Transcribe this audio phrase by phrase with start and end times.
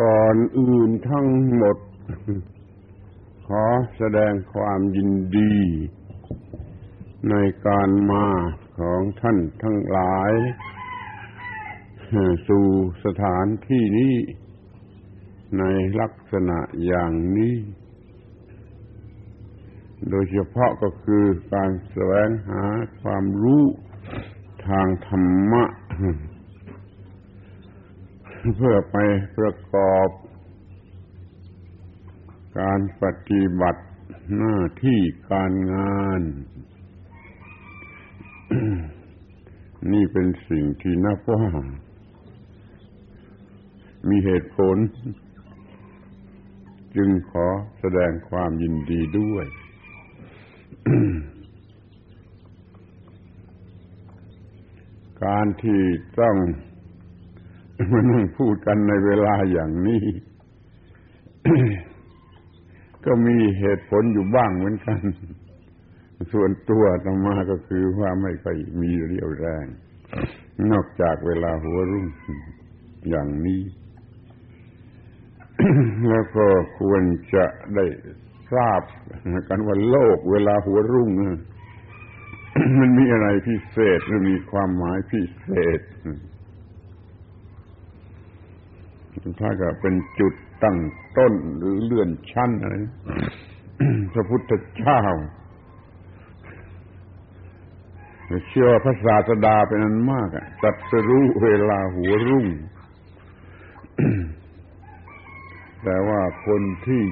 [0.00, 1.76] ก่อนอื่นทั้งหมด
[3.46, 3.64] ขอ
[3.96, 5.54] แสดงความยินดี
[7.30, 7.34] ใน
[7.66, 8.26] การมา
[8.78, 10.32] ของท่านทั้งหลาย
[12.48, 12.66] สู่
[13.04, 14.14] สถานที่นี้
[15.58, 15.64] ใน
[16.00, 17.54] ลักษณะอย่างนี้
[20.10, 21.24] โดยเฉพาะก็คือ
[21.54, 22.64] การแสวงหา
[23.02, 23.62] ความรู้
[24.68, 25.64] ทางธรรมะ
[28.56, 28.96] เพื่อไป
[29.38, 30.08] ประกอบ
[32.58, 33.84] การปฏิบัติ
[34.36, 36.22] หน้าที่การงาน
[39.92, 41.44] นี่เป็นสิ่งที่นับว่า
[44.08, 44.76] มีเหตุผล
[46.96, 47.46] จึงขอ
[47.78, 49.46] แสดงความยินดีด้วย
[55.24, 55.80] การที่
[56.20, 56.36] ต้อง
[57.92, 60.04] มานั่งพูดกันในเวลาอย่างนี้
[63.04, 65.00] ก็มีเหตุผลอยู่บ้างเหมือนกัน
[66.32, 69.66] ส่วนตัวธรรมาก็คือว่าไม่ค่อยมีเรี่ยวแรง
[70.70, 72.06] นอกจากเวลาหัวรุ่ง
[73.08, 73.62] อย่างนี้
[76.08, 76.46] แล้วก็
[76.78, 77.02] ควร
[77.34, 77.84] จะได้
[78.52, 78.82] ทราบ
[79.48, 81.10] กันว่าโลกเวลาหัวรุ่ง
[82.80, 85.80] มันมีอะไรพิเศษหรือมีความหมายพิเศษ
[89.40, 90.78] ถ้าก็เป็นจุดตั้ง
[91.18, 92.74] ต้นหรือเลื่อนชั้นอะไร
[94.14, 95.00] พระพุทธเจ้า
[98.48, 102.46] เชื่อพระศาสดาเป็นอันมากอะตัดสรู้เวลาหัวรุ่ง
[105.84, 107.02] แต่ว่าคนที่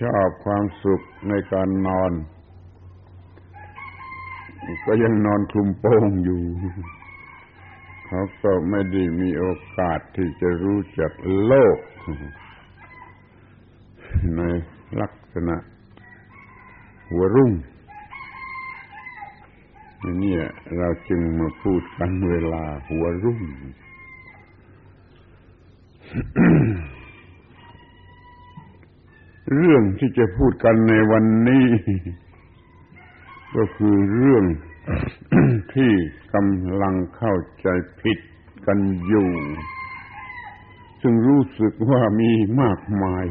[0.00, 2.12] ชอบความสุขในการนอน
[4.86, 6.42] ก็ยังนอนคลุมโปงอยู่
[8.12, 9.46] เขาก็ไม่ได้มีโอ
[9.78, 11.12] กาสที่จะรู้จัก
[11.44, 11.78] โลก
[14.36, 14.40] ใน
[15.00, 15.56] ลักษณะ
[17.10, 17.52] หัวรุ่ง
[20.22, 20.36] นี่
[20.78, 23.40] เราจึงมาพูดกันเวลาหัวรุ่ง
[29.54, 31.66] เรื่องที่จะพูดกันในวันนี้
[33.56, 34.44] ก็คือเรื่อง
[35.74, 35.92] ที่
[36.34, 37.68] กำลังเข้าใจ
[38.00, 38.18] ผิด
[38.66, 39.30] กันอยู่
[41.00, 42.32] ซึ่งรู้สึกว่ามี
[42.62, 43.26] มากมาย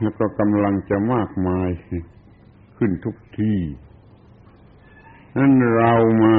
[0.00, 1.68] แล้วก็กำลังจะมากมาย
[2.76, 3.60] ขึ้นทุกที่
[5.36, 5.94] นั้นเรา
[6.24, 6.38] มา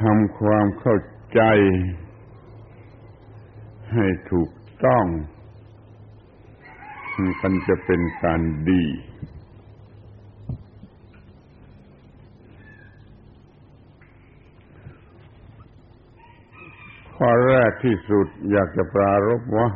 [0.00, 0.96] ทำความเข้า
[1.34, 1.40] ใจ
[3.92, 4.50] ให้ถูก
[4.84, 5.04] ต้อง
[7.40, 8.82] มันจะเป็นการดี
[17.18, 19.68] ข้อแรกที่สุดอยากจะปรารบว่า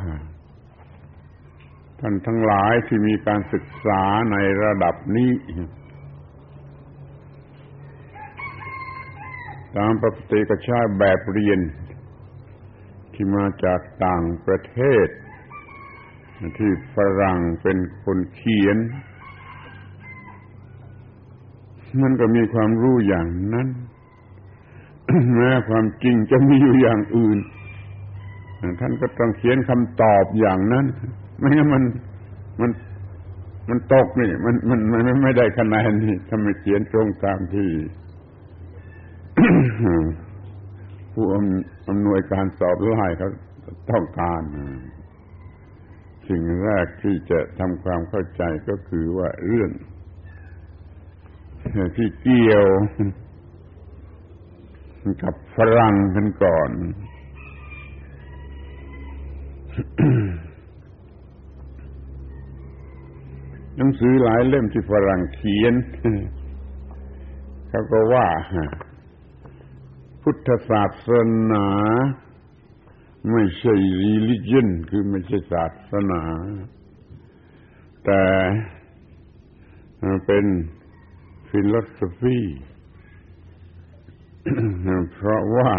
[1.99, 5.31] ท่านทั้งหลายที่มีการศึกษาในระดับนี้
[9.77, 11.59] ตามปกติก็ใช้แบบเรียน
[13.13, 15.07] ที่มาจากต่างประเทศ
[16.57, 18.77] ที่ฝรั่งเป็นคนเขียน
[22.01, 23.67] มันก็มีความรู้อย่างนั้น
[25.35, 27.37] แม้ความจริงจะมีอยู่อย่างอื่น
[28.79, 30.85] ท่านก็ต้องเขียนคำตอบอย่างนั้น
[31.39, 31.83] ไม่งั้นมัน
[32.61, 32.71] มัน
[33.69, 37.69] มันตกนี่ มันมันมันไม่ได้คะแนนนี่ถ้าไม่เขียนตรงตามที่
[41.13, 41.25] ผู้
[41.89, 43.29] อำนวยการสอบไล่เขา
[43.91, 44.41] ต้องการ
[46.27, 49.69] สิ่งแรกที่จะทำความเข้าใจก็คือว่าเรื่อง
[51.97, 52.65] ที่เกี่ยว
[55.23, 56.71] กับฝรั่งกันก่อน
[63.77, 65.73] หนังสือหลายเล่มที่ฝรั่งเขียน
[67.69, 68.27] เขาก็ว่า
[70.21, 71.09] พุทธศาส
[71.51, 71.67] นา
[73.31, 73.73] ไม่ใช่
[74.03, 76.21] religion คือไม่ใช่ศาสนา
[78.05, 78.23] แต่
[80.25, 80.45] เป็น
[81.49, 82.39] philosophy
[85.13, 85.73] เพราะว่า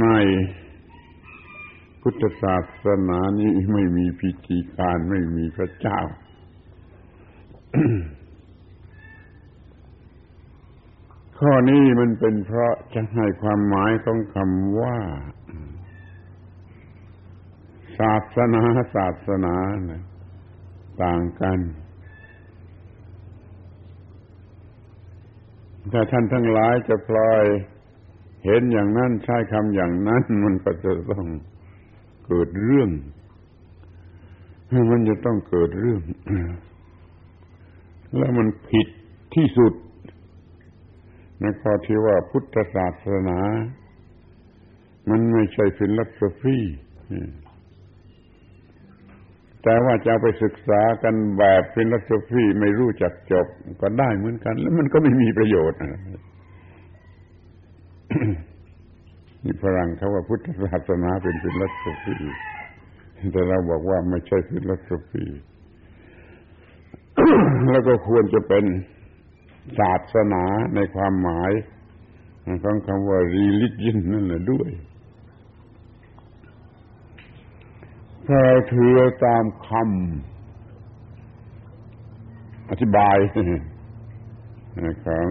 [0.00, 0.06] ใน
[2.00, 6.00] พุทธศาสนานี้ไม่มีพิธีการไม่มีพระเจ้า
[11.38, 14.98] ข้อนี้มันเป็นเพราะจะให้ความหมายของคำว่า
[17.98, 18.62] ศาสนา
[18.96, 19.54] ศาสนา
[21.02, 21.58] ต่างกัน
[25.92, 27.44] ถ้าท่านทั้งหลายจะพลอย
[28.44, 31.26] เห็นอย่างนั้นใช้คำอย่างนั้น มันก็จะต้อง
[32.26, 32.90] เกิดเรื่อง
[34.90, 36.00] มันจะต้องเกิดเรื่อง
[38.16, 38.88] แล้วมันผิด
[39.34, 39.72] ที่สุด
[41.40, 43.38] ในข้อที่ว่าพุทธศาสนา
[45.10, 46.58] มันไม่ใช่ philosophy
[49.64, 53.46] แต่ว่าจะไปศึกษากันแบบ philosophy ไม่รู้จักจบ
[53.80, 55.78] ก็ได้เหมือนกัน แล้วมันก็ไม่มีประโยชน์
[59.44, 62.16] นี่ฝรั่งเขาว่าพุทธศาสนาเป็น philosophy
[63.32, 65.24] แต่เราบอกว่าไม่ใช่ฟิลโสฟี
[67.70, 68.64] แล้วก็ควรจะเป็น
[69.78, 70.44] ศาสนา
[70.74, 71.50] ในความหมาย
[72.64, 74.70] ของคำว่า religion นั่นแหละด้วย
[78.28, 78.40] ถ้า
[78.72, 78.92] ถือ
[79.24, 83.16] ตามคำอธิบาย
[85.04, 85.26] ของ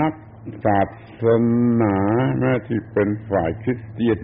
[0.00, 0.14] นัก
[0.64, 0.80] ศา
[1.22, 1.24] ส
[1.82, 1.96] นา
[2.38, 4.20] แม้ที่เป็นฝ่ายคริสเตียน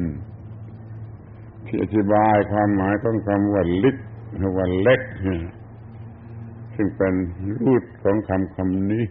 [1.67, 3.97] ที่อธิบายความหมายของคำว่าลิก
[4.57, 5.03] ว่าเล็ก
[6.75, 7.15] ซึ่งเป็น
[7.61, 9.07] รูดของคำคำนี้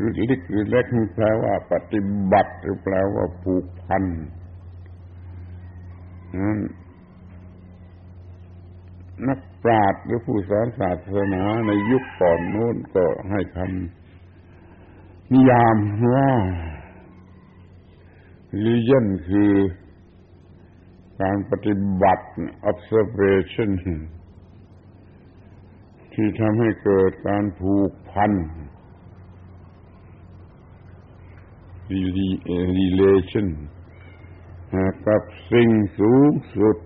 [0.00, 2.00] รูดลิกหรือเล็กแปลว่าปฏิ
[2.32, 4.04] บัติหรือแปลว่าผูกพัน
[6.36, 6.58] นั้น
[9.28, 15.76] นักปราชญ์หรือผู้สอนศาสนาในยุคก่อนโน้นก็ให้คำนิยาม
[16.14, 16.30] ว่า
[18.54, 19.52] religion คือ
[21.22, 22.26] การปฏิบัติ
[22.70, 23.70] observation
[26.12, 28.32] ที่ทำให้เกิดการผูกพัน
[32.78, 33.48] relation
[35.06, 35.22] กับ
[35.52, 35.68] สิ่ง
[35.98, 36.78] สูงสุด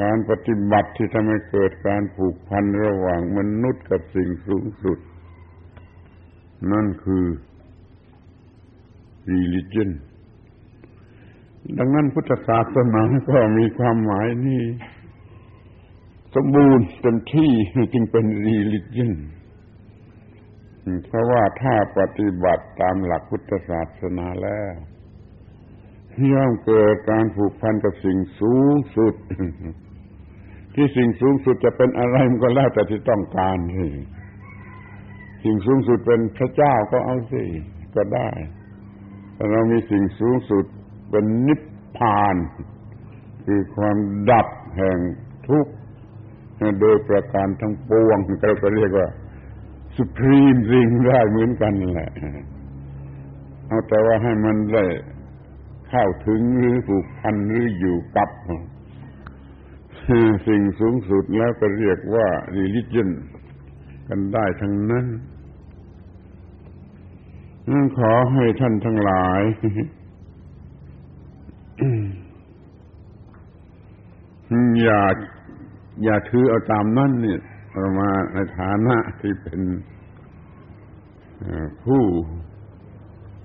[0.00, 4.98] การปฏิบัติที่ทำให้เกิดการผูกพันระหว่างมนุษย์กับสิ่งสูงสุด
[6.72, 7.24] นั่นคือ
[9.32, 9.90] religion
[11.78, 14.62] ดังนั้นพุทธศาสนาก็มีความหมายนี่
[16.34, 17.50] สมบูรณ์เต็มที่
[17.94, 19.12] จึงเป็น religion
[21.06, 24.74] เพราะว่าถ้าปฏิบัติตามหลักพุทธศาสนาแล้ว
[26.32, 29.14] ย่อมเกิดการผูกพันกับสิ่งสูงสุด
[30.74, 33.88] ที่สิ่งสูงสุดจะเป็นอะไรมันก็แล้วแต่ที่ต้องการสิ
[35.44, 37.42] สิ่งสูงสุดเป็นพระเจ้าก็เอาสิ
[37.96, 38.30] ก็ได้
[39.34, 40.64] แต่เรามีสิ่งสูงสุด
[41.10, 41.60] เป็นนิพ
[41.98, 42.36] พาน
[43.44, 43.96] คือความ
[44.30, 44.98] ดับแห่ง
[45.48, 45.72] ทุกข์
[46.80, 49.08] โดยประการทั้งปวงเราก็เรียกว่า
[49.94, 52.10] สุพรีมริงได้เหมือนกันแหละ
[53.66, 54.84] เอาแต่ว่าให้มันได้
[55.94, 58.28] เข้าถึงหรือผูกพันหรืออยู่กับ
[60.46, 62.26] สิ่งสูงสุดแล้วก็เรียกว่า
[62.58, 63.08] religion
[64.08, 65.06] กันได้ทั้งนั้น
[67.70, 69.42] นั่นขอให้ท่านทั้งหลาย
[74.82, 75.02] อย่า
[76.04, 77.40] อย่าถือเอาตามนั่นเนี่ย
[77.98, 79.60] มาในฐานะที่เป็น
[81.84, 82.02] ผู้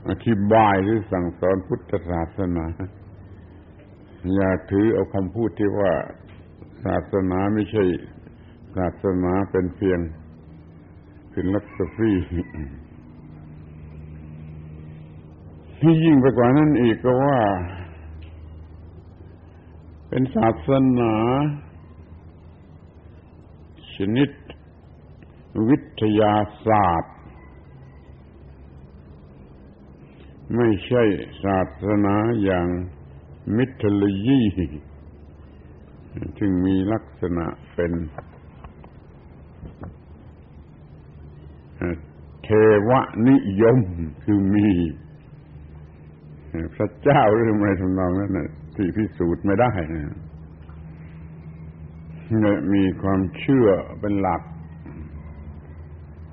[0.09, 2.65] อธิบายหรือสั่งสอนพุทธศาสนา
[4.33, 5.93] อย่าถือเอาคำพูดที่ว่า
[6.83, 7.83] ศาสนาไม่ใช่
[8.75, 9.99] ศาสนาเป็นเพียง
[11.31, 12.11] ฟิลโสฟี
[15.81, 17.39] ที่ยิ่งไปกว่านั้นอีกก็ว่า
[20.09, 21.13] เป็นศาสนา
[23.95, 24.29] ชนิด
[25.69, 26.35] วิทยา
[26.67, 27.16] ศาสตร์
[30.55, 31.03] ไม่ใช่
[31.43, 32.67] ศาสนาอย่าง
[33.55, 34.41] มิทลยี
[36.39, 37.91] จึงมีลักษณะเป็น
[42.43, 42.49] เท
[42.89, 42.91] ว
[43.29, 43.79] นิยม
[44.23, 44.69] คือมี
[46.75, 48.39] พระเจ้าหรือไม่ทำนองนั้น
[48.75, 50.15] ที่พิสูจน์ไม่ได้นะ
[52.73, 53.67] มีความเชื่อ
[53.99, 54.41] เป็นหลัก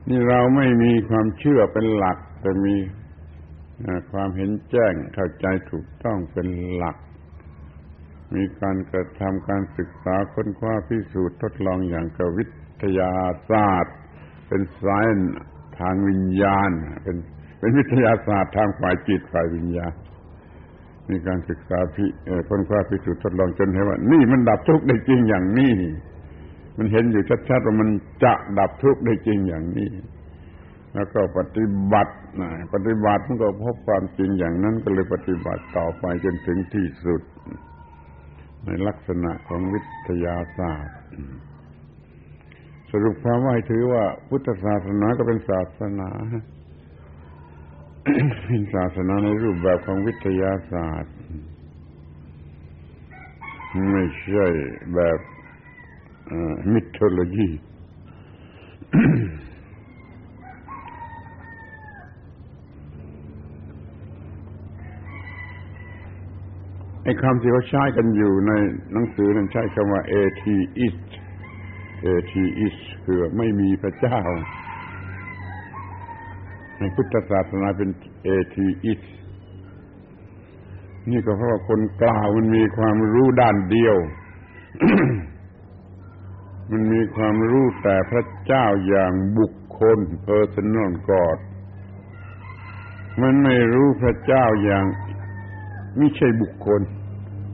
[0.09, 2.75] นี่เราไม่มีความเชื่อเป็นหลัก แต่มี
[4.13, 6.97] ความเห็นแจ้งเข้าใจถูกต้องเป็นหลัก
[8.35, 12.45] มีการกระทำการศึกษาค้นคว้าพิสูจน์ทดลองอย่างกวิ
[12.83, 13.13] ทยา
[13.51, 13.95] ศาสตร์
[14.49, 14.85] เป็นไซ
[15.17, 15.35] น์
[15.79, 16.71] ทางวิญญาณ
[17.03, 17.17] เป็น
[17.59, 19.93] เป็นวิทยาศาสตร์ทางฝ่ายจิตฝ่ายวิญญาณ
[21.11, 22.07] มีการศึกษาพิ
[22.49, 25.73] ค้นคว้าพิสูจน์ทดลองจนเห็นว่า นี่มันดับทุกข์ได้จริงอย่างนี้
[26.79, 27.89] มันเห็นอยู่ชัดๆว่ามัน
[28.25, 29.91] จะดับทุกข์ได้จริงอย่างนี้
[30.95, 37.23] แล้วก็ปฏิบัตินะปฏิบัติมันก็พบความจริงอย่างนั้นก็เลยปฏิบัติต่อไปจนถึงที่สุด
[38.65, 40.97] ในลักษณะของวิทยาศาสตร์
[42.91, 46.11] ศรุปความว่าถือว่าพุทธศาสนาก็เป็นศาสนา
[48.45, 51.15] เป็นศาสนาในรูปแบบของวิทยาศาสตร์
[53.93, 54.47] ไม่ใช่
[54.95, 55.19] แบบ
[56.73, 57.49] มิทโลจี
[67.05, 68.53] ไอ้คำที่เขาใช้กันอยู่ใน
[68.93, 71.09] หนังสือนั้นใช้คำว่า atheist
[72.13, 74.21] atheist คือไม่มีพระเจ้า
[76.79, 77.91] ในพุทธศาสนาเป็น
[78.37, 79.05] atheist
[81.11, 83.97] นี่ก็เพราะว่าคนกล่าวมันมีความรู้ด้านเดียว
[86.71, 91.39] มันมีความรู้แต่พระเจ้าอย่างบุคคล personal God
[93.23, 94.85] มันไม่รู้พระเจ้าอย่าง
[95.99, 96.81] ไม่ใช่บุคคล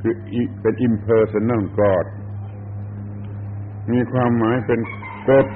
[0.00, 0.14] คือ
[0.60, 2.06] เป็น impersonal God
[3.92, 4.80] มีความหมายเป็น
[5.28, 5.46] กฎ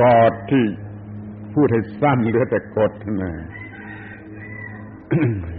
[0.00, 0.64] กอดที่
[1.54, 3.32] พูดให้สั้นเหลือแต่กฎนะ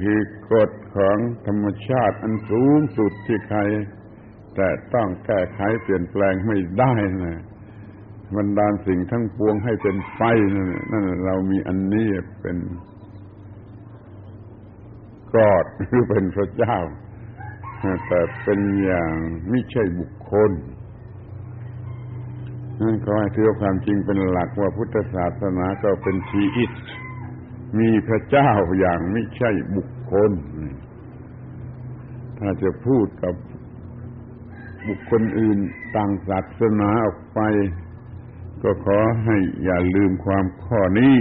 [0.02, 0.20] คือ
[0.54, 1.18] กฎของ
[1.48, 3.60] ธรรมชาติอันสูงสุดที่ใคร
[4.56, 6.94] แต่ต้องแก้ไขเปลี่ยนแปลงไม่ได้
[7.24, 7.42] นะ
[8.38, 10.22] บรรดาสิ่งทั้งปวงให้เป็นไฟ
[10.56, 12.08] นั่นนั่นเรามีอันนี้
[12.42, 12.58] เป็น
[15.36, 16.78] กอดหรือเป็นพระเจ้า
[18.08, 19.14] แต่เป็นอย่าง
[19.50, 20.52] ไม่ใช่บุคคล
[22.82, 26.72] นั่นก็ให้ถือความจริงเป็นหลักว่าพุทธศาสนาก็เป็นชีอิต
[27.80, 30.32] มีพระเจ้าอย่างไม่ใช่บุคคล
[32.40, 33.34] ถ้าจะพูดกับ
[34.88, 35.58] บุคคลอื่น
[35.96, 37.40] ต่างศาสนาออกไป
[38.64, 41.18] ก็ขอให้อย่าลืมความข้อนี้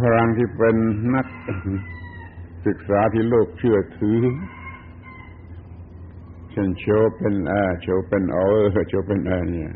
[0.00, 0.76] ฝรั่งที่เป็น
[1.14, 1.26] นัก
[2.66, 4.20] ศึกษาที่โลกเชื่อถือ
[6.50, 6.84] เช่นโช
[7.18, 8.46] เป็นอาโชเป็นออ
[8.88, 9.72] โชเป็นอาเนี่ย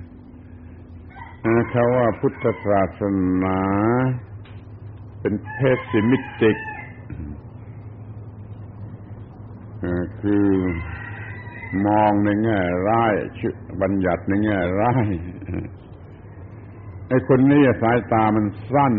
[1.71, 3.03] เขาว่าพุทธศาส
[3.43, 3.61] นา
[5.21, 6.59] เป็นเพศสิมิติก
[10.21, 10.47] คือ
[11.87, 13.15] มองในแง่ร้าย
[13.83, 15.07] บัญญัติในแง่ร้าย
[17.09, 18.95] ไอ้คนนี้สายตามันสั้น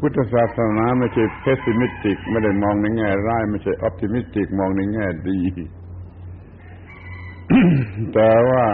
[0.00, 5.40] พุทธศาสนาไม่ใช่ pessimistic ไม่ได้มองในแง่ร้ายไม่ใช่ optimistic มองในแง่ดี
[8.14, 8.66] แต่ว่า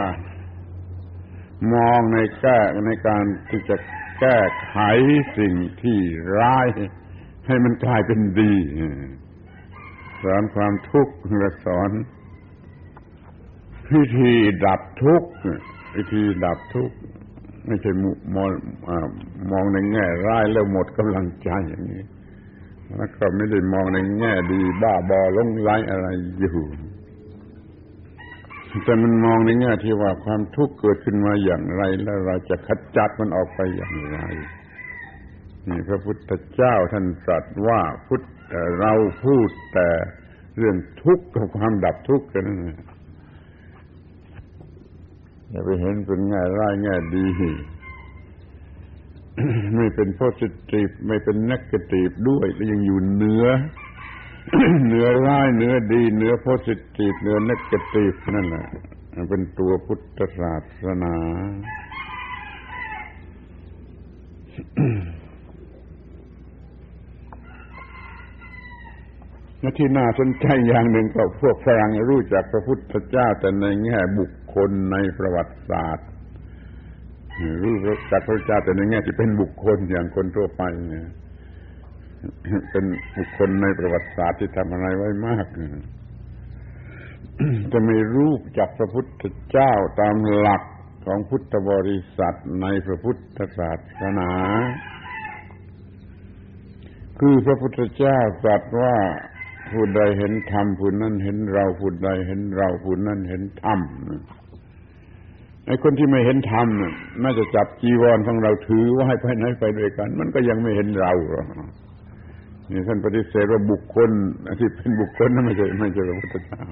[1.74, 3.76] มองในแก้ในการที่จะ
[4.20, 4.74] แก้ไข
[5.38, 5.98] สิ่งที่
[6.38, 6.66] ร้าย
[7.46, 8.54] ให้มันกลายเป็นดี
[10.22, 11.90] สอนความทุกข์และสอน
[13.94, 14.32] วิธี
[14.64, 15.30] ดับทุกข์
[15.96, 16.96] วิธีดับทุกข์
[17.66, 17.90] ไม่ใช่
[18.36, 18.50] มอง
[19.50, 22.02] มองในแง่ร้ายแล้วหมดกำลังใจอย่างนี้
[22.96, 26.08] แล้วก็ไม่ได้มองในแง่ดีบ้าบอลงไร้อะไร
[26.40, 26.58] อยู่
[28.84, 34.18] แต่มันมองในแง่ที่ว่าความทุกข์เกิดขึ้นมาอย่างไร แล้วเราจะขจัดมันออกไปอย่างไร
[35.68, 38.22] นี่พระพุทธเจ้าท่านตรัสว่าพุทธ
[38.80, 38.92] เรา
[39.24, 39.88] พูดแต่
[40.58, 42.60] เรื่องทุกข์กับความดับทุกข์กันนั่น
[45.56, 47.26] อย่าไปเห็นเป็นแง่ร้ายแง่ดี
[49.76, 53.44] ไม่เป็นโพสิทีฟไม่เป็นนักกตีฟด้วยแล้วยังอยู่เหนือ
[54.86, 58.66] เหนือร้ายเหนือดีเหนือโพสิทีฟเหนือนักกตีฟนั่นแหละ
[59.30, 61.14] เป็นตัวพุทธศาสนา
[69.66, 76.06] และที่น่าสนใจอย่างหนึ่งก็พวกฝรั่งรู้จักพระพุทธเจ้าแต่ในแง่บุคคลในประวัติศาสตร์
[77.62, 77.76] รู้
[78.12, 81.08] จักพระเจ้าแต่ในแง่ที่เป็นบุคคลอย่างคนทั่วไปเนี่ย
[82.70, 82.84] เป็น
[83.16, 85.46] บุคคลในประวัติศาสตร์ที่ทำอะไรไว้มาก
[87.72, 90.62] จะไม่รู้จักพระพุทธเจ้าตามหลัก
[91.06, 94.32] ของพุทธบริษัทในพระพุทธศาสนา
[97.20, 98.96] คือพระพุทธเจ้าตรัสว่า
[99.72, 103.80] ผู้ใดเห็นธรรมผู้นั้นเห็นเราผู้ใดเห็นเราผู้นั้นเห็นธรรม
[105.66, 106.68] ไอ้คนที่ไม่เห็นธรรม
[107.22, 111.46] น่าจะจับจีวรของเราถือว่าให้ไปไหนไปด้วยกัน มันก็ยังไม่เห็นเราหรอก
[112.70, 114.10] นี่ท่านปฏิเสธว่าบุคคล
[114.60, 116.64] ที่เป็นบุคคลนั้นไม่ใช่ไม่ใช่พระพุทธเจ้า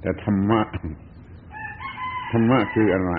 [0.00, 0.60] แต่ธรรมะ
[2.30, 3.12] ธรรมะคืออะไร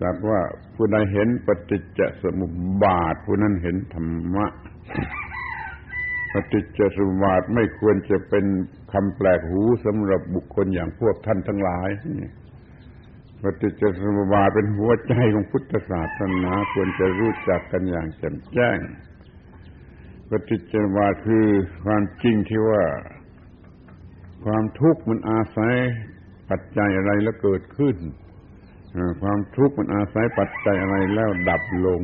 [0.00, 0.40] จักว่า
[0.74, 2.52] ผู้ใดเห็นปฏิจจสมุป
[2.82, 4.46] บาทผู้นั้นเห็นธรรมะ
[6.32, 8.44] ปฏิจจสมุปบาทไม่ควรจะเป็น
[8.92, 11.88] คำแปลกหูสำหรับบุคคลอย่างพวกท่านทั้งหลาย
[13.42, 18.78] ปฏิจจสมุปบาทเป็นหัวใจของพุทธศาสนาควรจะรู้จักกันอย่างแจ่มแจ้ง
[20.30, 21.46] ปฏิจจสมุปบาทคือ
[21.84, 22.84] ความจริงที่ว่า
[24.44, 25.74] ความทุกข์มันอาศัย
[26.50, 27.96] ปัจจัยอะไรแล้วเกิดขึ้น
[29.22, 32.02] ความทุกข์มันอาศัยปัจจัยอะไรแล้วดับลง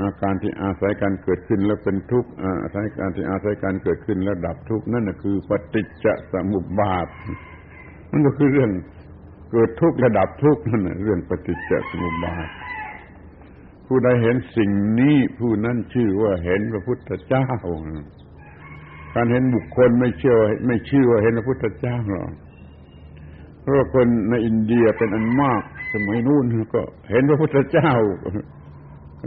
[0.00, 2.30] อาการที่อาศัยการเกิดขึ้นแล้วเป็นทุกข์
[2.62, 7.06] อาศัยการที่อาศัยการเกิดขึ้นแล้วดับทุกข์นั่นคือปฏิจจสมุปบาท
[8.10, 8.70] มันก็คือเรื่อง
[9.52, 12.48] เกิดทุกข์ระดับทุกข์นั่นเรื่องปฏิจจสมุปบาท
[13.86, 14.70] ผู้ใดเห็นสิ่ง
[15.00, 17.46] นี้ผู้นั้นชื่อว่าเห็นพระพุทธเจ้า
[19.14, 20.36] การเห็นบุคคลไม่เชื่อ
[20.66, 22.32] ไม่ชื่อว่าเห็นพระพุทธเจ้าหรอก
[23.60, 27.92] เพราะคนในอินเดียเป็นอันมาก สมัยนู้นก็เห็นพระพุทธเจ้า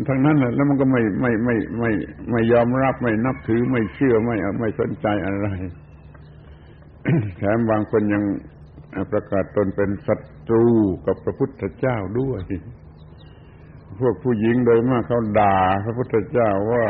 [0.07, 1.91] ทั้งนั้นแหละแล้วมันก็ไม่ไม่ไม่ไม่
[2.31, 5.47] ไม่ยอมรับไม่นับถือไม่เชื่อไม่ไม่สนใจอะไร
[7.37, 8.23] แถมบางคนยัง
[9.11, 10.15] ประกาศตนเป็นศั
[10.47, 10.67] ตรู
[11.05, 12.41] กับพระพุทธเจ้าด้วย
[13.99, 16.85] พวกผู้หญิงโดยมากเขาด่า พระพุทธเจ้าว่า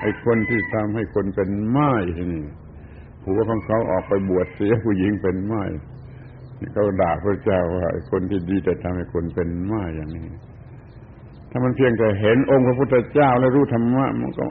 [0.00, 1.92] ไอ้คนที่ทำให้คนเป็นไม้
[2.32, 2.44] นี่
[3.22, 5.62] ผัวของเขาออกไปบวชเสียผู้หญิงเป็นไม้
[6.74, 10.28] เขาด่าพระเจ้าว่าไอ้คนที่ดีแต่ทำให้คนเป็นไม้อย่างนี้
[11.56, 14.44] ถ้ามันเพียงแต่เห็นองค์พระพุทธเจ้าแล้วรู้ธรรมะมันก็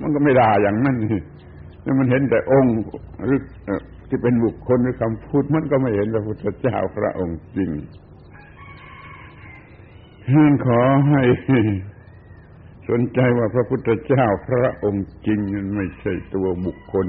[0.00, 1.20] มันก็ไม่ด่าอย่างนั้นนี่
[1.82, 2.74] แล้วมันเห็นแต่องค์
[3.24, 3.38] หรือ
[4.08, 7.70] ที่เป็นบุคคลหรือคำพูดมันก็ไม่เห็นพระพุทธเจ้าพระองค์จริง
[10.32, 11.22] ฉันขอให้
[12.88, 17.06] สนใจว่าพระพุทธเจ้าพระองค์จริงนั้นไม่ใช่ตัวบุคคล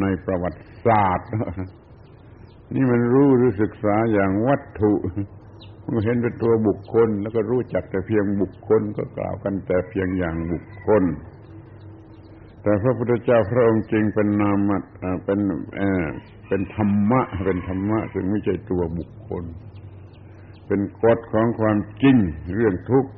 [0.00, 1.28] ในประวัติศาสตร์
[2.74, 4.92] นี่มันรู้หรือศึกษาอย่างวัตถุ
[5.84, 11.02] มันเห็นเป็นตัวบุคคล แล้วก็รู้จักแต่เพียงบุคคลก็กล่าวกันแต่เพียงอย่างบุคคล
[12.62, 14.58] แต่พระพุทธเจ้าพระองค์จริงเป็นนาม
[15.24, 15.40] เป็น
[16.48, 19.44] เป็นธรรมะ เป็นธรรมะซึ่งไม่ใช่ตัวบุคคล
[20.66, 22.16] เป็นกฎของความจริง
[22.54, 23.10] เรื่องทุกข์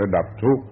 [0.00, 0.64] ระดับทุกข์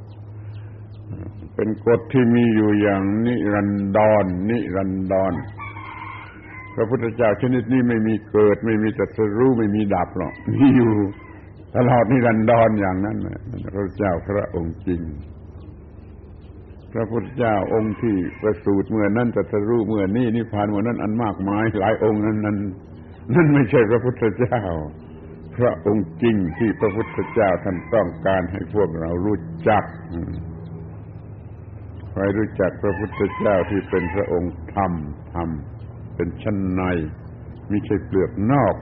[1.54, 5.32] เป็นกฎที่มีอยู่อย่างนิรันดรนนิรันดร
[6.74, 10.92] พระพุทธเจ้าชนิดนี้ไม่มีเกิด ไม่มีจัตรู้ไม่มีดับหรอกมีอยู่
[11.76, 13.16] ตลอดนิรันดรอย่างนั้น
[13.74, 15.02] พระเจ้าพระองค์จริง
[16.92, 22.58] พระพุทธเจ้าองค์ที่ประสูติเมื่อนั้นจะทะรู้เมื่อนี้นิพพานเมื่อนั้นอันมากมาย หลายองค์นั้นนั้น
[23.34, 24.62] นั่นไม่ใช่พระพุทธเจ้า
[25.56, 29.84] พระองค์จริงที่พระพุทธเจ้าท่านต้องการให้พวกเรารู้จัก
[32.10, 34.92] ใครรู้จักพระพุทธเจ้าที่เป็นพระองค์ธรรม
[35.34, 35.48] ธรรม
[36.16, 36.82] เป็นชั้นใน
[37.70, 38.74] ม่ใช่เปลือกนอก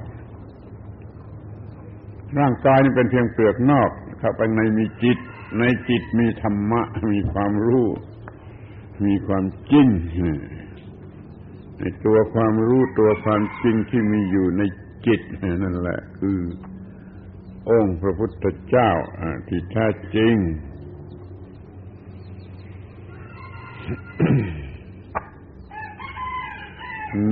[2.38, 5.18] ร่างกายนี่เป็นเพียงเปลือกนอกเข้าไปในมีจิต
[5.58, 7.88] ในจิตมีธรรมะ มีความรู้
[9.04, 9.88] มีความจริง
[11.78, 14.62] ในตัวความรู้ตัวความจริงที่มีอยู่ใน
[15.06, 15.20] จิต
[15.62, 16.38] นั่นแหละ คือ
[17.70, 18.90] องค์พระพุทธเจ้า
[19.48, 20.36] ที่แท้จริง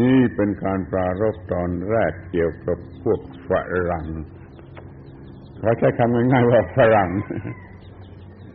[0.00, 3.50] นี่เป็นการปรารบตอนแรกเกี่ยวกับพวกฝ
[3.90, 4.06] รั่ง
[5.62, 7.10] เขาใช้คำง่ายๆว่าฝรั่ง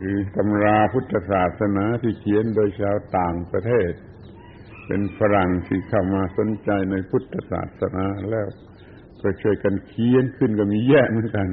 [0.00, 3.92] คือตำราพุทธศาสนาที่เขียนโดยชาวต่างประเทศ
[4.86, 8.48] เป็นฝรั่งที่เข้ามาสนใจในพุทธศาสนาแล้ว
[9.22, 11.48] ก็ช่วยกันเขียนขึ้นก็มีแยะเหมือนกัน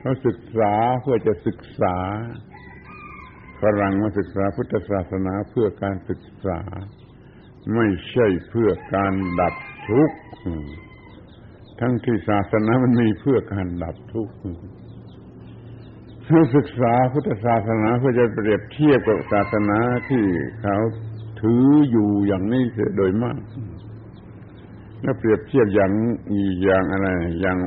[0.00, 1.96] เขาศึกษาเพื่อจะศึกษา
[3.62, 6.60] ฝรั่งมาศึกษาพุทธศาสนาเพื่อการศึกษา
[7.74, 9.54] ไม่ใช่เพื่อการดับ
[9.88, 10.18] ทุกข์
[11.80, 14.34] ทั้งที่ศาสนามันมีเพื่อการดับทุกข์
[16.56, 20.24] ศึกษาพุทธศาสนาเพื่อจะเปรียบเทียบกับศาสนาที่
[20.62, 20.76] เขา
[21.40, 22.64] ถืออยู่อย่างนี้
[22.96, 23.40] โดยมาก
[25.02, 25.92] แล้วเปรียบเทียบอย่าง
[26.64, 27.08] อย่างอะไร
[27.40, 27.58] อย่าง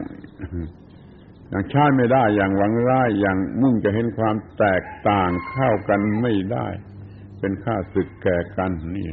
[1.50, 6.68] อย่างชาติไม่ได้ อย่างหวังร้ายอย่างมุ่งจะเห็นความแตกต่างเข้ากันไม่ได้
[7.40, 9.10] เป็นค่าศึกแก่กันนี่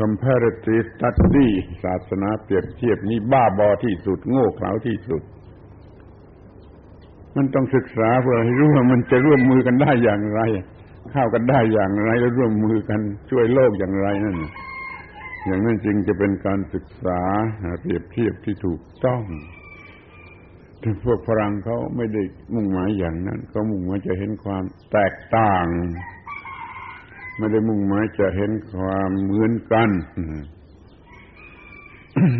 [0.00, 1.48] comparative study
[1.84, 5.22] ศาสนาเปรียบเทียบนี่บ้าบอที่สุด โง่เขลาที่สุด
[7.36, 10.40] มันต้องศึกษาเพื่อให้รู้ว่ามันจะร่วมมือกันได้อย่างไร
[11.12, 14.36] เข้ากันได้อย่างไรแล้วร่วมมือกันช่วยโลกอย่างไรนั่น
[15.46, 17.20] อย่างนั้นจริงจะเป็นการศึกษา
[17.80, 19.22] เปรียบเทียบที่ถูกต้อง
[20.80, 22.22] แต่พวกฝรั่งเขาไม่ได้
[22.54, 25.66] มุ่งหมายอย่างนั้นเขามุ่งหมายจะเห็นความแตกต่าง
[27.38, 29.90] ไม่ได้มุ่งหมายจะเห็นความเหมือนกัน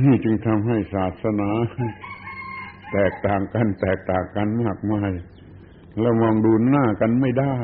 [0.04, 1.50] นี่จึงทำให้ศาสนา
[2.92, 5.10] แตกต่างกัน แตกต่างกันมากมาย
[6.00, 7.58] เรามองดูหน้ากันไม่ได้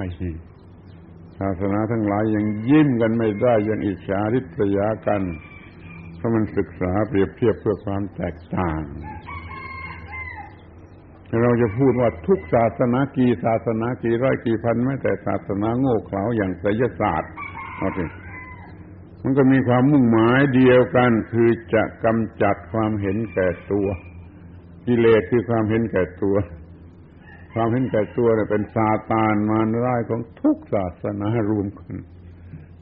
[1.38, 5.22] ศาสนาทั้งหลายยังยิ้มกันไม่ได้ยังอิจฉาริษยากัน
[6.16, 8.80] เพราะมันศึกษาเปรียบเทียบเพื่อความแตกต่าง
[11.40, 17.30] เราจะพูดว่าทุกศาสนากี่ศาสนากี่ร้อยกี่พันแม้แต่ศาสนาโง่เขลาอย่างไสยศาสตร์
[17.76, 18.04] เอาสิ
[19.22, 23.88] มันก็มีความมุ่งหมายเดียวกันคือจะกำจัดความเห็นแก่ตัว
[24.86, 26.36] กิเลสคือความเห็นแก่ตัว
[27.54, 31.94] ความเห็นแก่ตัวเนี่ยเป็นซาตานมารร้ายของทุกศาสนารวมกัน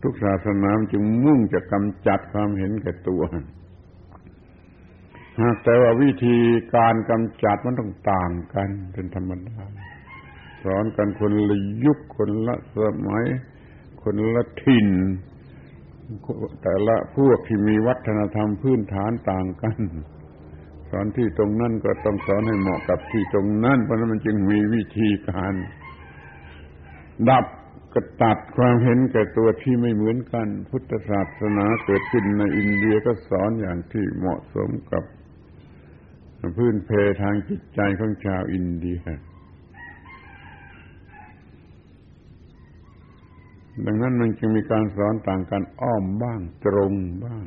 [0.02, 3.22] ทุกศาสนาจึงมุ่งจะกำจัดความเห็นแก่ตัว
[5.64, 6.36] แต่ว่าวิธี
[6.74, 9.58] การกำจัดมันต้องต่างกันเป็นธรรมดา
[10.64, 13.24] สอนกันคนละยุคคนละสมัย
[14.02, 14.88] คนละถิ่น
[16.62, 19.78] แต่ละพวกที่มีวัฒนธรรมพื้นฐานต่างกัน
[20.90, 25.54] สอนที่ตรงนั้นก็ต้องสอนให้เหมาะกับที่ตรงนั้นเพราะนั้นมันจึงมีวิธีการ
[27.28, 27.46] ดับ
[27.94, 35.04] กระตัดความเห็นแก่ตัวที่ไม่เหมือนกัน พุทธศาสนาเกิดขึ้นในอินเดียก็สอนอย่างที่เหมาะสมกับ
[36.56, 36.90] พื้นเพ
[37.22, 39.00] ทางจิตใจของชาวอินเดีย
[43.86, 46.92] ดังนั้นมันจึงมีการสอนต่างกันอ้อมบ้างตรง
[47.24, 47.46] บ้าง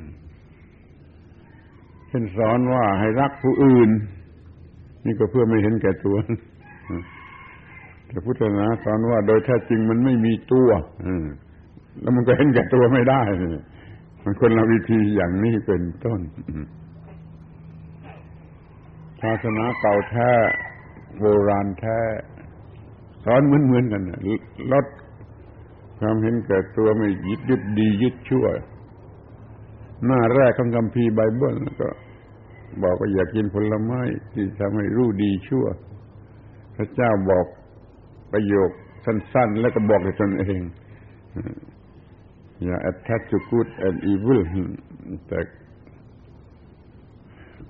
[2.07, 3.89] เช่นสอนว่าให้รักผู้อื่น
[5.05, 6.17] นี่ก็เพื่อไม่เห็นแก่ตัว
[8.07, 10.69] แต่พุทธศาสนาสอนว่าโดยแท้จริงมันไม่มีตัว
[12.01, 13.21] แล้วมันก็เห็นแก่ตัวไม่ได้
[14.23, 16.19] มันคนละวิธีอย่างนี้เป็นต้น
[19.23, 20.31] ศาสนาเก่าแท้
[21.19, 21.99] โบราณแท้
[23.25, 24.03] สอนเหมือนเหมือนกัน
[24.71, 24.85] ลด
[25.99, 28.45] ความเห็นแก่ตัวไม่ยึดยึดดียึดชั่ว
[30.05, 31.89] หน้าแรกของคัมภีไบเบิลก็
[32.83, 34.01] บอกว่าอยากกินผลไม้
[34.33, 35.65] ที่ทำให้รู้ดีชั่ว
[36.75, 37.45] พระเจ้าบอก
[38.31, 38.69] ประโยค
[39.05, 40.61] สั้น ๆ แล้วก็บอกกับตนเอง
[42.63, 44.39] อย่า attach to good and evil
[45.27, 45.39] แต่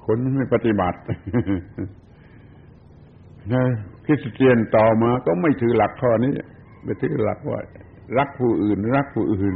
[0.05, 0.99] คนไม่ปฏิบัติ
[3.53, 3.63] นะ
[4.05, 6.33] คริสเตียนต่อมาก็ไม่ถือหลักข้อนี้
[6.83, 7.59] ไม่ถือหลักว่า
[8.17, 9.55] รักผู้อื่น รักผู้อื่น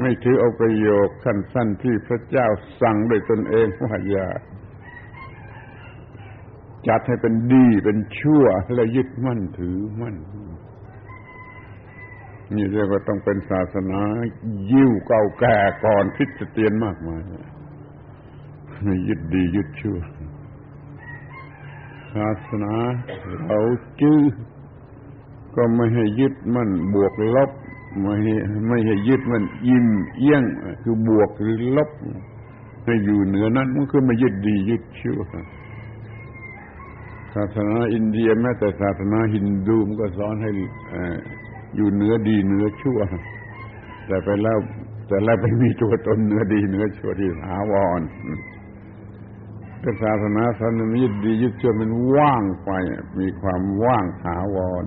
[0.00, 2.46] ไม่ถือเอาประโยคสั้นที่พระเจ้า
[2.80, 4.28] สั่งโดยตนเองว่าอย่า
[6.88, 8.44] จัดให้เป็นดีเป็นชั่ว
[8.74, 10.16] และยึดมั่นถือมั่น
[12.54, 14.00] นี่เรียกว่าต้องเป็นศาสนา
[14.72, 17.22] ยิ่วเก่าแก่ก่อนคริสเตียนมากมาย
[18.84, 19.98] ไม่ยึดดียึดชั่ว
[22.14, 22.74] ศาสนา
[23.46, 23.58] เรา
[24.00, 24.20] จื้อ
[25.56, 27.50] ก็ไม่ให้ยึดมั่นบวกลบ
[28.00, 28.14] ไม่
[28.68, 29.86] ไม่ให้ยึดมันยิ้ม
[30.18, 30.42] เอี้ยง
[30.82, 31.90] คือบวกหรือลบ
[32.84, 35.20] ให้อยู่เหนือนั้นมันคือไม่ยึดดียึดชั่ว
[37.34, 40.50] ศาสนาอินเดียแม้แต่ศาสนาฮินดูมันก็สอนให้
[41.76, 42.98] อยู่เหนือดีเหนือชั่ว
[44.06, 44.58] แต่ไปแล้ว
[45.08, 48.00] แต่แล้วไปมีตัวตนเหนือดีเหนือชั่วที่หาวร
[49.82, 52.70] ก็ศาสนาสันนิยึดดียึดเชื่อมันว่างไป
[53.18, 54.84] มีความว่างถาวร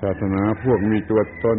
[0.00, 1.58] ศาสนาพวกมีตัวตน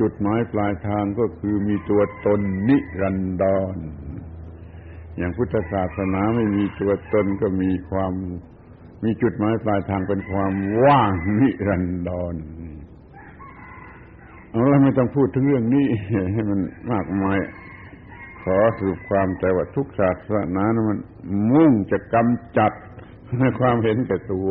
[0.00, 3.76] จุดหมายปลายทางก็คือมีตัวตนนิรันดร
[5.16, 8.12] อย่างพุทธศาสนาไม่มีตัวตนก็มีความ
[9.04, 10.52] มีจุดหมายปลายทางเป็นความ
[10.84, 12.34] ว่างนิรันดร
[14.50, 15.86] เอาล้วไม่ต้องพูดถึงเรื่องนี้
[16.32, 16.60] ให้มัน
[16.92, 17.38] มากมาย
[18.44, 20.98] ขอสรุปความแต่ว่าทุกศาสนานะมัน
[21.52, 22.72] มุ่งจะกำจัด
[23.60, 24.50] ความเห็นแก่ตัว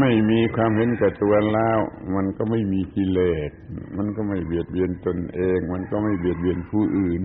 [0.00, 1.78] ไม่มีความเห็นแก่ตัวแล้ว
[2.14, 3.50] มันก็ไม่มีกิเลส
[3.96, 7.20] มันก็ไม่เบียดเบียนตนเอง มันก็ไม่เบียดเบียนผู้อื่น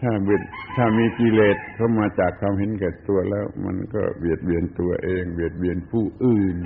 [0.00, 0.42] ถ้าเบียด
[0.76, 6.56] ถ้ามีกิเลสเข้ามาจากความเห็นแก่ตัวแล้ว มันก็เบียดเบียนตัวเอง เบียดเบียนผู้อื่น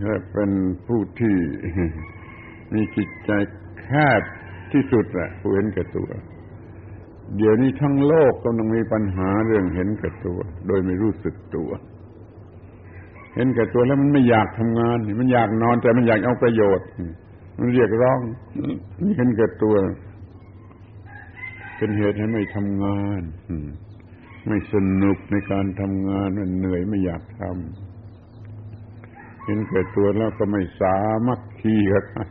[0.00, 0.50] และเป็น
[0.86, 1.36] ผู้ที่
[2.72, 3.30] มีจิตใจ
[3.84, 4.22] แคบ
[4.72, 6.08] ที่สุดแหละผู้เห็นแก่ตัว
[7.36, 11.70] เดี๋ยวนี้ทั้งโลกกำลังมีปัญหาเรื่องเห็นแก่ตัว โดยไม่รู้สึกตัว
[13.34, 16.86] เห็นแก่ตัวแล้วมันไม่อยากทำงาน มันอยากนอนแต่มันอยากเอาประโยชน์
[17.58, 18.18] มันเรียกร้อง
[19.16, 19.74] เห็นแก่ตัว
[21.76, 23.22] เป็นเหตุให้ไม่ทำงาน
[24.48, 32.22] ไม่สนุกในการทำงานมันเหนื่อยไม่อยากทำเห็นแก่ตัวแล้วก็ไม่สามัคคีกับใคร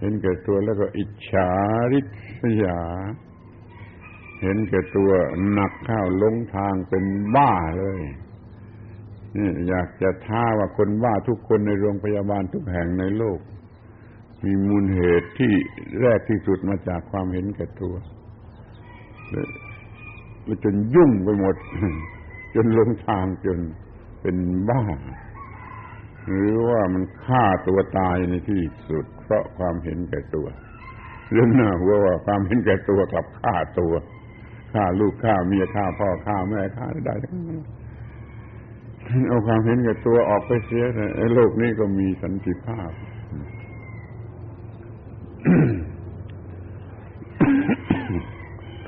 [0.00, 1.50] เห็นแก่ตัวแล้วก็อิจฉา
[1.92, 2.80] ริษยา
[4.42, 5.10] เห็นแก่ตัว
[5.52, 8.00] หนักข้าวลงทางเป็นบ้าเลย
[9.36, 13.40] นี่อยากจะท้าว่าคนบ้าทุกคนในโรงพยาบาลทุกแห่งในโลก
[14.44, 15.52] มีมูลเหตุที่
[16.00, 17.94] แรกที่สุดมาจากความเห็นแก่ตัว
[20.64, 21.56] จนยุ่งไปหมด
[22.54, 23.58] จนลงทางจน
[24.22, 24.36] เป็น
[24.70, 24.82] บ้า
[26.30, 30.46] หรือว่ามันฆ่าตัวตายในที่สุด เพราะความเห็นแก่ตัว
[31.32, 33.94] เรื่องหน้าหัวว่าความเห็นแก่ตัวกลับฆ่าตัว
[34.72, 37.60] ฆ่าลูกฆ่าเมียฆ่าพ่อฆ่าแม่ฆ่าได้ทั้งนั้น
[39.28, 40.84] เอาความเห็นแก่ตัวออกไปเสีย
[41.16, 42.90] ไอ้โลกนี้ก็มีสันติภาพ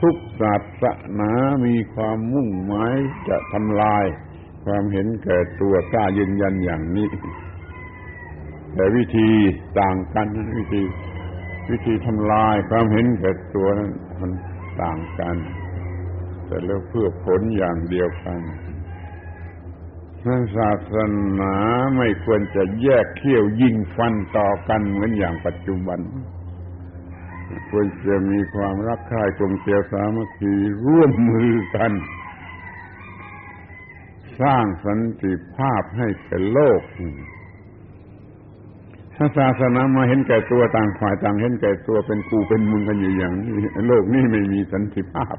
[0.01, 0.85] ทุกศาส
[1.21, 1.33] นา
[1.67, 2.97] มีความมุ่งหมาย
[3.29, 4.05] จะทำลาย
[4.64, 7.09] ความเห็นแก่ตัวกล้ายืนยันอย่างนี้
[8.75, 9.29] แต่วิธี
[9.81, 10.27] ต่างกัน
[10.59, 10.83] วิธี
[11.70, 14.33] วิธีทำลายความเห็นแก่ตัวนั้นมัน
[14.83, 15.37] ต่างกัน
[16.46, 18.38] แต่แล้วเพื่อผลอย่างเดียวกัน
[20.27, 20.94] นั้นศาส
[21.40, 21.55] นา
[21.96, 26.01] ไม่ควรจะแยกเขี้ยวยิงฟันต่อกันเหมือนอย่างปัจจุบัน
[27.70, 30.55] ควรจะมีความรักใคร่กลมเกลียวสามัคคี
[30.87, 31.92] ร่วมมือกัน
[34.40, 36.83] สร้างสันติภาพให้แก่โลก
[39.16, 45.37] ถ้าศาสนามาเห็นแก่ตัวต่างฝ่ายต่างเห็นแก่ตัวเป็นกูเป็นมึงกันอยู่อย่างนี้โลกนี้ไม่มีสันติภาพ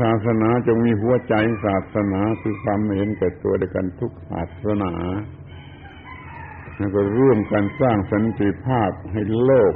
[0.00, 4.92] ศาสนาจงมีหัวใจศาสนาคือความเห็นแก่ตัวด้วยกันทุกศาสนา
[6.78, 9.74] แล้วก็ร่วมกันสร้างสันติภาพให้โลก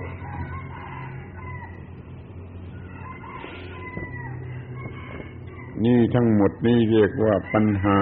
[5.84, 8.00] นี่ทั้งหมดนี่เรียกว่าปัญหา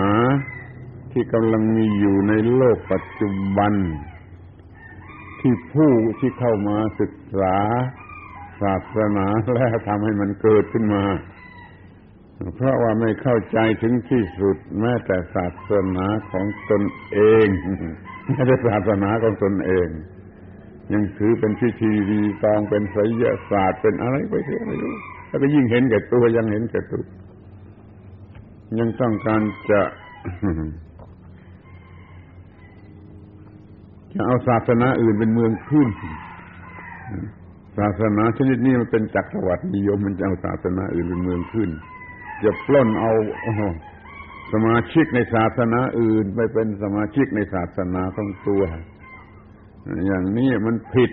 [1.12, 3.74] ที่กำลังมีอยู่ในโลกปัจจุบัน
[5.40, 7.56] ที่ผู้ที่เข้ามาศึกษา
[8.60, 11.04] ศาสนาแล้วทำให้มันเกิดขึ้นมา
[12.56, 17.48] เพราะว่าไม่เข้าใจถึงที่สุด แม้แต่ศาสนาของตนเอง
[18.28, 19.88] แม้แต่ศาสนาของตนเอง
[20.92, 24.94] ยังถือเป็นพิธีรีตองเป็นไสยศาสตร์เป็นอะไรไปเถอะไม่รู้
[25.28, 27.02] แล้วก็ยิ่งเห็นแก่ตัวยังเห็นแก่ตัว
[28.78, 29.80] ยังต้องการจะ
[34.12, 35.88] จะเอาศาสนาอื่นเป็นเมืองขึ้น
[37.78, 41.70] ศาสนาชนิดนี้มันเป็นจักรวรรดินิยมมันจะเอาศาสนาอื่นเป็นเมืองขึ้น
[42.44, 43.12] จะปล้นเอา
[44.52, 48.62] สมาชิกในศาสนาอื่นไปเป็นสมาชิกในศาสนาของตัว
[50.06, 51.10] อย่างนี้มันผิด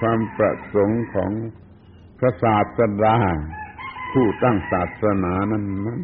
[0.00, 1.30] ความประสงค์ของ
[2.18, 3.16] พระศาสดา
[4.12, 6.02] ผู้ตั้งศาสนานั้นนั้น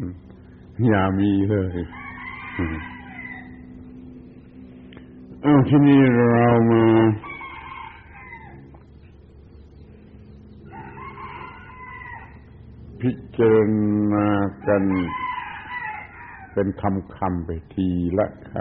[0.85, 1.77] อย่ามีเลย
[5.41, 6.83] เอาที่นี้เรามา
[13.01, 13.55] พิจาร
[14.13, 14.27] ณา
[14.67, 14.83] กัน
[16.53, 17.87] เป็นคำคำไปที
[18.17, 18.53] ละค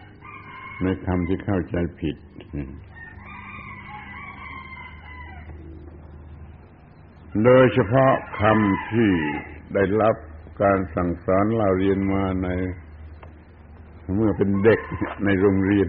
[0.00, 2.16] ำในคำที่เข้าใจผิด
[7.44, 9.10] โดยเฉพาะคำที่
[9.74, 10.16] ได้รับ
[10.62, 12.48] การสั่งสอนเราเรียนมาใน
[14.14, 14.80] เมื่อเป็นเด็ก
[15.24, 15.88] ในโรงเรียน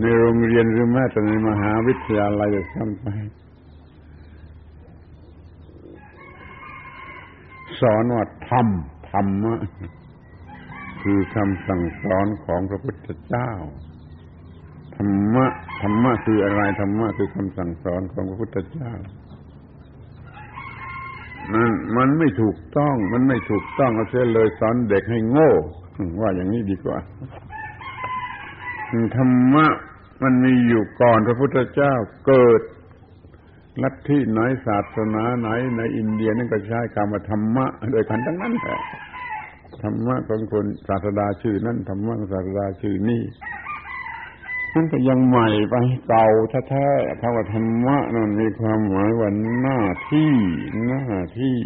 [0.00, 3.06] ในโรงเรียนหรือแม้แต่ในมหาวิทยาลัยจะซ้ำไป
[7.80, 8.66] สอนว่าธรรม
[9.10, 9.54] ธรรมะ
[11.02, 13.50] คือคำสั่งสอนของพระพุทธเจ้า
[14.94, 15.46] ธรรมะ
[15.82, 18.92] ธรรมะคืออะไรธรรมะคือคำสั่งสอนของพระพุทธเจ้า
[21.54, 25.50] นั่นมันไม่ถูกต้อง มันไม่ถูกต้องเอาเสียเลยสอนเด็กให้โง่
[26.20, 26.98] ว่าอย่างนี้ดีกว่า
[29.16, 29.66] ธรรมะ
[30.22, 31.94] มันมีอยู่ก่อนพระพุทธเจ้า
[32.26, 32.60] เกิด
[33.82, 38.78] ลัทธิไหนศาสนาไหน ในอินเดียนั่นก็ใช้คำว่าธรรมะโดยกันทั้งนั้นแหละ
[39.82, 43.22] ธรรมะของคนศาสดาชื่อนั่นธรรมะของศาสดาชื่อนี่
[44.74, 45.74] นั่นก็ยังใหม่ไป
[46.08, 46.26] เก่า
[46.68, 49.30] แท้ๆคำว่าธรรมะนั่นมีความหมายว่า
[49.60, 49.80] หน้า
[50.10, 50.34] ที่
[50.86, 51.04] หน้า
[51.40, 51.58] ที่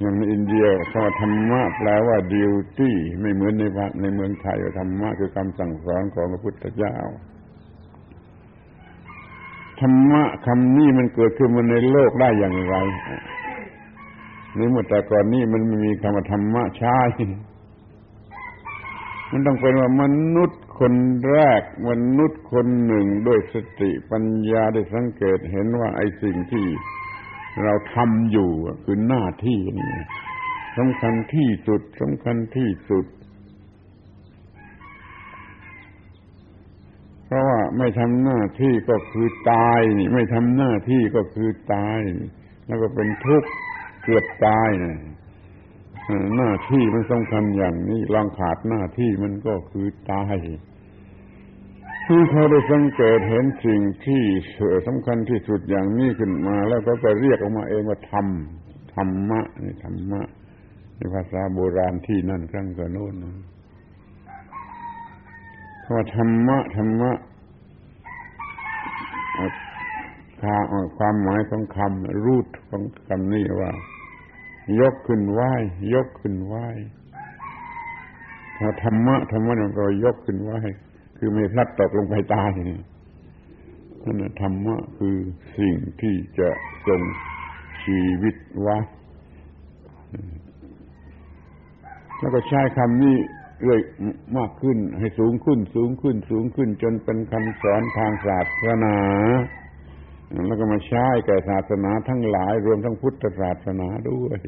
[0.00, 3.62] อย่างในอินเดียคำว่าธรรมะแปลว่าดิวตี้ไม่เหมือนใน
[4.00, 6.96] ในเมืองไทยว่าธรรมะคือคำสั่งสอนของพระพุทธเจ้า
[9.80, 12.76] ธรรมะคำนี้มันเกิดขึ้นมาในโลกได้อย่างไร
[14.58, 17.00] นี่เมื่อแต่ก่อนนี้มันไม่มีคำว่าธรรมะใช่
[19.32, 20.02] มันต้องเป็นว่าม
[20.34, 20.94] นุษย์ คน
[21.30, 26.66] แรกมนุษย์คนหนึ่งด้วยสติปัญญาได้สังเกตเห็นว่าไอ้สิ่งที่
[27.62, 28.50] เราทำอยู่
[28.84, 29.92] คือหน้าที่นี่
[30.78, 33.06] สำคัญที่สุดสำคัญที่สุด
[37.26, 42.00] เพราะว่าไม่ทำหน้าที่ก็คือตายนี่ ไม่ทำหน้าที่ก็คือตาย
[42.66, 43.50] แล้วก็เป็นทุกข์
[44.02, 44.96] เกือบตายนะ
[46.36, 50.36] หน้าที่มันสำคัญอย่างนี้ลองขาดหน้าที่มันก็คือตาย
[52.06, 54.22] คือเขาได้สังเกตเห็นสิ่งที่
[54.86, 58.26] สำคัญที่สุดอย่างนี้ขึ้นมา แล้วก็จะเรียกออกมาเองว่าธรรม
[58.94, 60.22] ธรรมะนี่ธรรมะ
[60.96, 63.14] ในภาษาโบราณที่นั่นครั้งก่อนโน้น
[65.84, 67.12] ธว่าธรรมะธรรมะ
[70.98, 73.72] ความหมายของคำรูทของคำนี้ว่า
[74.80, 75.40] ยกขึ้นไหว
[75.94, 76.54] ยกขึ้นไหว
[78.56, 80.52] พอธรรมะธรรมะมันก็ยกขึ้นไหว
[81.16, 82.50] คือไม่พลัดตกลงไปตาย
[84.04, 85.16] นั่นธรรมะคือ
[85.56, 86.48] สิ่งที่จะ
[86.86, 87.02] ทรง
[87.82, 88.76] ชีวิตไว้
[92.18, 93.16] แล้วก็ใช้คำนี้
[93.62, 93.80] เรื่อย
[94.36, 98.96] มากขึ้น ให้สูงขึ้น สูงขึ้น สูงขึ้น จนเป็นคำสอนทางศาสนา
[100.46, 104.40] แล้วก็มาใช้แก่ศาสนาทั้งหลาย รวมทั้งพุทธศาสนาด้วย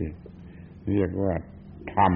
[0.91, 1.35] เรียกว่า
[1.95, 2.15] ธรรม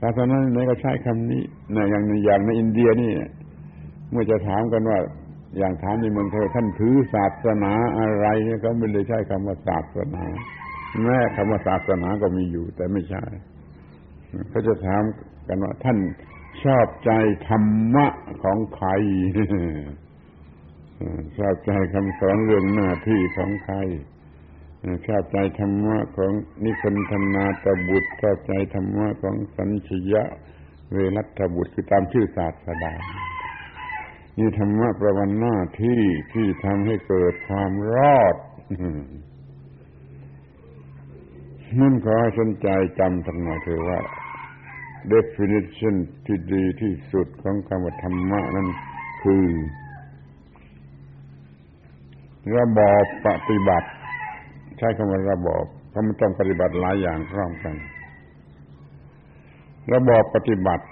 [0.00, 1.42] ศาสนาไหนก็ใช้คำนี้
[1.74, 3.12] นะอย่างอย่างในอินเดียนี่
[4.10, 4.98] เมื่อจะถามกันว่า
[5.58, 10.24] อย่างถามในเมืองไทยท่านถือศาสนาอะไรเนี่ยเขาไม่เลยใช้คำว่าศาสนา
[11.04, 13.24] แม้คำว่าศาสนาก็มีอยู่ แต่ไม่ใช่
[14.50, 15.02] เขาจะถาม
[15.48, 15.98] กันว่าท่าน
[16.64, 17.10] ชอบใจ
[17.48, 18.06] ธรรมะ
[18.42, 18.88] ของใคร
[21.38, 23.76] ชอบใจคำสอนเรื่องหน้าที่ของใคร
[25.06, 26.32] ชอบใจธรรมะของ
[26.64, 30.24] นิพนธนาตบุตรชอบใจธรรมะของสัญชยะ
[30.90, 32.94] เวรัตบุตรคือตามชื่อศาสดา
[34.38, 36.00] นี่ธรรมะประวันหน้าที่
[36.32, 38.36] ที่ทำให้เกิดความรอด
[41.80, 44.00] นั่นขอให้สนใจจำสักหน่อยเถอะว่า
[45.12, 45.94] definition
[46.26, 48.68] ที่ดีที่สุดของคำว่าธรรมะนั่น
[49.22, 49.44] คือ
[52.56, 53.88] ระบอบปฏิบัติ
[54.78, 57.74] ใช้คำว่าระบอบเพราะมันต้องปฏิบัติหลายอย่างพร้อมกัน
[59.94, 60.84] ระบอบปฏิบัติ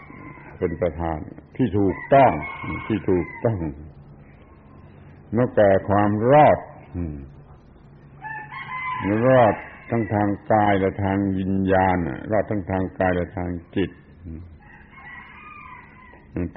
[0.59, 1.19] เป็นประธาน
[1.57, 2.33] ที่ถูกต้อง
[2.87, 3.59] ที่ถูกต้อง
[5.37, 6.59] นอกแก่ความรอด
[9.27, 9.55] รอด
[9.91, 11.99] ทั้งทางกายและทางวิญญาณ
[12.31, 13.91] รอดทั้งทางกายและทางจิต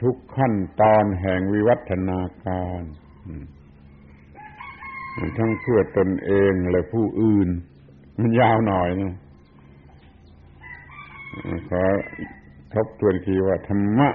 [0.04, 2.82] ทุกขั้นตอนแห่งวิวัฒนาการ
[5.38, 7.50] ทั้งเพื่อตนเองและผู้อื่น
[8.20, 9.14] มันยาวหน่อยนะ
[11.70, 11.84] ขอ
[12.74, 14.10] ทบทวนทีว่าธรรมะ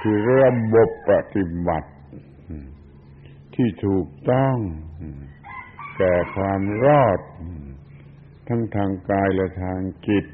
[0.00, 1.90] คือระบบปฏิบัติ
[3.54, 4.56] ที่ถูกต้อง
[5.98, 7.20] แก่ความรอด
[8.48, 10.26] ทั้งทางกายและทางจิต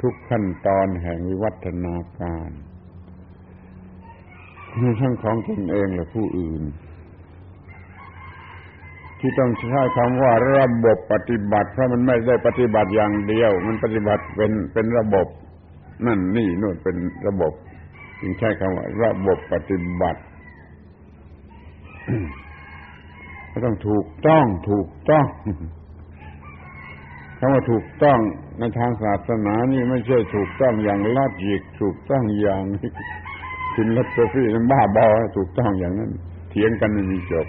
[0.00, 2.50] ทุกขั้นตอนแห่งวิวัฒนาการ
[5.00, 6.62] ทั้งของตนเองและผู้อื่น
[9.20, 15.26] ที่ต้องใช้คำว่าระบบปฏิบัติ เพราะมันไม่ได้ปฏิบัติอย่างเดียว มันปฏิบัติเป็นเป็นระบบ
[16.06, 17.52] นั่นนี่นู่นเป็นระบบ
[18.20, 20.20] จึงใช้คำว่า ระบบปฏิบัติ
[23.50, 25.26] ก็ต้องถูกต้องถูกต้อง
[27.38, 28.18] คำว่าถูกต้อง
[28.58, 32.62] ในทางศาสนานี่ไม่ใช่ถูกต้องอย่างลอดจิกถูกต้องอย่าง
[33.78, 36.12] ฟินลัตฟี่มันบ้าบอถูกต้องอย่างนั้น
[36.50, 37.46] เถียงกันไม่มีจบ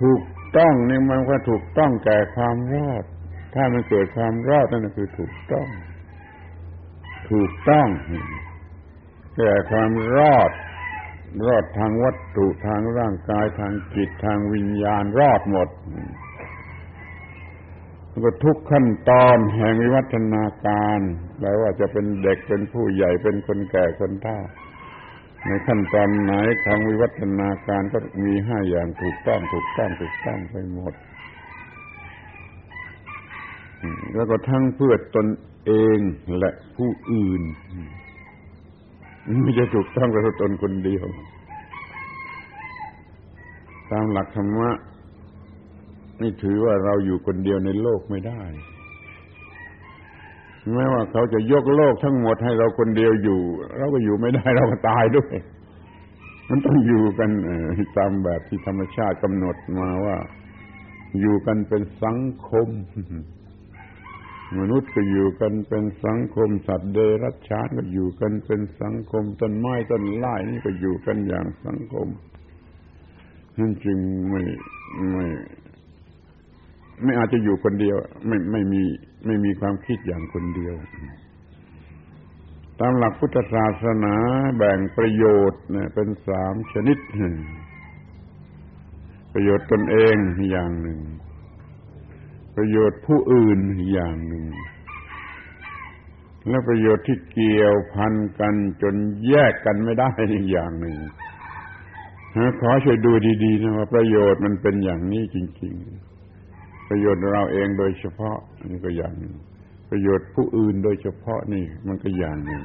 [0.00, 0.22] ถูก
[0.56, 3.04] ต้องนี่มันก็ถูกต้องแก่ความรอด
[3.54, 5.68] ถ้ามันเกิดความรอดนั่นคือถูกต้อง
[7.30, 7.88] ถูกต้อง
[9.36, 10.50] แก่ความรอด
[11.46, 15.68] รอดทางวัตถุทางร่างกายทางจิตทางวิญญาณรอดหมด
[18.24, 20.98] ก็ทุกขั้นตอนแห่งวิวัฒนาการ
[21.38, 24.38] แปลว่าจะเป็นเด็กเป็นผู้ใหญ่เป็นคนแก่คนเฒ่า
[25.46, 26.32] ในขั้นตอนไหน
[26.66, 30.94] ทางวิวัฒนาการก็มีห้าอย่างถูกต้องถูกต้องถูกต้องไปหมด
[34.14, 35.28] แล้วก็ทั้งเพื่อตน
[35.66, 35.98] เอง
[36.38, 37.42] และผู้อื่น
[39.42, 41.06] ไม่จะถูกต้องกับตนคนเดียว
[43.90, 44.70] ตามหลักธรรมะ
[46.20, 48.42] นี่ถือว่าเราอยู่คนเดียวในโลกไม่ได้
[50.70, 53.40] แม้ว่าเขาจะยกโลกทั้งหมดให้เราคนเดียวอยู่
[53.78, 55.34] เราก็อยู่ไม่ได้เราก็ตายด้วย
[56.48, 57.30] มันต้องอยู่กัน
[57.96, 60.16] ตามแบบที่ธรรมชาติกำหนดมาว่า
[61.20, 62.68] อยู่กันเป็นสังคม
[64.58, 72.08] มนุษย์ก็อยู่กันเป็นสังคม สัตว์เดรัจฉานก็อยู่กันเป็นสังคมต้นไม้ต้นไม้นี่ก็อยู่กันอย่างสังคม
[73.58, 73.98] นั่นจึง
[74.30, 74.42] ไม่
[75.12, 75.26] ไม่
[77.04, 78.82] ไม่อาจจะอยู่คนเดียว ไม่ไม่มี
[79.26, 80.74] ไม่มีความคิดอย่างคนเดียว
[82.80, 84.14] ตามหลักพุทธศาสนา
[84.56, 86.98] แบ่งประโยชน์เนี่ยเป็นสามชนิด
[89.32, 90.16] ประโยชน์ตนเอง
[90.50, 91.00] อย่างหนึ่ง
[92.56, 93.58] ประโยชน์ผู้อื่น
[93.92, 94.44] อย่างหนึ่ง
[96.48, 98.94] และประโยชน์ที่เกี่ยวพันกันจน
[99.28, 100.10] แยกกันไม่ได้
[100.50, 100.96] อย่างหนึ่ง
[102.60, 103.12] ขอช่วยดู
[103.44, 106.11] ดีๆนะว่าประโยชน์มันเป็นอย่างนี้จริง ๆ
[106.92, 108.36] ประโยชน์เราเองโดยเฉพาะ
[108.70, 109.34] นี่ก็อย่างหนึ่ง
[109.90, 112.62] ประโยชน์ผู้อื่นโดยเฉพาะนี่มันก็อย่างหนึ่ง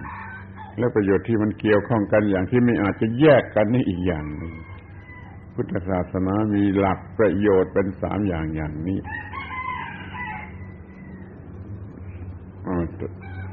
[0.78, 4.54] แล้วประโยชน์ที่มันเกี่ยวข้องกันอย่างที่ไม่อาจจะแยกกันนี่อีกอย่างหนึ่ง
[5.54, 9.00] พุทธศาสนามีหลักประโยชน์เป็นสามอย่างอย่างนี้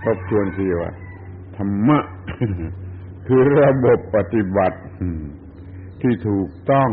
[0.02, 0.92] ทบทวนทีว่า
[1.56, 1.98] ธรรมะ
[3.26, 4.78] คือระบบปฏิบัติ
[6.02, 6.90] ที่ถูกต้อง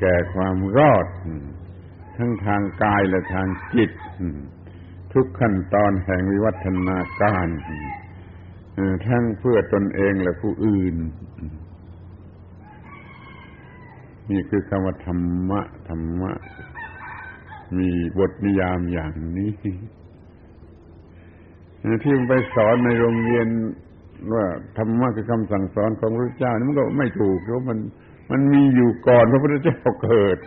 [0.00, 1.06] แก่ความรอด
[2.16, 3.90] ทั้งทางกายและทางจิต
[5.12, 7.46] ทุกขั้นตอนแห่งวิวัฒนาการ
[9.06, 10.96] ทั้งเพื่อตนเองและผู้อื่น
[14.30, 16.32] นี่คือคำว่าธรรมะ ธรรมะ
[17.78, 17.88] มี
[18.18, 19.52] บทนิยามอย่างนี้
[22.04, 23.46] ที่ไปสอนในโรงเรียน
[24.34, 24.44] ว่า
[24.78, 27.78] ธรรมะคือคำสั่งสอนของพระเจ้านี่มันก็ไม่ถูกเพราะมัน
[28.30, 30.38] มันมีอยู่ก่อนพระพุทธเจ้าเกิด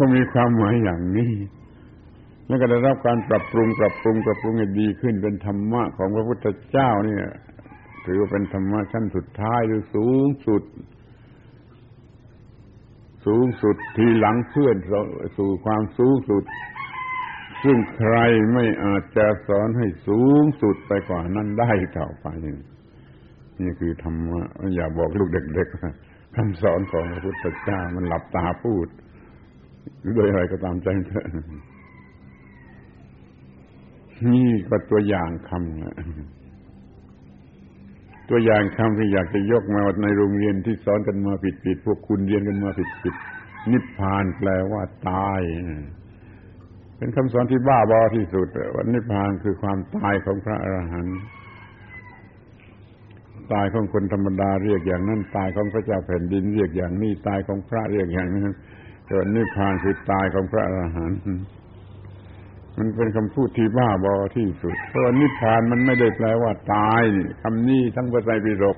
[0.00, 1.32] ก็มีความหมายอย่างนี้
[2.46, 7.24] แล้วก็ได้รับการปรับปรุง ปรับปรุง ปรับปรุงให้ดีขึ้นเป็นธรรมะของพระพุทธเจ้าเนี่ย
[8.06, 10.62] ถือว่าเป็นธรรมะชั้นสุดท้ายหรือสูงสุด
[13.26, 14.76] สูงสุดทีหลังเพื่อน
[15.38, 16.44] สู่ความสูงสุด
[17.64, 18.16] ซึ่งใคร
[18.52, 22.26] ไม่อาจจะสอนให้สูงสุดไปกว่านั้นได้ต่อไป
[23.62, 24.42] นี่คือธรรมะ
[24.74, 28.86] อย่าบอกลูกเด็กๆคำสอนของพระพุทธเจ้ามันหลับตาพูด
[30.00, 31.26] หรือโดยอะไรก็ตามใจเถอะ
[34.32, 35.62] นี่ก็ตัวอย่างคำ
[38.30, 41.32] ตัวอย่างคำที่อยากจะยกมาในโรงเรียนที่สอนกันมา
[41.64, 42.70] ผิดๆพวกคุณเรียนกันมา
[43.02, 45.40] ผิดๆนิพพานแปลว่าตาย
[46.96, 51.20] เป็นคำสอนที่บ้าบอที่สุดวันนิพพานคือความตายของพระอรหันต์
[53.52, 58.56] ตายของคนธรรมดาเรียกอย่างนั้นตายของพระเจ้าแผ่นดินเรียกอย่างนี้ตายของพระเรียกอย่างนั้น
[59.10, 61.20] แต่นิพพานคือตายของพระอรหันต์
[62.78, 67.02] มันเป็นคำพูดที่บ้าบอที่สุด เพราะนิพพานมันไม่ได้แปลว่าตาย
[67.42, 68.76] คำนี้ทั้งพระไตรปิฎก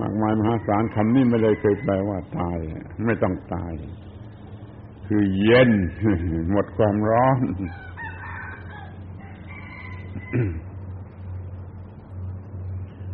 [0.00, 2.58] มากมายมหาศาลคำนี้ไม่ได้เคยแปลว่าตาย
[3.06, 3.72] ไม่ต้องตาย
[5.06, 5.70] คือเย็น
[6.50, 7.40] หมดความร้อน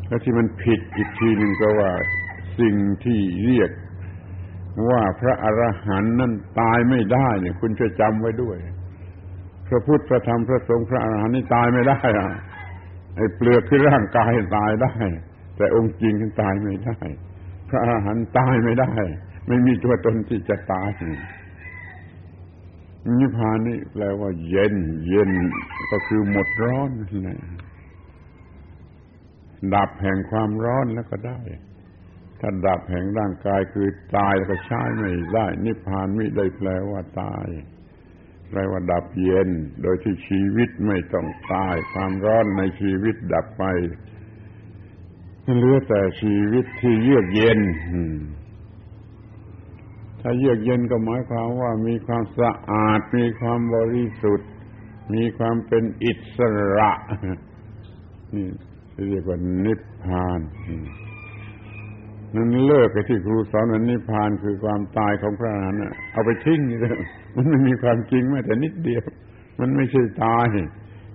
[0.06, 1.92] แล้วที่มันผิดอีกทีหนึ่งก็ว่า
[2.60, 2.74] สิ่ง
[3.04, 3.70] ที่เรียก
[4.86, 8.56] ว่าพระอรหันต์นั้นตายไม่ได้เนี่ย คุณช่วยจำไว้ด้วย
[9.68, 12.30] พระพุทธพระธรรมพระสงฆ์พระอรหันต์นี่ตายไม่ได้อะ
[13.16, 14.94] ไอ้เปลือกที่ร่างกายตายได้
[15.56, 16.98] แต่องค์จริงตายไม่ได้
[17.68, 18.92] พระอรหันต์ตายไม่ได้
[19.46, 20.90] ไม่มีตัวตนที่จะตาย
[23.20, 24.74] นิพพานนี่แปลว่าเย็น
[25.08, 25.30] เย็น
[25.90, 27.38] ก็คือหมดร้อนนั่นแหละ
[29.74, 31.40] ดับแห่งความร้อนแล้วก็ได้
[32.40, 37.46] ถ้าดับแห่งร่างกายคือตายแล้วก็ใช้ไม่ได้ นิพพานไม่ได้แปลว่าตาย
[38.48, 39.48] แปลว่าดับเย็น
[39.82, 43.64] โดยที่ชีวิตไม่ต้องตาย ความร้อนในชีวิตดับไป
[45.56, 47.60] เหลือแต่ชีวิตที่เยือกเย็น
[50.20, 54.50] ถ้าเยือกเย็นก็หมายความว่ามีความสะอาด มีความบริสุทธิ์
[55.14, 56.38] มีความเป็นอิส
[56.76, 56.92] ระ
[58.34, 58.48] นี่
[59.08, 60.40] เรียกว่านิพพาน
[62.34, 65.80] นั่นเลิกไปที่ครูสอนว่านิพพานคือความตายของพระอรหันต์
[66.12, 66.98] เอาไปทิ้งนี่เลย
[67.36, 69.04] มันไม่มีความจริงแม้แต่นิดเดียว
[69.60, 70.46] มันไม่ใช่ตาย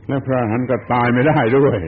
[0.07, 1.80] และพระอรหันต์ก็ตายไม่ได้ด้วย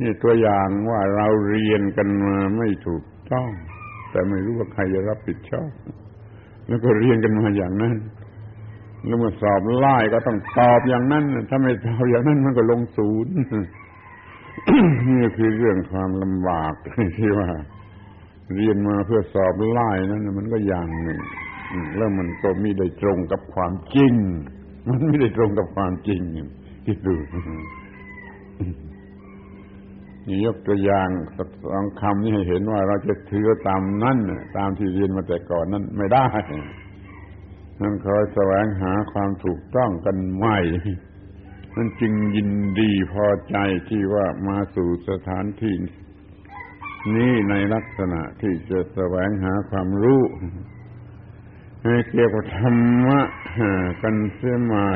[0.00, 3.50] นี่ตัวอย่างว่าเราเรียนกันมาไม่ถูกต้อง
[4.10, 5.70] แต่ไม่รู้ว่าใครจะรับผิดชอบ
[6.68, 7.94] แล้วก็เรียนกันมาอย่างนั้น
[9.06, 13.34] แล้วมาสอบไล่ก็ต้องตอบอย่างนั้น ถ้าไม่ตอบอย่างนั้นมันก็ลงศูนย์
[15.16, 16.74] นี่คือเรื่องความลำบาก
[17.18, 17.48] ที่ว่า
[18.54, 21.20] เรียนมาเพื่อสอบไล่นั้นมันก็อย่างหนึ่ง
[21.96, 24.14] แล้วมันก็ไม่ได้ตรงกับความจริง
[24.88, 26.20] มันไม่ได้ตรงกับความจริง
[26.86, 27.14] คิดดู
[30.26, 34.18] นี่ยกตัวอย่างสองคำนี้ให้เห็นว่าเราจะถือตามนั่น
[34.56, 36.26] ตามที่เรียนมาแต่ก่อนนั้นไม่ได้
[37.80, 40.58] นั่นคอยแสวงหาความถูกต้องกันใหม่
[41.80, 42.50] นั่นจึงยิน
[42.80, 43.56] ดีพอใจ
[43.88, 45.76] ที่ว่ามาสู่สถานที่
[47.14, 50.22] นี้ในลักษณะที่จะแสวงหาความรู้
[51.82, 53.20] ให้เกี่ยวกับธรรมะ
[54.02, 54.92] กันเสียใหม่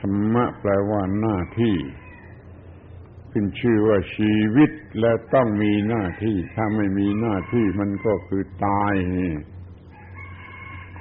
[0.00, 1.76] ธรรมะแปลว่าหน้าที่
[3.30, 4.70] ขึ้นชื่อว่าชีวิต
[5.00, 9.32] แล้วต้องมีหน้าที่ ถ้าไม่มีหน้าที่มันก็คือตายนี่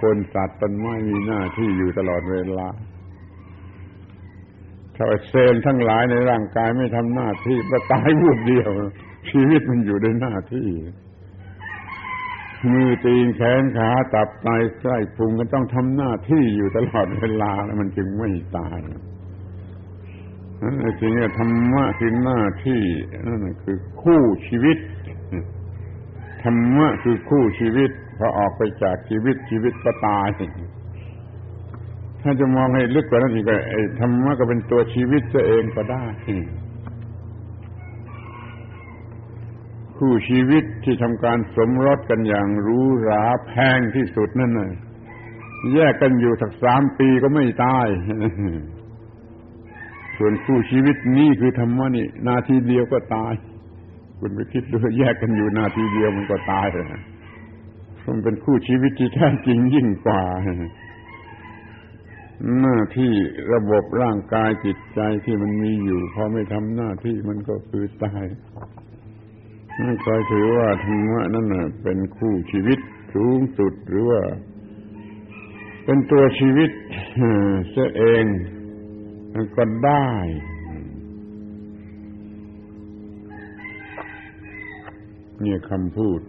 [0.01, 2.69] คนสัตว์ต้นไม้มีหน้าที่อยู่ตลอดเวลา
[4.95, 8.69] ถ้าเซลล์ทั้งหลายในร่างกายไม่ทำหน้าที่ก็ตายวูบเดียว
[9.29, 10.69] ชีวิตมันอยู่ในหน้าที่
[12.71, 14.47] มือตีนแขนขาตับไต
[14.79, 18.77] ไส้พุงก็ต้องทำหน้าที่อยู่ตลอดเวลาแล้วมันจึงไม่ตาย
[20.61, 22.81] นั่นจริงๆธรรมะคือหน้าที่
[23.27, 24.77] นั่นคือคู่ชีวิต
[26.43, 27.91] ธรรมะคือคู่ชีวิต
[28.25, 30.27] อออกไปจากชีวิตชีวิตก็ตาย
[32.23, 36.05] ถ้าจะมองให้ลึกกว่านั้นอีกก็ไอ้ธรรมะก็เป็นตัวชีวิตตัวเองก็ได้
[39.97, 44.71] คู่ชีวิตที่ทำการสมรสกันอย่างรู้ราแพงที่สุดนั่นน่ะ
[45.73, 47.87] แยกกันอยู่สักสามปีก็ไม่ตาย
[50.17, 53.33] ส่วนคู่ชีวิตนี้คือธรรมะนี่ นาทีเดียวก็ตาย
[54.19, 56.85] คุณไปคิดดูแยกกันอยู่นาทีเดียวมันก็ตายเลย
[58.07, 60.21] มันเป็นคู่ชีวิตที่แท้จริงยิ่งกว่า
[62.61, 63.13] หน้าที่
[63.53, 68.25] ระบบร่างกายจิตใจที่มันมีอยู่พอไม่ทำหน้าที่มันก็คือตาย
[69.83, 71.45] ไม่นคอยถือว่าธรรมะนั่น
[71.83, 72.79] เป็นคู่ชีวิต
[73.13, 74.21] สูงสุดหรือว่า
[75.85, 76.71] เป็นตัวชีวิต
[77.69, 78.25] เสียเอง
[79.55, 80.09] ก็ได้
[85.41, 86.19] เนี่ยคำพูด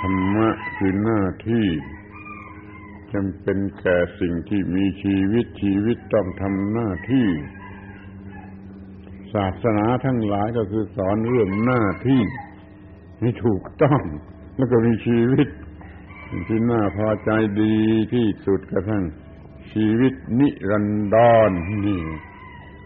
[0.00, 1.66] ธรรมะคือหน้าที่
[3.12, 7.28] จำเป็นแก่สิ่งที่มีชีวิตชีวิตต้องทำหน้าที่
[9.34, 12.22] ศาสนาทั้งหลายก็คือสอนเรื่องหน้าที่
[13.20, 14.00] ให้ถูกต้อง
[14.56, 15.48] แล้วก็มีชีวิต
[16.48, 17.30] ที่น่าพอใจ
[17.60, 17.76] ดี
[18.14, 19.04] ที่สุดกระทั่ง
[19.72, 21.16] ชีวิตนิรันด
[21.48, 21.50] ร
[21.86, 22.00] นี่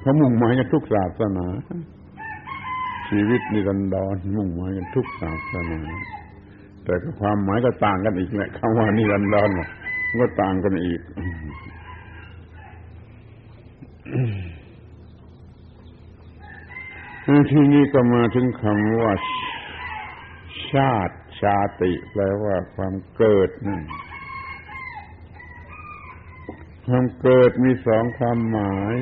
[0.01, 1.47] เขามุ่งหมายกันทุกศาสนา
[3.09, 5.81] ชีวิตนิรันดรมุ่งหมายกันทุกศาสนา
[6.85, 9.51] แต่ความหมายก็ต่างกันอีกแหละคำว่านิรันดร
[10.21, 11.01] ก็ต่างกันอีก
[17.51, 19.13] ที่นี้ก็มาถึงคำว่า
[20.73, 23.83] ชาติชาติแปลว่าความเกิดนั่น
[26.87, 28.95] ความเกิดมีสองความหมาย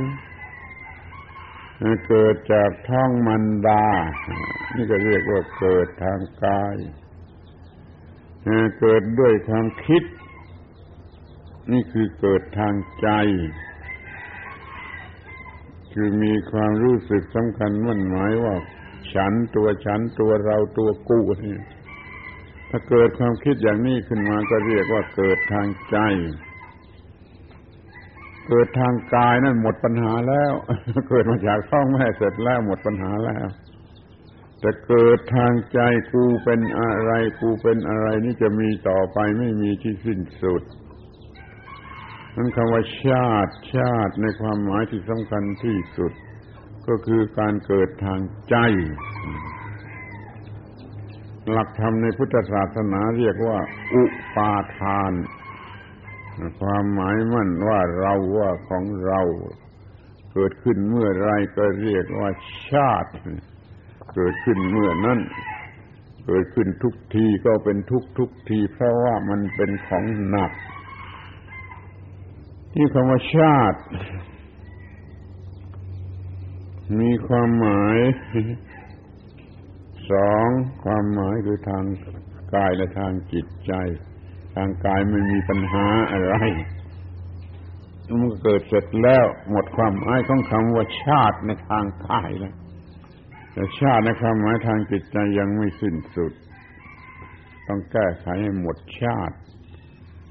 [2.09, 3.87] เกิดจากท้องมันดา
[4.75, 6.77] นี่ก็เรียกว่าเกิดทางกาย
[8.45, 10.03] เกิดด้วยความคิด
[11.73, 13.09] นี่คือเกิดทางใจ
[15.93, 18.55] คือมีความรู้สึกสำคัญมั่นหมายว่า
[19.15, 21.59] ฉันตัวฉันตัวเราตัวกูนี่
[22.71, 25.97] ถ้าเกิดความคิดอย่างนี้ขึ้นมาก็เรียกว่าเกิดทางใจ
[28.49, 30.53] เกิดทางกายนั่นหมดปัญหาแล้ว
[31.09, 33.47] เกิดมาจากท้องแม่เสร็จแล้วหมดปัญหาแล้ว
[34.63, 35.81] แต่เกิดทางใจ
[36.13, 40.63] กูเป็นอะไร กูเป็นอะไรนี่จะมีต่อไปไม่มีที่สิ้นสุด
[42.37, 46.13] นั่นคำว่าชาติชาติในความหมายที่สำคัญที่สุด
[46.89, 48.57] ก็คือการเกิดทางใจ
[51.51, 53.59] หลักธรรมในพุทธศาสนาเรียกว่า
[53.95, 54.05] อุ
[54.35, 55.13] ปาทาน
[56.61, 59.21] ความหมายมั่นว่าเราว่าของเรา
[60.33, 62.31] เกิดขึ้นเมื่อไรก็เรียกว่า
[62.71, 63.13] ชาติ
[64.15, 65.21] เกิดขึ้นเมื่อนั้น
[66.27, 70.53] เกิดขึ้นทุกทีก็เป็นทุกทุกที เพราะว่ามันเป็นของหนัก
[72.73, 73.81] ที่คำว่าชาติ
[77.01, 77.99] มีความหมาย
[80.11, 80.49] สอง
[80.85, 81.85] ความหมายคือทาง
[82.55, 83.73] กายและทางจิตใจ
[84.57, 86.35] ทางกายไม่มีปัญหาอะไร
[88.21, 92.55] มันเกิดเสร็จแล้วหมดความหมายของคำว่าชาติในทางกายแล้ว
[93.53, 96.33] แต่ชาติในความหมายทางจิตใจยังไม่สิ้นสุด
[97.67, 99.37] ต้องแก้ไขให้หมดชาติ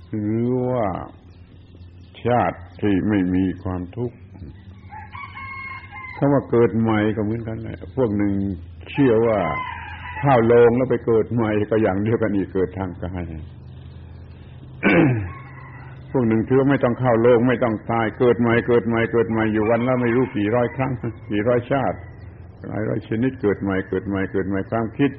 [0.10, 0.86] หรือว่า
[2.26, 4.18] ชาติที่ไม่มีความทุกข์
[6.18, 8.34] คำว่าเกิดใหม่ก็เหมือนกันแหละพวกหนึ่ง
[8.92, 9.40] เชื่อว่า
[10.22, 13.24] ข้าวลงแล้วไปเกิดใหม่ก็อย่างเดียวกันอีกเกิดทางกาย
[16.12, 20.92] พวกหนึ่งถือว่าไม่ต้องเข้าโลกไม่ต้องตายเกิดใหม่เกิดใหม่เกิดใหม่อยู่วันละไม่รู้กี่ร้อยครั้ง
[21.30, 21.98] กี่ร้อยชาติ
[22.68, 25.12] หลายร้อยชนิดเกิดใหม่เกิดใหม่เกิดใหม่ความคิด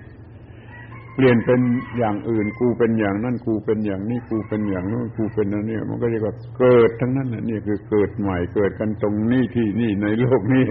[1.14, 1.60] เปลี่ยนเป็น
[1.98, 10.64] อย่างอื่น กูเป็นอย่างนั้นกูเป็นอย่างนี้กูเป็นอย่างนู้นกูเป็นนั่นนี่ย มันก็เรียกว่าเกิดทั้งนั้นนี่คือเกิดใหม่เกิดกันตรงนี้ที่นี่ในโลกนี้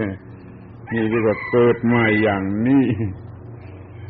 [0.92, 2.84] นี่เรียกว่าเกิดใหม่อย่างนี้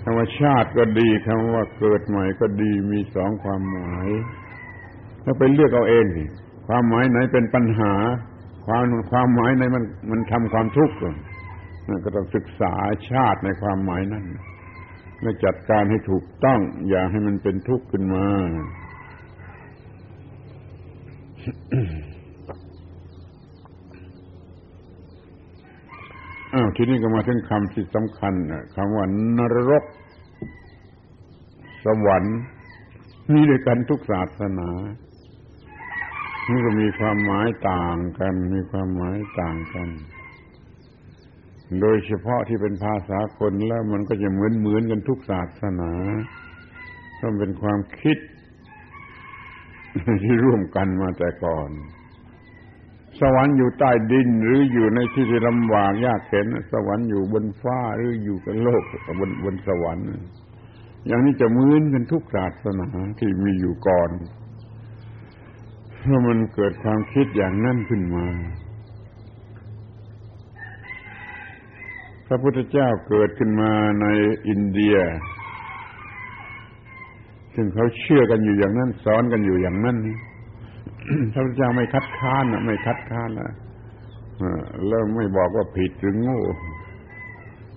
[0.04, 4.08] ธรรมชาติก็ดีคำว่าเกิดใหม่ก็ดีมีสองความหมาย
[5.22, 6.04] แล้วไปเลือกเอาเอง
[6.66, 7.92] ความหมายไหนเป็นปัญหา
[8.66, 10.96] ความความหมายไหนมันมันทำความทุกข์
[12.04, 12.74] ก็ต้องศึกษา
[13.10, 14.26] ชาติในความหมายนั้น
[15.22, 18.26] และจัดการให้ถูกต้อง อย่าให้มันเป็นทุกข์ขึ้นมา
[26.54, 28.34] อ้าวทีนี้ก็มาถึงคำที่สำคัญ
[28.74, 29.04] คำว่า
[29.38, 29.84] นรก
[31.84, 32.38] สวรรค์
[33.32, 34.70] มีด้วยกันทุกศาสนา
[36.50, 39.88] นี่ก็มีความหมายต่างกัน มีความหมายต่างกัน
[41.80, 45.92] โดยเฉพาะที่เป็นภาษาคนแล้วมันก็จะเหมือนเหมือนกันทุกศาสนา
[47.16, 48.18] เพราะเป็นความคิด
[50.24, 51.70] ที่ร่วมกันมาแต่ก่อน
[53.20, 58.82] สวรรค์อยู่ใต้ดินหรืออยู่ในที่ที่ลำบากยากเข็นสวรรค์อยู่บนฟ้าหรืออยู่กับโลก
[59.20, 60.06] บนบนสวรรค์
[61.06, 64.10] อย่างนี้จะเหมือนกันทุกศาสนาที่มีอยู่ก่อน
[65.98, 68.26] เพราะมันเกิดความคิดอย่างนั้นขึ้นมา
[72.32, 74.06] ระพุทธเจ้าเกิดขึ้นมาใน
[74.48, 74.96] อินเดีย
[77.54, 79.96] ซึ่งเขาเชื่อกันอยู่อย่างนั้น สอนกันอยู่อย่างนั้น
[81.32, 83.52] พระพุทธเจ้าไม่คัดค้านไม่คัดค้านนะ
[84.86, 86.40] แล้วไม่บอกว่าผิดหรือโง่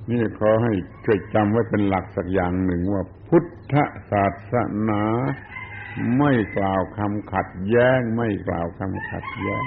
[0.10, 0.74] นี่ขอให้
[1.06, 3.76] ช่วยจำไว้เป็นหลักสักอย่างหนึ่งว่า พุทธ
[4.12, 4.54] ศาส
[4.90, 5.04] นา
[6.18, 9.64] ไม่กล่าวคำขัดแย้ง ไม่กล่าวคำขัดแย้ง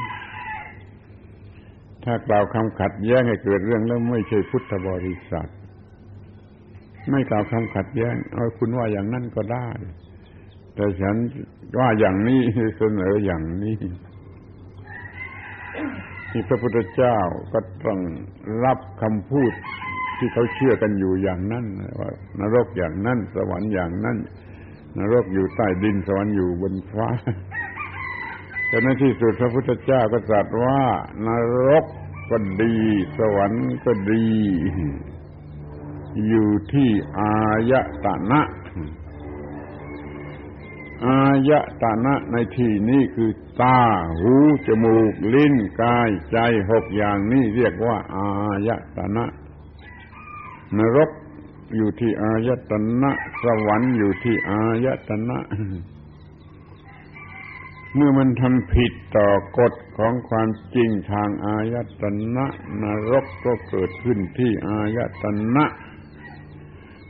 [2.09, 5.49] ถ้ากล่าวคำขัดแย้งให้เกิดเรื่องแล้วไม่ใช่พุทธบริษัท
[7.11, 9.69] ไม่กล่าวคำขัดแย้งเอาคุณว่าอย่างนั้นก็ได้
[10.75, 11.17] แต่ฉัน
[11.79, 12.41] ว่าอย่างนี้
[12.79, 13.77] เสนออย่างนี้
[16.31, 17.19] ที่พระพุทธเจ้า
[17.53, 17.99] ก็ต้อง
[18.65, 19.53] รับคำพูด
[20.19, 21.65] ที่เขาเชื่อกันอยู่อย่างนั้น
[22.01, 24.17] ว่านรกอย่างนั้น สวรรค์อย่างนั้น
[24.99, 27.09] นรกอยู่ใต้ดินสวรรค์อยู่บนฟ้า
[28.69, 30.81] แต่ในที่สุดพระพุทธเจ้าก็ตรัสว่า
[31.27, 31.29] น
[31.66, 31.85] รก
[32.31, 32.77] ก็ดี
[33.19, 34.27] สวรรค์ก็ดี
[36.29, 37.37] อยู่ที่อา
[37.71, 37.73] ย
[38.05, 38.41] ตนะ
[41.07, 41.51] อาย
[41.83, 43.31] ตนะในที่นี้คือ
[43.62, 43.81] ตา
[44.19, 44.33] หู
[44.66, 46.39] จมูก ลิ้น กาย ใจ
[46.71, 48.29] หกอย่างนี้เรียกว่า อา
[48.69, 49.25] ยตนะ
[50.77, 51.11] นรก
[51.77, 53.12] อยู่ที่อายตนะ
[53.43, 55.39] สวรรค์อยู่ที่อายตนะ
[57.95, 59.28] เมื่อมันทำผิดต่อ
[59.59, 62.05] กฎของความจริงทางอายต
[62.36, 62.47] นะ
[62.82, 65.24] นรกก็เกิดขึ้นที่อายต
[65.57, 65.64] นะ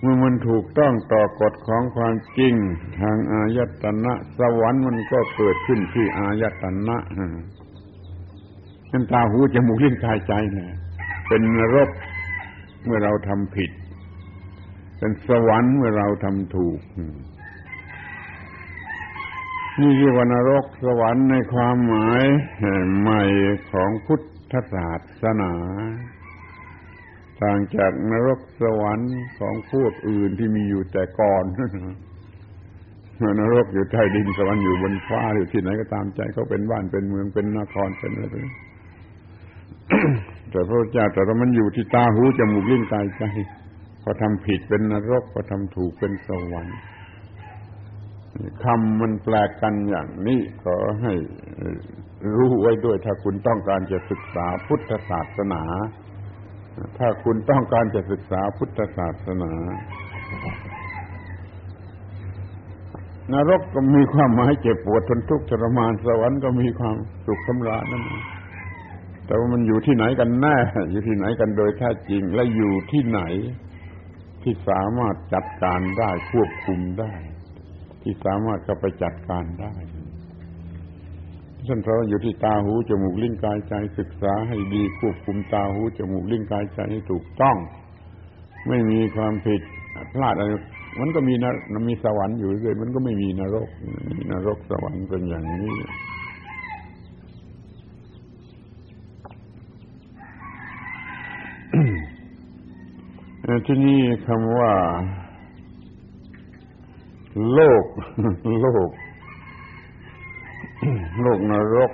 [0.00, 2.54] เมื่อมันถูกต้องต่อกฎของความจริง
[3.00, 6.96] ทางอายตนะ สวรรค์มันก็เกิดขึ้นที่อายตนะ
[8.92, 10.66] นั่นตาหูจมูกลิ้นกายใจนี่
[11.28, 11.90] เป็นนรก
[12.84, 13.70] เมื่อเราทำผิด
[14.98, 16.78] เป็นสวรรค์เมื่อเราทำถูก
[19.80, 22.24] นี่เรียกว่านรกสวรรค์ในความหมาย
[23.00, 23.22] ใหม่
[23.72, 24.20] ของพุท
[24.50, 24.90] ธศา
[25.22, 25.52] สนา
[27.42, 31.44] ต่างจากนรกสวรรค์ของพวกอื่นที่มีอยู่แต่ก่อน
[33.40, 38.36] นรกอยู่ใต้ดินสวรรค์อยู่บนฟ้าอยู่ที่ไหนก็ตามใจเขาเป็นบ้านเป็นเมืองเป็นนครเป็นอะไร
[40.50, 43.24] แต่พระเจ้าแต่เรามันอยู่ที่ตาหูจมูกลิ้นกายใจ
[44.02, 46.78] พอทำผิดเป็นนรกพอทำถูกเป็นสวรรค์
[48.64, 51.12] คำมันแปลกกันอย่างนี้ขอให้
[52.36, 55.62] รู้ไว้ด้วยถ้าคุณต้องการจะศึกษาพุทธศาสนา
[56.98, 59.52] ถ้าคุณต้องการจะศึกษาพุทธศาสนา
[63.32, 68.04] นรกก็มีความหมายเจ็บปวดทนทุกข์ทรมานสวรรค์ก็มีความสุขสำราญนั่น
[69.26, 70.56] แต่ว่ามันอยู่ที่ไหนกันแน่
[70.90, 73.20] อยู่ที่ไหนกันโดยแท้จริงและอยู่ที่ไหน
[74.42, 77.12] ที่สามารถจัดการได้ควบคุมได้
[78.02, 79.74] ที่สามารถเข้าไปจัดการได้
[81.68, 87.56] ท่านเพราะอยู่ที่ตาหูจมูกลิ้นกายใจศึกษาให้ดีควบคุมตาหูจมูกลิ้นกายใจให้ถูกต้อง
[88.68, 89.60] ไม่มีความผิด
[90.12, 90.52] พลาดอะไร
[91.00, 91.46] มันก็มีน
[91.88, 93.68] มีสวรรค์อยู่เลยมันก็ไม่มีนรก
[94.16, 95.76] มีนรกสวรรค์เป็นอย่างนี้
[103.66, 104.72] ที่นี่คำว่า
[107.52, 107.84] โลก
[108.60, 108.90] โลก
[111.20, 111.92] โลกนรก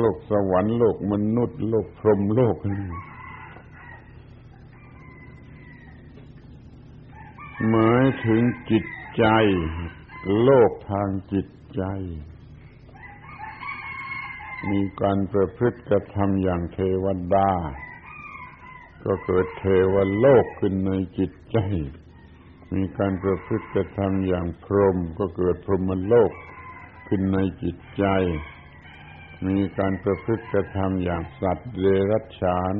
[0.00, 2.56] โลกสวรรค์ โลกมนุษย์ โลกพรหมโลก
[7.70, 8.84] หมายถึงจิต
[9.16, 9.24] ใจ
[10.42, 11.46] โลกทางจิต
[11.76, 11.82] ใจ
[14.70, 17.50] มีการประพฤติกระทำอย่างเทวดา
[19.04, 21.58] ก็เกิดเทวโลกขึ้นในจิตใจ
[22.74, 26.32] มีการประพฤติกระทำอย่างพรหมก็เกิดพรหมโลก
[27.08, 28.04] ขึ้นในจิตใจ
[29.46, 32.74] มีการประพฤติกระทำอย่างสัตว์เดรัจฉาน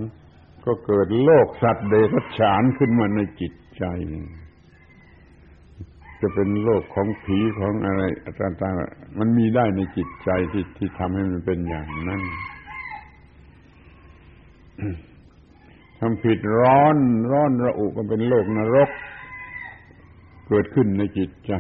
[0.65, 3.85] ก็เกิดโลกสัตว์เดรัจฉานขึ้นมาในจิตใจ
[6.21, 8.03] จะเป็นโลกของผีของอะไร
[8.41, 12.23] ต่างๆมันมีได้ในจิตใจที่ที่ทำให้มันเป็นอย่างนั้น
[15.99, 16.97] ทำผิดร้อน
[17.33, 18.91] ร้อนระอุก็เป็นโลกนรก
[20.49, 21.53] เกิดขึ้นในจิตใจ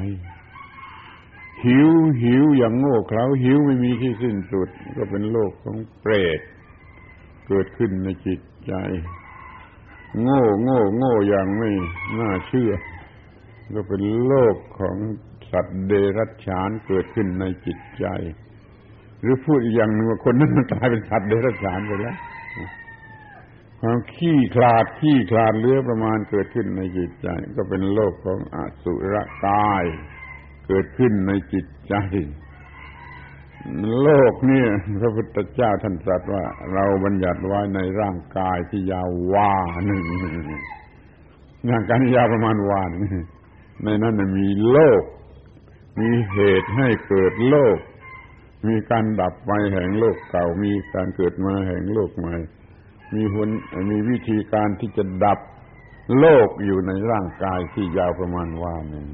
[1.64, 1.90] หิว
[2.22, 6.40] หิวอย่างโง่เขลาหิวไม่มีที่สิ้นสุด ก็เป็นโลกของเปรต
[7.48, 8.74] เกิดขึ้นในจิตใจ
[10.22, 11.70] โง่โง่โง่อย่างไม่
[12.18, 12.72] น่าเชื่อ
[13.74, 14.96] ก็เป็นโลกของ
[15.52, 18.06] สัตว์เดรัจฉานเกิดขึ้นในจิตใจ
[19.20, 22.16] หรือพูดอีกอย่างหนึ่งว่าคนนั้นมันกลายเป็นสัตว์เดรัจฉานไปแล้ว
[23.80, 29.14] ความขี้คลาดขี้คลาดเลือประมาณเกิดขึ้นในจิตใจ ก็เป็นโลกของอสุร
[29.46, 29.84] กาย
[30.66, 31.94] เกิดขึ้นในจิตใจ
[34.02, 34.64] โลกนี่
[35.00, 39.52] พระพุทธเจ้าท่านตรัสว่า เราบัญญัติไว้ในร่างกายที่ยาววา
[39.86, 40.04] หนึ่ง
[41.70, 42.90] ร่างกายยาวประมาณวาน
[43.84, 45.02] ในนั้นมีโลก
[46.00, 47.78] มีเหตุให้เกิดโลก
[48.68, 52.34] มีการดับไปแห่งโลกเก่ามีการเกิดมาแห่งโลกใหม่
[53.14, 53.48] มีหุน
[53.90, 55.38] มีวิธีการที่จะดับ
[56.18, 59.06] โลกอยู่ในร่างกายที่ยาวประมาณว่าหนึ่ง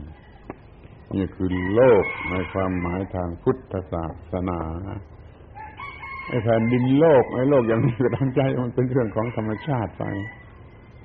[1.14, 4.61] นี่คือโลกในความหมายทางพุทธศาสนา
[6.28, 10.05] ไอ้แผ่นดินโลกไอ้โลกอย่างนี้ก็ตั้งใจมันเป็นเรื่องของธรรมชาติไป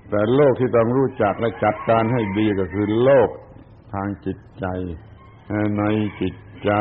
[0.10, 3.30] แต่โลกที่ต้องรู้จักและจัดการให้ดีก็คือโลก
[3.94, 4.66] ทางจิตใจ
[5.78, 5.84] ใน
[6.22, 6.36] จิต
[6.66, 6.72] ใจ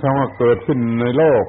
[0.00, 1.46] คำว่าเกิดขึ้นในโลก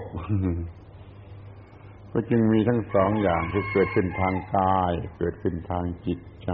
[2.12, 6.52] ก็จึงมีทั้งสองอย่างคือเกิดขึ้นทางกาย เกิดขึ้นทางจิตใจ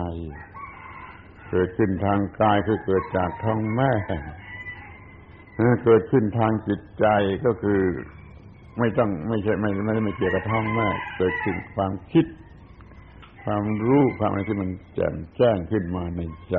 [1.49, 3.91] เกิดขึ้นทางกายคือเกิดจากท้องแม่
[5.83, 7.05] เกิดขึ้นทางจิตใจ
[7.45, 7.79] ก็คือ
[8.79, 12.25] ไม่ต้องไม่ใช่ไม่ไม่ไม่เกี่ยวกับท้องแม่เกิดขึ้นความคิด
[13.43, 16.21] ความรู้ความอะไรที่มันแจ่มแจ้งขึ้นมาใน
[16.51, 16.57] ใจ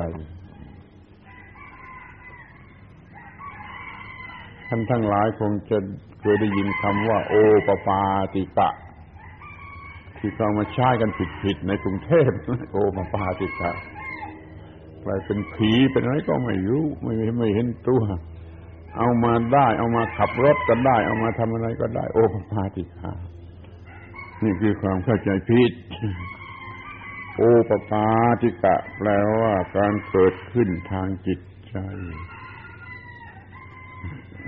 [4.67, 5.77] ท่านทั้งหลายคงจะ
[6.19, 7.33] เคยได้ยินคำว่า โอ
[7.67, 8.01] ปปา
[8.33, 8.69] ติกะ
[10.17, 11.09] ที่เขามาใช้กัน
[11.41, 12.29] ผิดๆในกรุงเทพ
[12.71, 13.71] โอปปาติกะ
[15.03, 18.03] กลายเป็นผีเป็นอะไรก็ไม่รู้ ไม่ไม่เห็นตัว
[18.97, 23.11] เอามาได้ เอามาขับรถก็ได้ เอามาทำอะไรก็ได้ โอปปาติกะ
[24.43, 25.71] นี่คือความเข้าใจผิด
[27.37, 28.07] โอปปา
[28.41, 29.09] ติกะ แปล
[29.39, 31.39] ว่าการเกิดขึ้นทางจิต
[31.69, 31.77] ใจ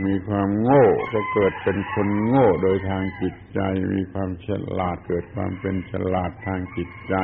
[0.06, 3.60] มีความโง่ก็เกิดเป็นคนโง่โดยทางจิตใจ
[3.94, 4.48] มีความฉ
[4.80, 7.16] ลาดเกิดความเป็นฉลาดทางจิตใจ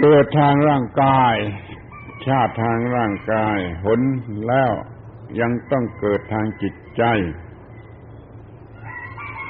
[0.00, 1.36] เกิดทางร่างกาย
[2.26, 4.00] ชาติทางร่างกายผล
[4.48, 4.72] แล้ว
[5.40, 7.04] ยังต้องเกิดทางจิตใจ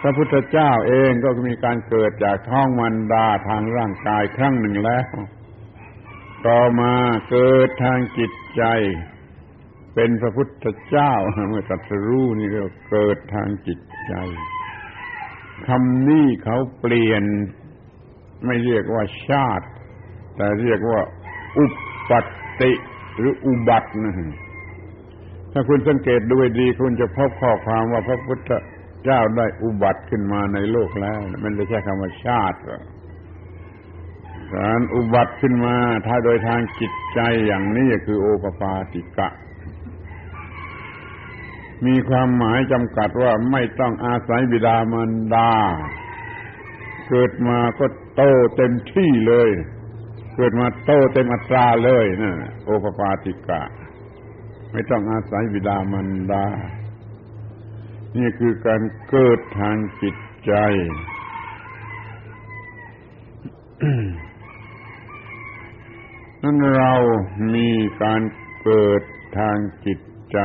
[0.00, 5.08] พระพุทธเจ้าเองก็มีการเกิดจากท้องมันดาทางร่างกายครั้งหนึ่งแล้ว
[6.46, 6.94] ต่อมา
[7.30, 8.64] เกิดทางจิตใจ
[10.00, 11.12] เป็นพระพุทธเจ้า
[11.48, 14.14] เมื่อตรัสรู้นี่ก็เกิดทางจิตใจ
[15.66, 17.22] คำนี้เขาเปลี่ยน
[18.46, 19.66] ไม่เรียกว่าชาติ
[20.36, 21.00] แต่เรียกว่า
[21.58, 21.66] อุ
[22.10, 22.72] ปัติ
[23.18, 24.14] หรืออุบัตินะ
[25.52, 28.50] ถ้าคุณสังเกตดูดี คุณจะพบข้อความว่าพระพุทธ
[29.04, 32.58] เจ้าได้อุบัติขึ้นมาในโลกแล้ว มันไม่ใช่คำว่าชาติ
[34.54, 35.76] การอุบัติขึ้นมา
[36.06, 39.30] ถ้าโดยทางจิตใจอย่างนี้คือโอปปาติกะ
[41.86, 45.52] มีความหมายจำกัดว่าไม่ต้องอาศัยบิดามารดา
[47.08, 48.22] เกิดมาก็โต
[48.56, 49.50] เต็มที่เลย
[50.36, 52.32] เกิดมาโตเต็มอัตราเลยนะ
[52.64, 53.62] โอปปาติกะ
[54.72, 56.46] ไม่ต้องอาศัยบิดามารดา
[58.18, 60.16] นี่คือการเกิดทางจิต
[60.46, 60.54] ใจ
[66.42, 66.92] นั้นเรา
[67.54, 67.70] มี
[68.02, 68.22] การ
[68.62, 69.02] เกิด
[69.38, 69.56] ทาง
[69.86, 69.98] จิต
[70.32, 70.38] ใจ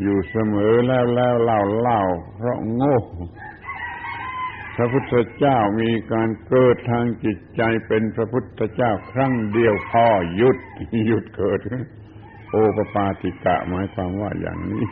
[0.00, 2.02] อยู่เสมอแล้วแล้วเล่าเล่า
[2.36, 2.96] เพราะโง่
[4.76, 10.58] พระพุทธเจ้ามีการเกิดทางจิตใจเป็นพระพุทธเจ้าครั้งเดียวพอหยุด
[11.06, 11.60] หยุดเกิด
[12.50, 14.84] โอปปาติกะหมายความว่าอย่างนี้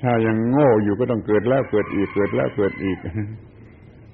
[0.00, 2.98] ถ้ายังโง่อยู่ก็ต้องเกิดแล้วเกิดอีกเกิดแล้วเกิดอีก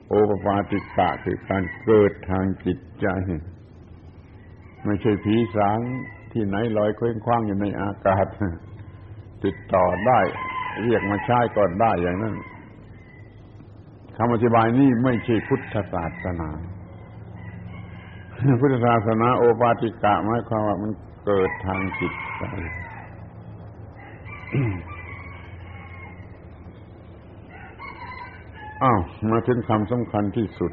[0.09, 3.07] โอปปาติกะคือการเกิดทางจิตใจ
[4.85, 5.79] ไม่ใช่ผีสาง
[6.33, 8.27] ที่ไหนลอยเคว้งคว้างอยู่ในอากาศ
[9.45, 10.21] ติดต่อได้
[10.85, 12.35] เรียกมาใช้ก็ได้อย่างนั้น
[14.17, 16.51] คำอธิบายนี้ไม่ใช่พุทธศาสนา
[18.61, 20.93] พุทธศาสนาโอปาติกะหมายความว่ามัน
[21.27, 22.45] เกิดทางจิตใจ
[28.83, 30.73] อ้าวมาถึงคำสำคัญที่สุด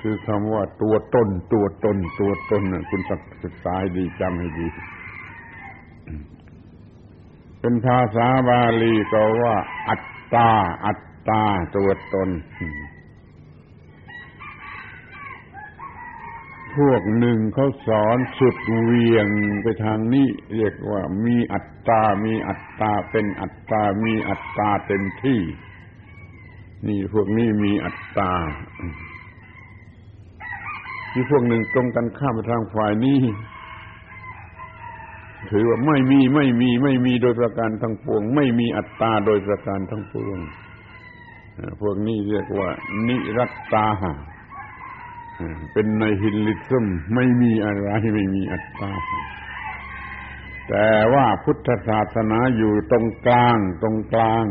[0.00, 3.02] คือคำว่าตัวตน ตัวตน ตัวตนคุณ
[3.44, 4.66] ศึกษาดีจำให้ดี
[7.66, 9.56] เป็นภาษาบาลีก็ว่า
[9.88, 10.04] อัต
[10.34, 10.50] ตา
[10.86, 11.44] อัตตา
[11.76, 12.30] ตัวตน
[16.76, 19.28] พวกหนึ่งเขาสอนสุดเวียง
[19.62, 25.40] ไปทางนี้ เรียกว่า มีอัตตา มีอัตตา เป็นอัตตา มีอัตตาเต็มที่
[26.88, 28.32] นี่พวกนี้มีอัตตา
[31.12, 33.20] ที่พวกหนึ่งตรงกันข้ามไปทางฝ่ายนี้
[35.52, 40.38] ถือว่าไม่มีไม่มีไม่มีโดยประการทั้งปวง ไม่มีอัตตาโดยประการทั้งปวง
[41.80, 42.70] พวกนี้เรียกว่า
[43.06, 43.86] นิรัตตา
[45.72, 48.90] เป็นในฮินลิซึมไม่มีอะไรไม่มีอัตตา
[50.68, 54.44] แต่ว่าพุทธศาสนาอยู่ตรงกลางตรงกลาง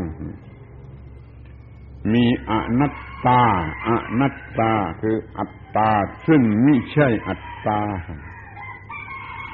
[2.12, 3.42] มีอนัตตา
[3.86, 3.90] อ
[4.20, 4.72] นัตตา
[5.02, 5.90] คืออัตตา
[6.26, 7.80] ซึ่งไม่ใช่อัตตา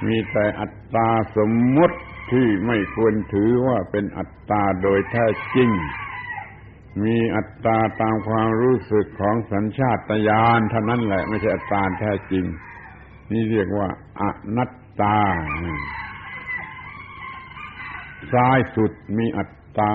[0.07, 1.99] มีแต่อัตตาสมมติ
[2.33, 5.71] ที่ไม่ควรถือว่าเป็นอัตตาโดยแท้จริง
[7.05, 12.45] มีอัตตาตามความรู้สึกของสัญชาตญาณเท่านั้นแหละไม่ใช่อัตตาแท้จริง
[13.33, 13.89] นี่เรียกว่า
[14.21, 14.23] อ
[14.57, 15.19] นัตตา
[18.33, 19.93] ซ้ายสุดมีอัตตา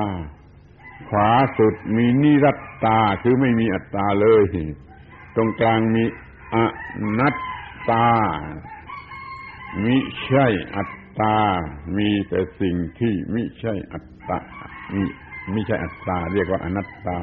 [1.09, 4.43] ขวาสุดมีนิรัตตาคือไม่มีอัตตาเลย
[5.35, 6.03] ตรงกลางมี
[6.55, 6.57] อ
[7.19, 7.37] นัต
[7.91, 8.07] ตา
[9.83, 10.45] มิใช่
[10.75, 11.37] อัตตา
[11.97, 14.37] มีแต่สิ่งที่มิใช่อัตตา
[14.93, 15.03] มี
[15.51, 17.17] ไม่ใช่อัตตา เรียกว่าอนัตตา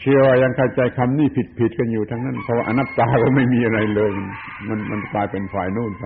[0.00, 4.10] เชื่อว่ายังเข้าใจคำนี้ผิดผิดกันอยู่ทั้งนั้น เพราะว่าอนัตตาก็ไม่มีอะไรเลย
[4.68, 6.04] มันมันกลายเป็นฝ่ายนู่นไป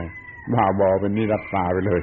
[0.53, 2.01] บ้าบอเป็นนิรัตตาไปเลย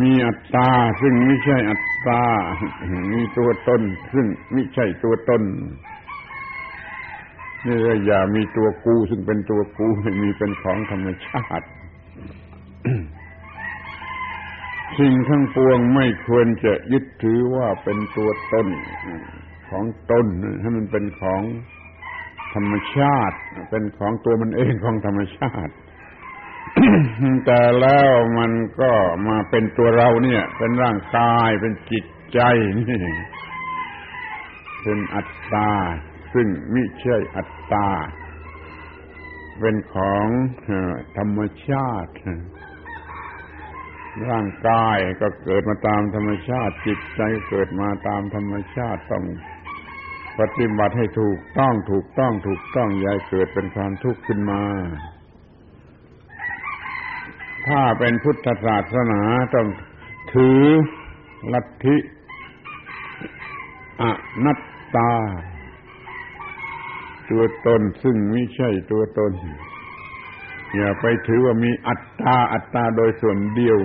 [0.00, 0.68] มีอัตตา
[1.00, 2.22] ซึ่งไม่ใช่อัตตา
[3.12, 3.82] มีตัวตน
[4.14, 5.42] ซึ่งไม่ใช่ตัวตน
[7.66, 11.66] นี่อย่ามีตัวกูซึ่งเป็นตัวกูไม่มีเป็นของธรรมชาติ
[14.98, 18.66] สิ่งทั้งปวงไม่ควรจะยึดถือว่าเป็นตัวตน
[19.70, 20.26] ของตน
[20.60, 21.42] ให้มันเป็นของ
[22.54, 23.36] ธรรมชาติ
[23.70, 25.72] เป็นของตัวมันเองของธรรมชาติ
[27.46, 28.92] แต่แล้วมันก็
[29.28, 32.04] มาเป็นตัวเราเนี่ย เป็นร่างกายเป็นจิต
[32.34, 32.40] ใจ
[32.78, 32.98] นี่
[34.82, 35.72] เป็นอัตตา
[36.34, 37.90] ซึ่งไม่ใช่อัตตา
[39.60, 40.26] เป็นของ
[41.18, 42.12] ธรรมชาติ
[44.28, 49.24] ร่างกายก็เกิดมาตามธรรมชาติ จิตใจเกิดมาตามธรรมชาติต้อง
[50.38, 54.62] ปฏิบัติให้ถูกต้องถูกต้องถูกต้องย่าเกิดเป็นความทุกข์ขึ้นมา
[57.68, 59.22] ถ้าเป็นพุทธศาสนา
[59.54, 59.68] ต้อง
[60.34, 60.62] ถือ
[61.52, 61.96] ลัทธิ
[64.02, 64.04] อ
[64.44, 64.60] นัต
[64.96, 65.12] ตา
[67.32, 69.32] ตัวตนซึ่งไม่ใช่ตัวตน
[70.76, 73.78] อย่าไปถือว่ามีอัตตาอัตตาโดยส่วนเดียว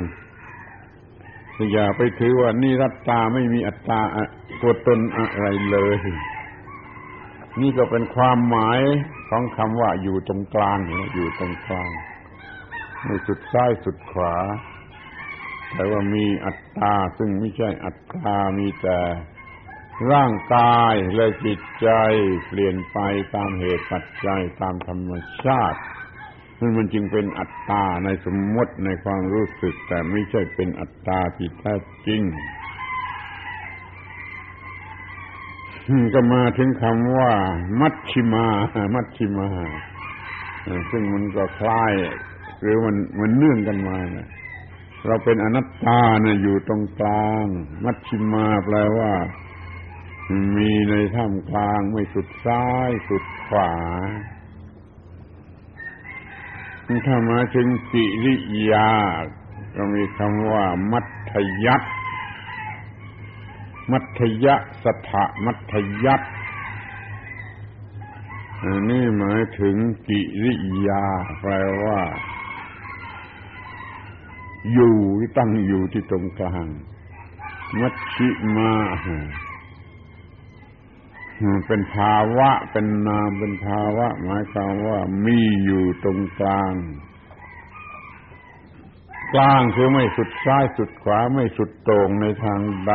[1.74, 4.00] อย่าไปถือว่านี่รัตตาไม่มีอัตตา
[4.62, 5.98] ตัวตนอะไรเลย
[7.62, 8.82] นี่ก็เป็นความหมาย
[9.30, 10.78] ของคำว่าอยู่ตรงกลาง
[11.16, 11.90] อยู่ตรงกลาง
[13.04, 14.36] ไม่สุดซ้ายสุดขวา
[15.74, 18.98] แต่ว่ามีอัตตาซึ่งไม่ใช่อัตตามีแต่
[20.12, 21.90] ร่างกายและจิตใจ
[22.48, 22.98] เปลี่ยนไป
[23.36, 25.12] ตามเหตุปัจจัยตามธรรม
[25.44, 25.80] ชาติ
[26.60, 31.74] นั่นมันจึงเป็นอัตตาในสมมติในความรู้สึก แต่ไม่ใช่เป็นอัตตาที่แท้
[32.08, 32.22] จริง
[36.14, 37.32] ก็มาถึงคำว่า
[37.80, 38.48] มัชชิมา
[38.96, 39.50] มัชชิมา
[40.92, 41.94] ซึ่งมันก็คล้าย
[42.62, 44.28] หรือมันมันเนื่องกันมานะ
[45.06, 47.46] เราเป็นอนัตตานะอยู่ตรงกลาง
[47.86, 49.12] มัชชิมาแปลว่า
[50.56, 53.72] มีในท่ามกลางไม่สุดซ้ายสุดขวา
[57.06, 58.36] ถ้ามาถึงกิริ
[58.72, 58.92] ยา
[59.76, 61.02] ก็มีคำว่า มั
[61.32, 61.34] ธ
[61.66, 61.84] ยัต
[63.92, 65.74] มัธยะสถะมัธ
[66.06, 66.22] ยัต
[68.64, 69.76] อันนี้หมายถึง
[70.08, 70.54] กิริ
[70.88, 71.06] ยา
[71.40, 71.54] แปล
[71.84, 72.00] ว่า
[74.74, 74.98] อยู่
[75.38, 76.68] ตั้งอยู่ที่ตรงกลาง
[77.80, 78.72] มัชชิมา
[81.68, 86.74] เป็นภาวะ เป็นนามเป็นภาวะ หมายความว่ามีอยู่ตรงกลาง
[89.34, 92.94] กลางคือไม่สุดซ้ายสุดขวาไม่สุดต่งในทางใด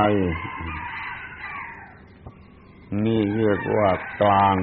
[3.05, 3.90] นี่เรียกว่า
[4.20, 4.57] กลาง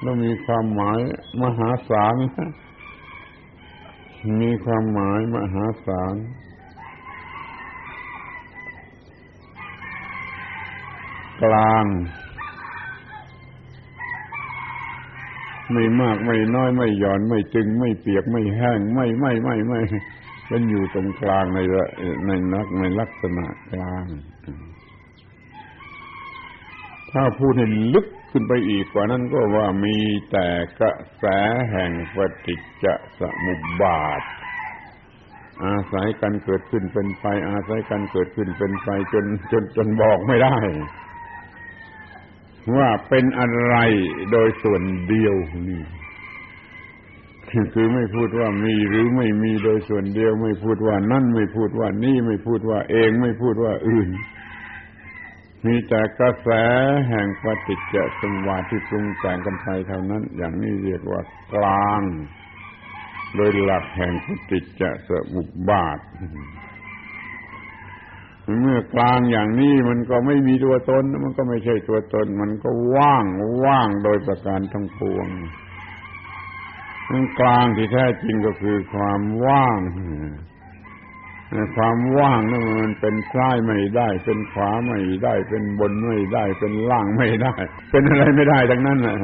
[0.00, 0.98] แล้วมีความหมาย
[1.42, 2.16] มหาศาล
[4.40, 6.14] มีความหมายมหาศาล
[11.44, 11.84] กลาง
[15.72, 19.80] ไม่มากไม่น้อยไม่หย่อนไม่จึง ไม่เปียกไม่แห้ง ไม่ไม่ไม่ไม่
[20.46, 21.58] เป็นอยู่ตรงกลางใน
[22.26, 24.06] ในนักในลักษณะกลาง
[27.12, 29.96] ถ้าพูดให้ลึกขึ้นไปอีกกว่านั้นก็ว่ามี
[30.30, 30.46] แต่
[30.78, 31.24] กระแส
[31.70, 32.16] แห่งป
[32.46, 32.86] ฏิจจ
[33.18, 34.22] สมุปบาท
[35.64, 40.56] อาศัยกันเกิดขึ้นเป็นไป อาศัยกันเกิดขึ้นเป็นไปจนจนจนบอกไม่ได้
[42.76, 43.76] ว่าเป็นอะไร
[44.32, 45.34] โดยส่วนเดียว
[45.68, 45.82] นี่
[47.74, 54.08] คือไม่พูดว่ามีหรือไม่มีโดยส่วนเดียว ไม่พูดว่านั่นไม่พูดว่านี่ไม่พูดว่าเองไม่พูดว่าอื่น
[55.66, 56.48] มีแต่กระแส
[57.08, 61.20] แห่งปฏิจจสมวาที่ปรุงแต่งกันไปเท่านั้น อย่างนี้เรียกว่า
[61.54, 62.02] กลาง
[63.36, 65.98] โดยหลักแห่งปฏิจจสมุปบาท
[68.60, 73.24] เมื่อกลางอย่างนี้มันก็ไม่มีตัวตน มันก็ไม่ใช่ตัวตน มันก็ว่าง
[73.64, 75.28] ว่างโดยประการทั้งปวง
[77.40, 79.78] กลางที่แท้จริงก็คือความว่าง
[81.76, 87.54] ความว่างนั่นมันเป็นซ้ายไม่ได้ เป็นขวาไม่ได้ เป็นบนไม่ได้ เป็นล่างไม่ได้
[87.90, 89.16] เป็นอะไรไม่ได้ทั้งนั้นนะ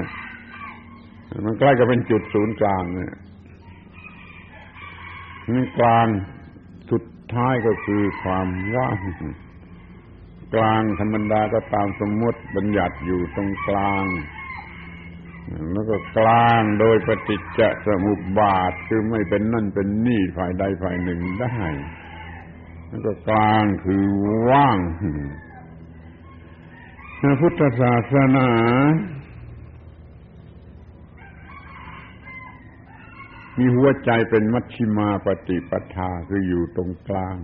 [1.44, 3.14] มันใกล้กับเป็นจุดศูนย์กลางเนี่ย
[5.54, 6.06] นี่กลาง
[7.34, 8.98] ท้ายก็คือความว่าง
[10.54, 14.04] กลางธรรมดาก็ตามสมมติบัญญัติอยู่ตรงกลาง
[15.72, 21.56] แล้วก็กลางโดยปฏิจจสมุปบาทคือไม่เป็นนั่นเป็นนี่ฝ่ายใดฝ่ายหนึ่งได้
[22.88, 24.04] แล้วก็กลางคือ
[24.50, 24.78] ว่าง
[27.20, 28.50] พระพุทธศาสนา
[33.58, 37.36] มีหัวใจเป็นมัชชิมาปฏิปทาคืออยู่ตรงกลาง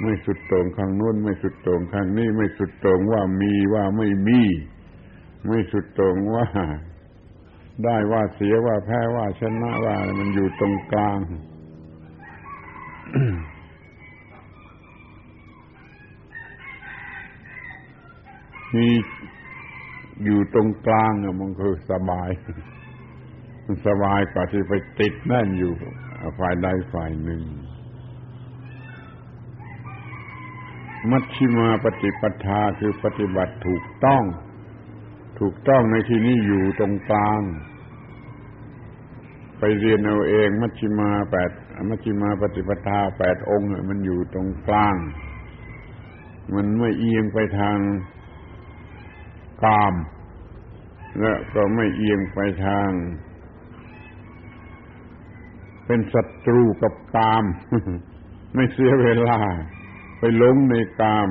[0.00, 4.42] ไม่สุดโต่งข้างโน้น ไม่สุดโต่งข้างนี้ ไม่สุดโต่งว่ามีว่าไม่มี
[5.46, 6.46] ไม่สุดตรงว่า
[7.84, 11.18] ได้ว่าเสียว่าแพ้ว่าชนะว่ามันอยู่ตรงกลาง
[18.74, 18.88] มี
[20.24, 22.30] อยู่ตรงกลางมันคือสบาย
[23.86, 25.72] สบายกว่าที่ไปติดแน่นอยู่
[26.38, 27.42] ฝ่ายใดฝ่ายหนึ่ง
[31.10, 34.22] มัชชิมาปฏิปทาคือปฏิบัติถูกต้อง
[35.40, 37.40] ถูกต้องในที่นี้อยู่ตรงกลาง
[39.58, 41.50] ไปเรียนเอาเอง มัชฌิมาแปด
[41.88, 44.96] มัชฌิมาปฏิปทาแปดองค์มันอยู่ตรงกลาง
[46.54, 47.78] มันไม่เอียงไปทาง
[49.64, 49.94] กาม
[51.20, 52.88] และก็ไม่เอียงไปทาง
[55.86, 57.44] เป็นศัตรูกับกาม
[58.54, 59.38] ไม่เสียเวลา
[60.18, 61.28] ไปหลงในกาม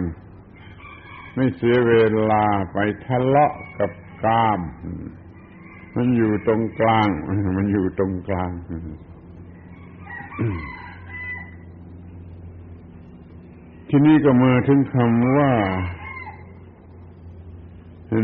[1.36, 1.94] ไม่เสียเว
[2.32, 3.92] ลาไปทะเลาะกับ
[4.26, 4.60] กาม
[5.96, 7.08] มันอยู่ตรงกลาง
[7.58, 8.52] มันอยู่ตรงกลาง
[13.90, 15.54] ที่นี่ก็มาถึงคำว่า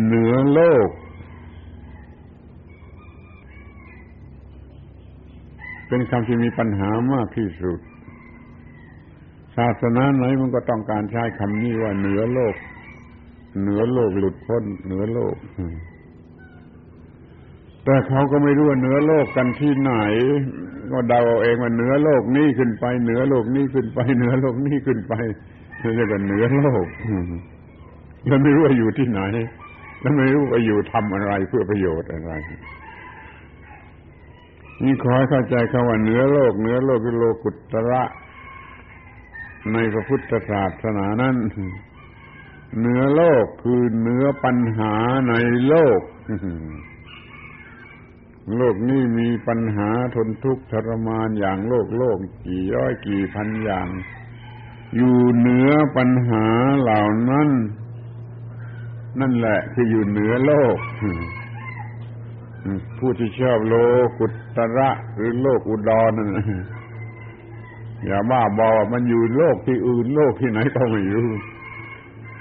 [0.05, 0.89] เหนือโลก
[5.91, 7.79] เป็นคำที่มีปัญหามากที่สุด
[9.57, 12.55] ศาสนาไหนมันก็ต้องการใช้คำนี้ว่าเหนือโลก
[13.61, 15.35] เหนือโลกหลุดพ้น เหนือโลก
[17.85, 19.93] แต่เขาก็ไม่รู้ว่าเหนือโลกกันที่ไหน
[20.91, 25.13] ก็เดาเอาเองว่าเหนือโลกนี้ขึ้นไป เหนือโลกนี้ขึ้นไป เหนือโลกนี้ขึ้นไป
[25.95, 26.85] เรียกว่าเหนือโลก
[28.27, 29.21] แล้วไม่รู้ว่าอยู่ที่ไหน
[30.01, 32.33] แล้วไม่รู้ว่าอยู่ทำอะไรเพื่อประโยชน์อะไร
[34.83, 38.03] นี่ขอให้เข้าใจคำว่าเหนือโลกเหนือโลกคือโลกุตระ
[39.73, 41.35] ในพระพุทธศาสนานั้น
[42.77, 44.93] เหนือโลกคือเหนือปัญหา
[45.29, 45.33] ใน
[45.67, 46.01] โลก
[48.57, 52.17] โลกนี้มีปัญหาทนทุกข์ทรมานอย่างโลกโลก
[52.47, 53.87] กี่ร้อยกี่พันอย่าง
[54.95, 56.45] อยู่เหนือปัญหา
[56.79, 57.49] เหล่านั้น
[59.19, 60.77] นั่นแหละคืออยู่เหนือโลก
[62.97, 63.75] ผู้ที่ชอบโล
[64.19, 64.25] กุ
[64.57, 66.29] ตระหรือโลกอุดรนั่น
[68.05, 71.31] อย่าบ้าบอมันอยู่โลกที่อื่นโลกที่ไหนก็ไม่รู้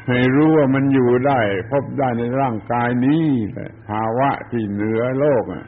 [0.08, 1.40] ให้รู้ว่ามันอยู่ได้
[1.70, 5.64] พบได้ในร่างกายนี้แหละภาวะที่เหนือโลกอะ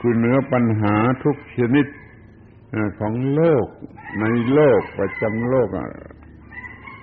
[0.00, 1.86] คือเหนือปัญหาทุกชนิด
[2.98, 3.66] ของโลก
[4.20, 5.88] ในโลกประจำโลกอะ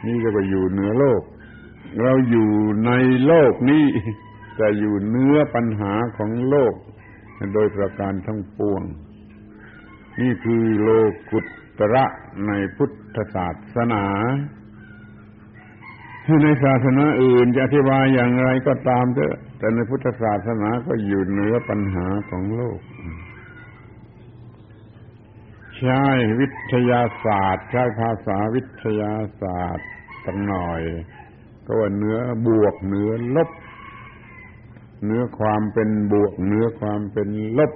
[0.06, 1.22] นี่ก็ไปอยู่เหนือโลก
[2.02, 2.50] เราอยู่
[2.86, 2.92] ใน
[3.26, 3.86] โลกนี้
[4.58, 6.76] แต่อยู่เนื้อปัญหาของโลก
[7.54, 8.84] โดยประการทั้งปวง
[10.22, 10.90] นี่คือโล
[11.30, 11.40] กุ
[11.80, 12.06] ตระ
[12.48, 14.06] ในพุทธศาสนา
[16.44, 22.80] ในศาสนาอื่นจะอธิบายอย่างไรก็ตามเถอะแต่ในพุทธศาสนาก็อยู่เหนือปัญหาของโลก
[25.78, 26.04] ใช้
[26.40, 29.88] วิทยาศาสตร์ ใช้ภาษาวิทยาศาสตร์
[30.26, 30.82] ตั้งหน่อย
[31.66, 33.50] ก็ว่าเนื้อบวกเนื้อลบ
[35.06, 37.28] เนื้อความเป็นบวก เนื้อความเป็น
[37.58, 37.74] ลบ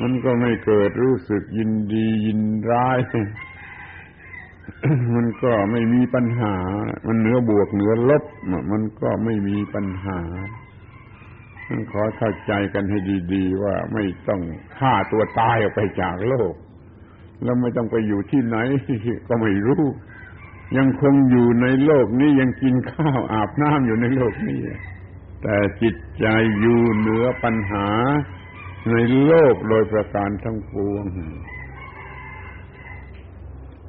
[0.00, 2.40] มันก็ไม่เกิดรู้สึกยินดียิน
[2.70, 2.98] ร้าย
[5.14, 6.54] มันก็ไม่มีปัญหา
[7.06, 8.24] มันเนื้อบวกเนื้อลบ
[8.72, 10.20] มันก็ไม่มีปัญหา
[11.92, 12.98] ขอเข้าใจกันให้
[13.32, 14.40] ดี ๆ ว่าไม่ต้อง
[14.76, 16.54] ฆ่าตัวตายออกไปจากโลก
[17.42, 18.56] แล้วไม่ต้องไปอยู่ที่ไหน
[19.28, 19.82] ก็ไม่รู้
[20.76, 24.60] ยังคงอยู่ในโลกนี้ยังกินข้าวอาบน้ำอยู่ในโลกนี้
[25.44, 26.26] แต่จิตใจ
[26.60, 27.88] อยู่เหนือปัญหา
[28.90, 28.94] ใน
[29.26, 31.04] โลกโดยประการทั้งปวง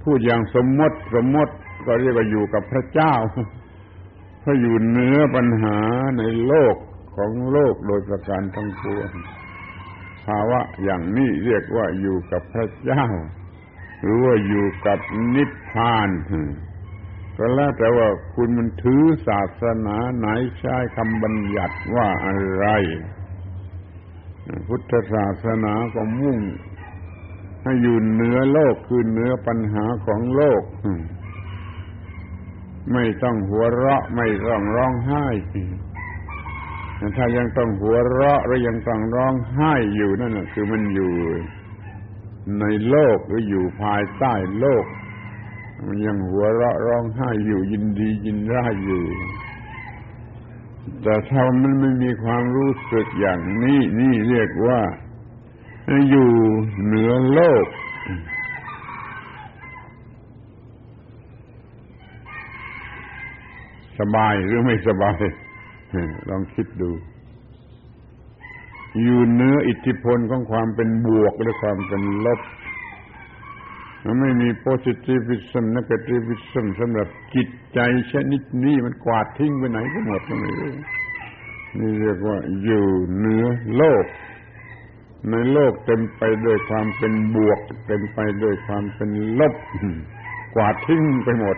[0.03, 1.53] พูดอย่างสมมติสมมติ
[1.85, 3.13] ก็เรียกว่าอยู่กับพระเจ้า
[4.41, 5.77] เพราะอยู่เหนือปัญหา
[6.19, 6.75] ในโลก
[7.15, 9.09] ของโลกโดยประการทั้งปวง
[10.25, 13.05] ภาวะอย่างนี้เรียกว่าอยู่กับพระเจ้า
[14.01, 14.99] หรือว่าอยู่กับ
[15.35, 16.09] นิพพาน
[17.37, 20.27] ก็แล้วแต่ว่าคุณมันถือศาสนาไหน
[20.59, 22.65] ใช้คำบัญญัติว่าอะไร
[24.67, 26.39] พุทธศาสนาก็มุ่ง
[27.63, 30.63] ให้อยู่เหนือโลกคือเหนือปัญหาของโลก
[32.93, 35.25] ไม่ต้องหัวเราะไม่ร้องร้องไห้
[37.17, 41.13] ถ้ายังต้องหัวเราะหรือยังต้องร้องไห้อยู่นั่นคือมันอยู่
[42.59, 44.85] ในโลกหรืออยู่ภายใต้โลก
[45.83, 49.03] มันยังหัวเราะร้องไห้อยู่ยินดียินร้ายอยู่
[51.03, 54.79] แต่ถ้ามันไม่มีความรู้สึกอย่างนี้นี่เรียกว่า
[56.09, 56.31] อยู่
[56.83, 57.67] เหนือโลก
[63.99, 65.19] สบายหรือไม่สบาย
[66.29, 66.91] ลองคิดดู
[69.01, 72.39] อยู่เนื้ออิทธิพลของความเป็นบวกหรือความเป็นลบ
[74.07, 77.79] มันไม่มี positivism negativism สำหรับจิตใจ
[78.11, 80.73] ชนิดนี้มันกวาดทิ้งไปไหนก็หมดไม่รู้
[81.79, 82.85] นี่เรียกว่าอยู่
[83.17, 83.45] เหนือ
[83.77, 84.05] โลก
[85.31, 89.55] ในโลกเต็มไปด้วยความเป็นบวก เต็มไปด้วยความเป็นลบ
[90.55, 91.57] กวาดทิ้งไปหมด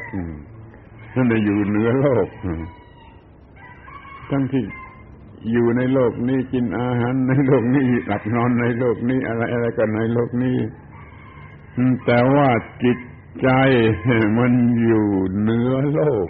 [1.16, 2.28] นั่นอยู่เหนือโลก
[4.30, 4.64] ทั้งที่
[5.52, 10.58] อยู่ในโลกนี้กินอาหารในโลกนี้หลับนอนในโลกนี้อะไรอะไรกันในโลกนี้
[12.06, 12.50] แต่ว่า
[12.84, 12.98] จิต
[13.42, 13.50] ใจ
[14.38, 14.52] มัน
[14.84, 15.08] อยู่
[15.40, 16.30] เหนือโลก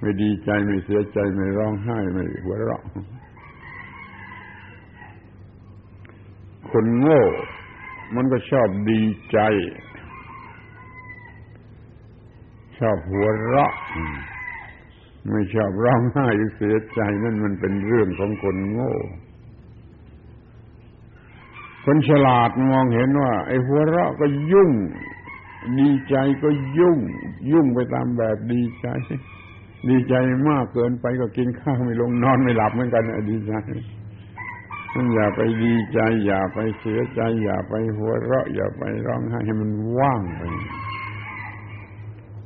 [0.00, 2.82] ไม่ดีใจไม่เสียใจไม่ร้องไห้ไม่หัวเราะ
[6.70, 7.22] คนโง่
[8.14, 9.00] มันก็ชอบดี
[9.32, 9.38] ใจ
[12.78, 13.74] ชอบหัวเราะ
[15.30, 16.26] ไม่ชอบร้องไห้
[16.56, 18.94] เสียใจนั่นมันเป็นเรื่องของคนโง่
[21.84, 24.70] คนฉลาดมองเห็นว่า ไอ้หัวเราะก็ยุ่ง
[25.78, 26.98] ดีใจก็ยุ่ง
[27.52, 28.88] ยุ่งไปตามแบบดีใจ
[29.88, 30.14] ดีใจ
[30.48, 33.54] มากเกินไปก็กินข้าวไม่ลงนอนไม่หลับเหมือนกันดีใจ
[34.94, 40.42] นั่นอย่าไปดีใจ อย่าไปเสียใจ อย่าไปหัวเราะ อย่าไปร้องไห้ให้มันว่างไป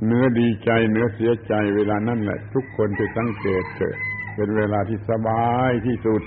[0.05, 3.97] เนื้อดีใจเนื้อเสียใจเวลานั่นแหละ ทุกคนจะสังเกตเถอะ
[4.34, 6.22] เป็นเวลาที่สบายที่สุด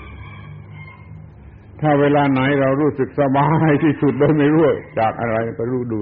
[1.80, 4.64] ถ้าเวลาไหนเรารู้สึกสบายที่สุดโดยไม่รู้
[4.98, 5.98] จากอะไรก็รู้ดู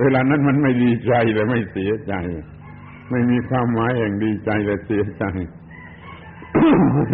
[0.00, 2.14] เวลานั้นมันไม่ดีใจและไม่เสียใจ
[3.10, 5.24] ไม่มีความหมายอย่งดีใจและเสียใจ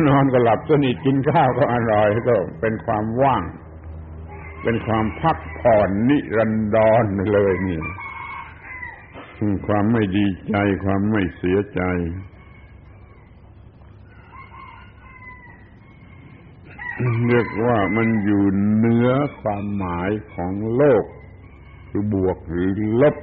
[0.08, 3.44] นอนก็หลับสนิทกินข้าวก็อร่อยก็เป็นความว่าง
[4.62, 7.80] เป็นความพักผ่อนนิรันดรเลยนี่
[9.66, 10.54] ความไม่ดีใจ
[10.84, 11.82] ความไม่เสียใจ
[17.26, 18.42] เรียกว่ามันอยู่
[18.76, 19.08] เหนือ
[19.40, 21.04] ความหมายของโลก
[21.88, 22.70] คือบวกหรือ
[23.02, 23.16] ลบ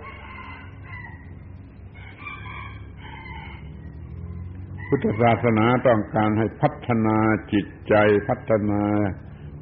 [4.88, 7.18] พุทธศาสนาต้องการให้พัฒนา
[7.54, 7.96] จิตใจ
[8.28, 8.84] พัฒนา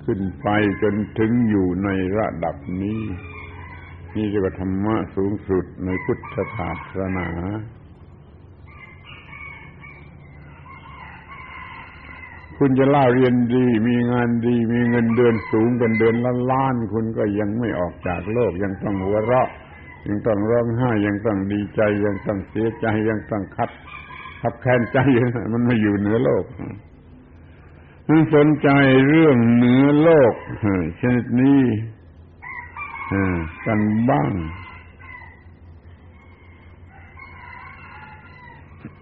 [0.06, 0.48] ขึ้นไป
[0.84, 3.02] จนถึงอยู่ในระดับนี้
[4.16, 7.28] นี่เรียกว่าธรรมะสูงสุดในพุทธศาสนา
[12.66, 19.50] คุณจะเล่าเรียนดี มีงานดี มีเงินเดือนสูงกันเดือนละล้านคุณก็ยังไม่ออกจากโลกยังต้องหัวเราะ
[20.08, 23.70] ยังต้องร้องไห้ยังต้องดีใจ ยังต้องเสียใจยังต้องคัด
[24.42, 24.98] ขับแค้นใจ
[25.54, 26.46] มันไม่อยู่เหนือโลก
[28.08, 28.70] มันสนใจ
[29.10, 30.34] เรื่องเหนือโลก
[31.02, 31.62] ชนิดนี้
[33.66, 33.80] กัน
[34.10, 34.34] บ้าง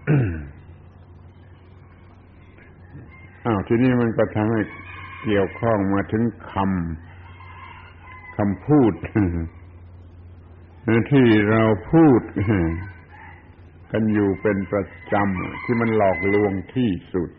[0.08, 0.18] อ้
[3.46, 4.60] อ้าวทีนี้มันก็ทำให้
[5.22, 8.92] เกี่ยวข้องมาถึงคำคำพูด
[11.10, 11.62] ที่เรา
[11.92, 12.20] พูด
[13.92, 17.30] กันอยู่เป็นประจำที่มันหลอกลวงที่สุด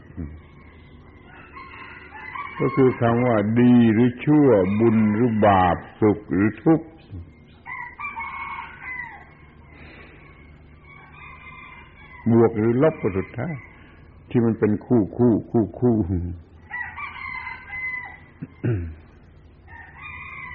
[2.60, 4.50] ก็คือคำว่าดีหรือชั่ว
[4.80, 6.88] บุญหรือบาปสุขหรือทุกข์
[12.32, 13.54] บวกหรือลบก็สุดท้าย
[14.30, 15.96] ที่มันเป็นคู่คู่คู่คู่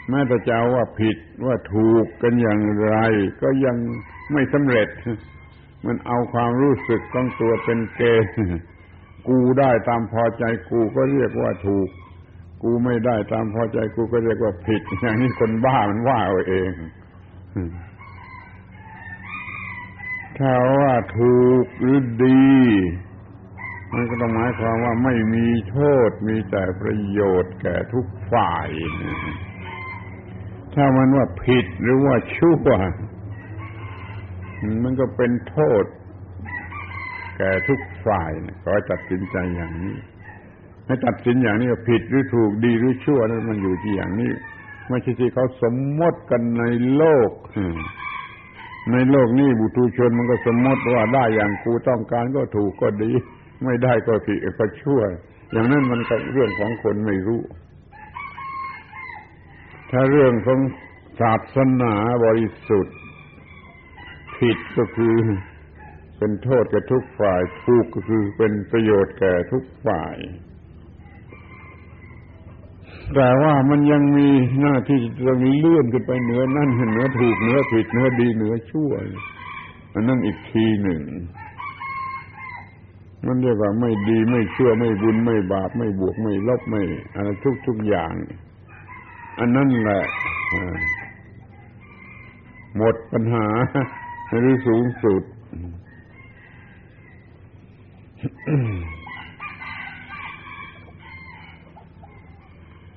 [0.08, 1.16] แม้แต่จะว่าผิด
[1.46, 2.94] ว่าถูกกันอย่างไร
[3.42, 3.76] ก็ยัง
[4.32, 4.88] ไม่สำเร็จ
[5.86, 8.32] มันเอาความรู้สึกของตัวเป็นเกณฑ์
[9.28, 11.88] กูได้ตามพอใจกูก็เรียกว่าถูก
[12.62, 16.72] กูไม่ได้ตามพอใจกูก็เรียกว่าผิด อย่างนี้คนบ้ามันว่าเอาเอง
[20.38, 22.48] ถ้าว่าถูกหรือดี
[23.94, 25.78] มันก็ต้องหมายความว่าไม่มีโท
[26.08, 28.68] ษมีแต่ประโยชน์แก่ทุกฝ่าย
[30.74, 32.66] ถ้ามันว่าผิดหรือว่าชั่ว
[34.84, 35.84] มันก็เป็นโทษ
[37.36, 38.30] แก่ทุกฝ่าย
[38.62, 39.96] ขอตัดสินใจอย่างนี้
[40.86, 44.32] ให้ตัดสินอย่างนี้ว่าผิดหรือถูกดีหรือชั่วนั้นมันอยู่ที่อย่างนี้
[44.88, 46.64] ไม่ใช่ที่เขาสมมติกันใน
[46.96, 47.30] โลก
[48.92, 53.12] ในโลกนี้บุตุชนมันก็สมมติว่าได้อย่างกูต้องการก็ถูกก็ดี
[53.64, 55.00] ไม่ได้ก็ผิดก็ชั่ว
[55.50, 57.42] อย่างนั้นมันก็เรื่องของคนไม่รู้
[59.90, 60.58] ถ้าเรื่องของ
[61.20, 61.94] ศาสนา
[62.24, 62.96] บริสุทธิ์
[64.36, 65.16] ผิดก็คือ
[66.18, 70.16] เป็นโทษแก่ทุกฝ่ายถูกก็คือเป็นประโยชน์แก่ทุกฝ่าย
[73.14, 74.28] แต่ว่ามันยังมี
[74.60, 78.92] หน้าที่จะมีเลื่อนขึ้นไปเหนือนั่นเหนือถูกเหนือผิดเหนือดีเหนือชั่ว
[79.94, 81.02] อันนั้นอีกทีหนึ่ง
[83.26, 86.82] มันเรียกว่าไม่ดีไม่เชั่วไม่บุญไม่บาปไม่บวกไม่ลบไม่
[87.14, 88.12] อะไรทุกทุกอย่าง
[89.38, 90.02] อันนั้นแหละ
[92.76, 93.46] หมดปัญหา
[94.28, 95.22] หรือสูงสุด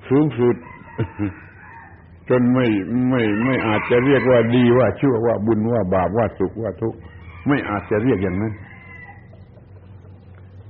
[0.08, 0.56] สูงสุด
[2.28, 2.66] จนไม่
[3.10, 6.98] ไม่ไม่อาจจะเรียกว่าดีว่าชั่วว่าบุญว่าบาปว่าสุขว่าทุกข์
[7.48, 8.52] ไม่อาจจะเรียกอย่างนั้น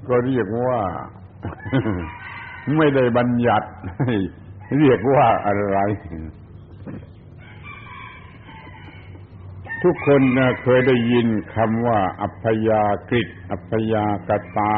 [0.09, 0.81] ก็เรียกว่า
[2.77, 3.69] ไม่ได้บัญญัติ
[4.79, 5.79] เรียกว่าอะไร
[9.83, 14.75] ทุกคนนะเคยได้ยินคำว่า อัพยากฤิอัพยากตา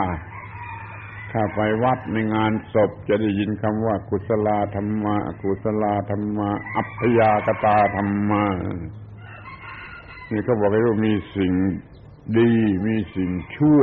[1.30, 8.44] ถ้าไปวัดในงานศพจะได้ยินคำว่า กุศลธรรมะกุศลธรรมะอัพยากตาธรรมะ
[10.30, 11.52] นี่เขาบอกให้รู้มีสิ่ง
[12.38, 12.52] ดี
[12.86, 13.82] มีสิ่งชั่ว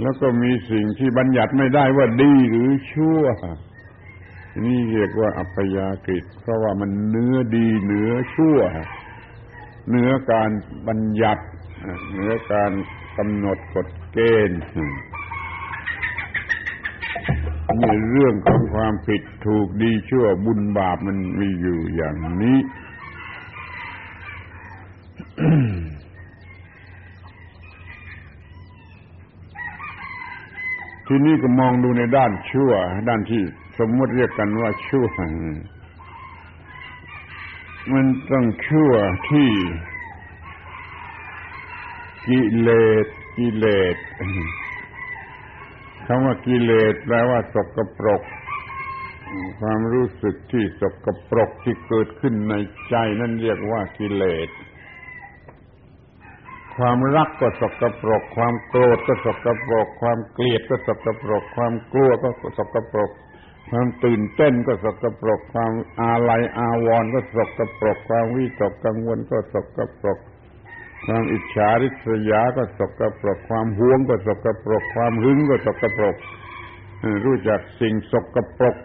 [0.00, 3.22] แล้วก็มีสิ่งที่บัญญัติไม่ได้ว่าดีหรือชั่ว
[4.64, 8.58] นี่เรียกว่าอัพยากฤิเพราะว่ามันเนื้อดีเนื้อชั่ว
[9.90, 10.50] เนื้อการ
[10.88, 11.44] บัญญัติ
[12.14, 12.72] เนื้อการ
[13.16, 14.62] กำหนดกฎเกณฑ์
[17.82, 22.58] ในเรื่องของความผิดถูกดีชั่วบุญบาปมันมีอยู่อย่างนี้
[31.06, 32.72] ทีนี้ก็มองดูในด้านชั่ว
[33.08, 33.42] ด้านที่
[33.78, 35.06] สมมติเรียกกันว่าชั่ว
[37.92, 38.92] มันต้องชั่ว
[39.30, 39.50] ที่
[42.28, 42.70] กิเล
[43.04, 43.06] ส
[43.36, 43.96] กิเลส
[46.06, 48.22] คำว่ากิเลสแปลว่าสกปรก
[49.60, 52.54] ความรู้สึกที่สกปรกที่เกิดขึ้นใน
[52.88, 54.48] ใจนั่นเรียกว่ากิเลส
[56.78, 62.28] ความรักก็สกปรก ความโกรธก็สกปรก ความเกลียดก็สกปรก ความกลัวก็
[62.58, 63.10] สกปรก
[63.70, 70.18] ความตื่นเต้นก็สกปรก ความอาลัยอาวรณ์ก็สกปรก ความวิตกกังวลก็สกปรก
[71.06, 76.16] ความอิจฉาริษยาก็สกปรก ความหวงก็สกปรก ความหึงก็สกปรก
[77.24, 78.76] รู้จักสิ่งสกปรก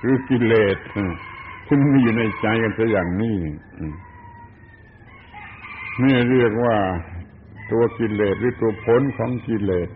[0.00, 0.76] หรือกิเลส
[1.66, 3.36] ที่มีอยู่ในใจกันซะอย่างนี้
[6.02, 6.76] นี่เรียกว่า
[7.70, 9.90] ตัวกิเลสหรือตัวผลของกิเลส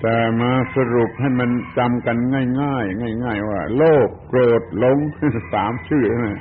[0.00, 2.16] แต่มาสรุปให้มันจำกัน
[2.60, 4.98] ง่ายๆง่าย ๆ ว่า โลภโกรธหลง
[5.52, 6.40] สามชื่อนะ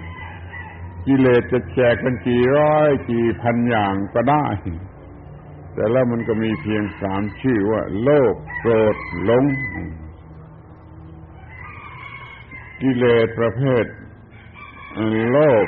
[1.05, 4.45] กิเลสจะแจกกันกี่ร้อยกี่พันอย่างก็ได้
[5.73, 9.43] แต่แล้วมันก็มีเพียงสามชื่อว่า โลภโกรธหลง
[12.81, 13.85] กิเลสประเภท
[15.31, 15.67] โลภ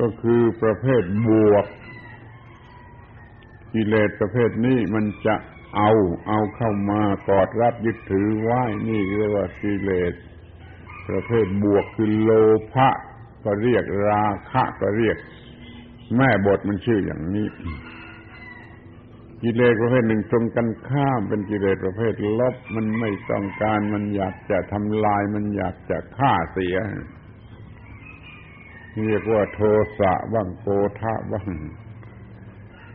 [0.00, 1.66] ก็คือประเภทบวก
[3.74, 5.34] กิเลสประเภทนี้มันจะ
[5.76, 5.90] เอา
[6.28, 10.14] เอาเข้ามากอดรับยึดถือไว้นี่เรียกว่ากิเลส
[11.08, 12.30] ประเภทบวกคือโล
[12.74, 12.88] ภะ
[13.44, 15.16] ก็เรียกราคะก็เรียก
[16.16, 17.48] แม่บทมันชื่ออย่างนี้
[19.42, 26.76] กิเลสประเภทหนึ่งตรงกันข้ามเป็นกิเลสประเภทลบมันไม่ต้องการมันอยากจะทำลายมันอยากจะฆ่าเสีย
[29.06, 29.60] เรียกว่าโท
[29.98, 30.66] สะบ้างโก
[31.00, 31.48] ธะบ้าง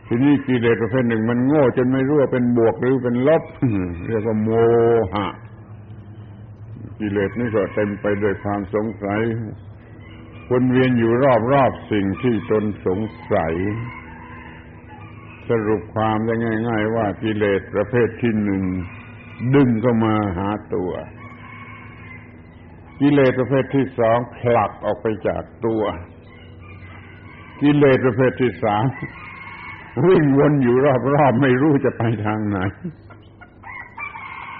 [0.06, 3.42] ทีนี้กิเลสประเภทหนึ่งมันโง่จนไม่รู้ว่าเป็นบวกหรือเป็นลบ
[4.08, 4.50] เรียกว่าโม
[5.14, 5.26] หะ
[7.00, 9.20] กิเลสนี่ก็เต็มไปด้วยความสงสัย
[10.50, 11.12] วนเวียนอยู่
[11.52, 13.00] รอบๆสิ่งที่ตนสง
[13.32, 13.54] สัย
[15.48, 16.34] สรุปความได้
[16.68, 18.62] ง่าย ๆ ว่ากิเลสประเภทที่หนึ่ง
[19.54, 20.90] ดึงเข้ามาหาตัว
[23.00, 25.82] กิเลสประเภทที่สองผลักออกไปจากตัว
[27.60, 28.84] กิเลสประเภทที่สาม
[30.06, 30.76] วิ่งวนอยู่
[31.14, 32.58] รอบๆไม่รู้จะไปทางไหน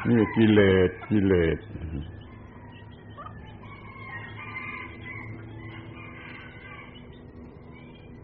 [0.09, 1.59] นี่กิเลสกิเลส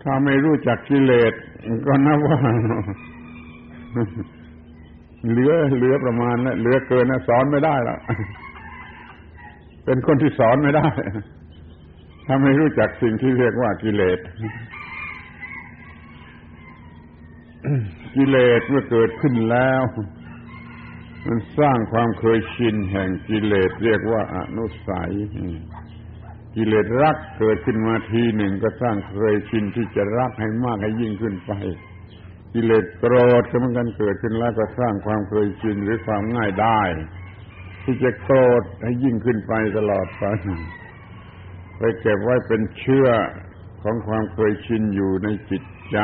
[0.02, 1.32] ถ้าไม่รู้จักกิเลส
[1.86, 2.38] ก็นับว่า
[5.30, 7.98] เหลือเหลือประมาณแล้วเหลือเกินนะสอนไม่ได้ละ
[9.84, 10.88] เป็นคนที่สอนไม่ได้
[12.26, 14.18] ถ้าไม่รู้จักสิ่งที่เรียกว่ากิเลส
[18.16, 19.82] กิเลสเมื่อเกิดขึ้นแล้ว
[21.26, 25.12] มันสร้างความเคยชินแห่งกิเลสเรียกว่าอนุสัย
[26.56, 31.52] กิเลสรักเกิดขึ้นมาทีหนึ่งก็สร้างเคยชินที่จะรักให้มากให้ยิ่งขึ้นไป
[32.54, 36.80] กิเลสโกรธก็เหมือนกันเกิดขึ้นแล้วก็สร้างความเคยชินหรือความง่ายได้
[37.84, 40.24] ที่จะโกรธให้ยิ่งขึ้นไปตลอดไป
[41.78, 43.08] ไปเก็บไว้เป็นเชื่อ
[43.82, 45.98] ของความเคยชินอยู่ในจิตใจ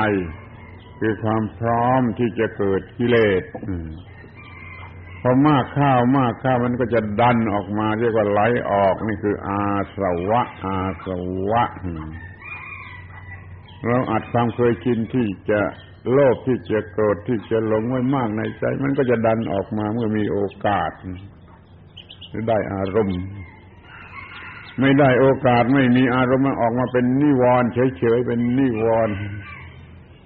[1.01, 3.43] คือความพร้อมที่จะเกิดกิเลส
[5.23, 8.41] พอมากข้าวมากข้าวมันก็จะดันออกมาเรียกว่าไหล
[8.71, 9.63] ออกนี่คือ อา
[9.97, 9.99] ส
[10.31, 11.07] วะ อาส
[11.51, 11.65] วะ
[13.87, 15.61] เราอัดความเคยชินที่จะ
[16.13, 20.91] โลภที่จะโกรธที่จะหลงไว้มากในใจ มันก็จะดันออกมาเมื่อมีโอกาส
[22.29, 23.21] หรือได้อารมณ์
[24.81, 29.15] ไม่ได้โอกาสไม่มีอารมณ์มันออกมาเป็นนิวรณ์เฉยๆเป็นนิวรณ์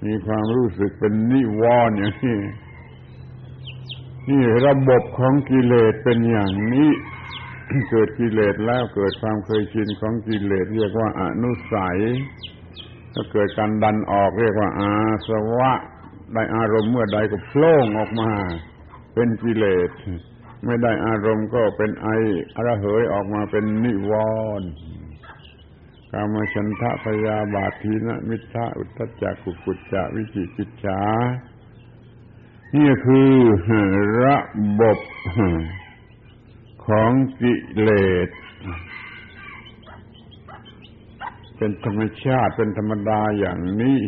[0.05, 2.39] มีความรู้สึกเป็นนิวรณ์อย่างนี้
[4.29, 6.91] นี่ระบบของกิเลสเป็นอย่างนี้
[7.91, 11.99] เกิดกิเลสแล้วเกิดความเคยชินของกิเลสเรียกว่าอนุสัย
[13.15, 14.93] ถ้าเกิดการดันออกเรียกว่า อา
[15.29, 15.73] สวะ
[16.35, 18.31] ได้อารมณ์เมื่อใดก็โผล่ออกมา
[19.15, 19.91] เป็นกิเลส
[20.65, 22.09] ไม่ได้อารมณ์ก็เป็นไอ
[22.67, 24.13] ระเหยออกมาเป็นนิว
[24.61, 24.69] รณ์
[26.13, 31.01] กามฉันทะพยาบาทีนะมิทะอุทจักกุกุจจะวิจิกิจฉา
[32.77, 33.31] นี่คือ
[34.25, 34.37] ระ
[34.81, 34.99] บบ
[36.87, 37.11] ของ
[37.41, 37.91] กิเล
[38.27, 38.29] ส
[41.57, 43.99] เป็นธรรมชาติเป็นธรรมดาอย่างนี้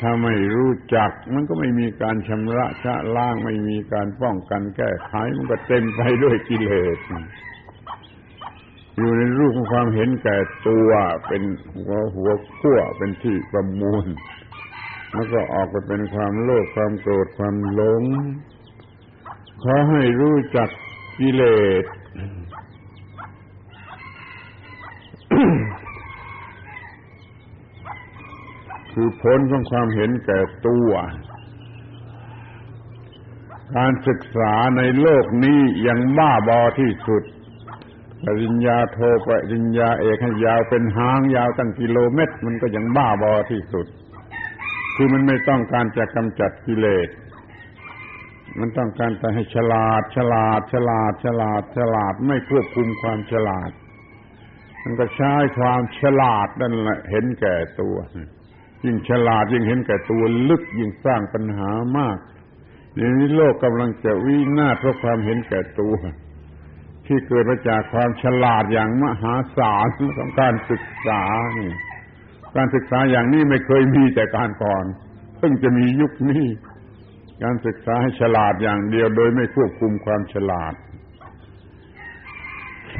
[0.00, 6.98] ถ้าไม่รู้จัก มันก็ไม่มีการชำระชะล้างไม่มีการป้องกันแก้ไขมันก็เต็มไปด้วยกิเลส
[8.96, 10.36] อยู่ในรูปของความเห็นแก่
[10.68, 10.88] ตัว
[11.26, 11.42] เป็น
[11.74, 14.06] หัวหัวขั้วเป็นที่ประมูล
[15.14, 18.02] แล้วก็ออกไปเป็นความโลภความโกรธความหลง
[19.62, 20.68] ขอให้รู้จัก
[21.18, 21.42] กิเล
[21.82, 21.84] ส
[28.98, 30.90] คือผลของความเห็นแก่ตัว
[33.76, 37.22] การศึกษาในโลกนี้ยังบ้าบอที่สุด
[38.24, 43.86] ปริญญาโทปริญญาเอกให้ยาวเป็นหางยาวตั้งกิโลเมตร มันก็ยังบ้าบอที่สุด
[44.94, 47.08] คือมันไม่ต้องการจะกำจัดกิเลส
[48.58, 53.70] มันต้องการแต่ให้ฉลาด ฉลาด ฉลาด ฉลาด ฉลาด ไม่ควบคุมความฉลาด
[54.82, 57.96] มันก็ใช้ความฉลาดนั่นแหละเห็นแก่ตัว
[58.84, 62.18] ยิ่งฉลาดยิ่งเห็นแก่ตัวลึกยิ่งสร้างปัญหามาก
[62.94, 65.96] เดี๋ยวนี้โลกกำลังจะวินาศเพราะความเห็นแก่ตัว
[67.06, 69.86] ที่เกิดมาจากความฉลาดอย่างมหาศาล
[70.16, 71.22] ของการศึกษา
[71.58, 71.72] นี่
[72.56, 74.84] การศึกษาอย่างนี้ไม่เคยมีแต่การก่อน
[75.38, 76.44] เพิ่งจะมียุคนี้
[77.42, 80.74] การศึกษาให้ฉลาดอย่างเดียวโดยไม่ควบคุมความฉลาด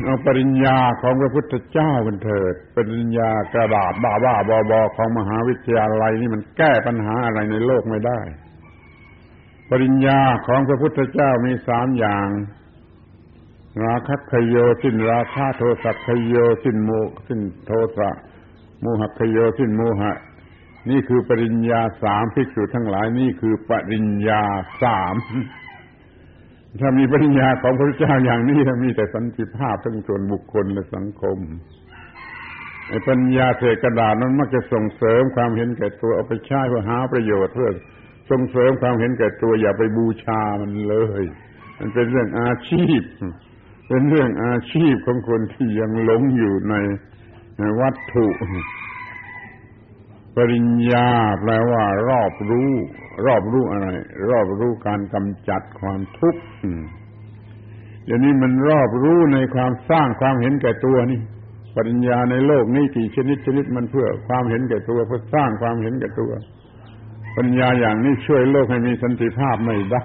[0.05, 8.20] เอาปริญญาของพระพุทธเจ้าเป็นเถิด ปริญญากระดาษบ้าบ้าบอบอของมหาวิทยาลัยนี่มันแก้ปัญหาอะไรในโลกไม่ได้
[9.70, 12.28] ปริญญาของพระพุทธเจ้ามีสามอย่าง
[13.85, 16.90] ราคัคโยสิ้นราคาโทสักขโยสิ้นโม
[17.27, 18.10] สิ้นโทสะ
[18.81, 20.12] โมหคโยสิ้นโมหะ
[20.90, 24.43] นี่คือปริญญาสามภิกษุทั้งหลายนี่คือปริญญา
[24.82, 25.14] สาม
[26.81, 31.39] ถ้ามีปริญญาของพระเจ้าอย่างนี้มีแต่สันติภาพทั้งส่วนบุคคลและสังคม
[32.89, 37.70] ไอ้ปัญญาเศษกระดาษนั้นมักจะส่งเสริมความเห็นแก่ตัวเอาไปใช้เพื่อหาประโยชน์เพื่อ
[38.31, 41.24] ส่งเสริมความเห็นแก่ตัวอย่าไปบูชามันเลย
[41.78, 43.01] มันเป็นเรื่องอาชีพ
[43.89, 46.74] เป็นเรื่องอาชีพของคนที่ยังหลงอยู่ใน
[47.81, 48.27] วัตถุ
[50.37, 51.09] ปริญญา
[51.41, 52.71] แปลว่า รอบรู้
[53.27, 53.89] รอบรู้อะไร
[54.31, 56.43] รอบรู้การกำจัดความทุกข์
[58.05, 61.21] เดี๋ยวนี้มันรอบรู้ในความสร้างความเห็นแก่ตัวนี่
[61.75, 66.33] ปริญญาในโลกนี้กี่ชนิดชนิดมันเพื่อความเห็นแก่ตัวเพื่อสร้างความเห็นแก่ตัว
[67.37, 70.05] ปัญญาอย่างนี้ช่วยโลกให้มีสันติภาพไม่ได้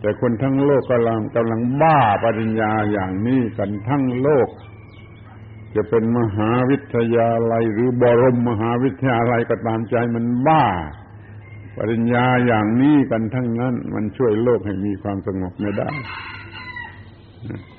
[0.00, 4.48] แต่คนทั้งโลกกำลังกำลังบ้าปริญญาอย่างนี้กันทั้งโลก
[5.76, 10.64] จะเป็นมหาวิทยาลัยหรือบรมมหาวิทยาลัยก็ตามใจมันบ้า
[11.76, 15.90] ปริญญาอย่างนี้กันทั้งนั้น มันช่วยโลกให้มีความสงบไม่ได้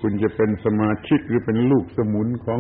[0.02, 2.60] คุณจะเป็นสมาชิกหรือเป็นลูกสมุนของ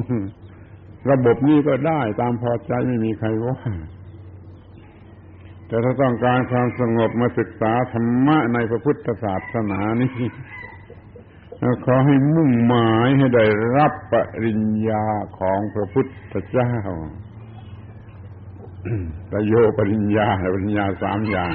[1.11, 3.57] ระบบนี้ก็ได้ตามพอใจไม่มีใครว่า
[5.67, 10.15] แต่ถ้าต้องการความสงบมาศึกษาธรรมะในพระพุทธศาสนานี้
[11.85, 13.45] ขอให้มุ่งหมายให้ได้
[13.77, 14.13] รับป
[14.45, 15.05] ริญญา
[15.39, 16.71] ของพระพุทธเจ้า
[19.31, 21.53] ประโยปริญญาปริญญาสามอย่าง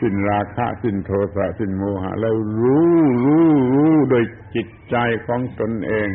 [0.00, 4.24] สิ้นราคะ สิ้นโทสะ สิ้นโมหะ แล้วรู้รู้รู้โดย
[4.54, 4.96] จิตใจ
[5.26, 6.08] ของตนเอง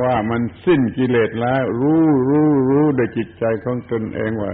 [0.00, 4.52] ว่ามันสิ้นกิเลสแล้ว รู้รู้รู้โดยจิตใจของตนเองว่า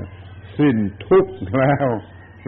[0.58, 0.76] สิ้น
[1.06, 1.86] ทุกข์แล้ว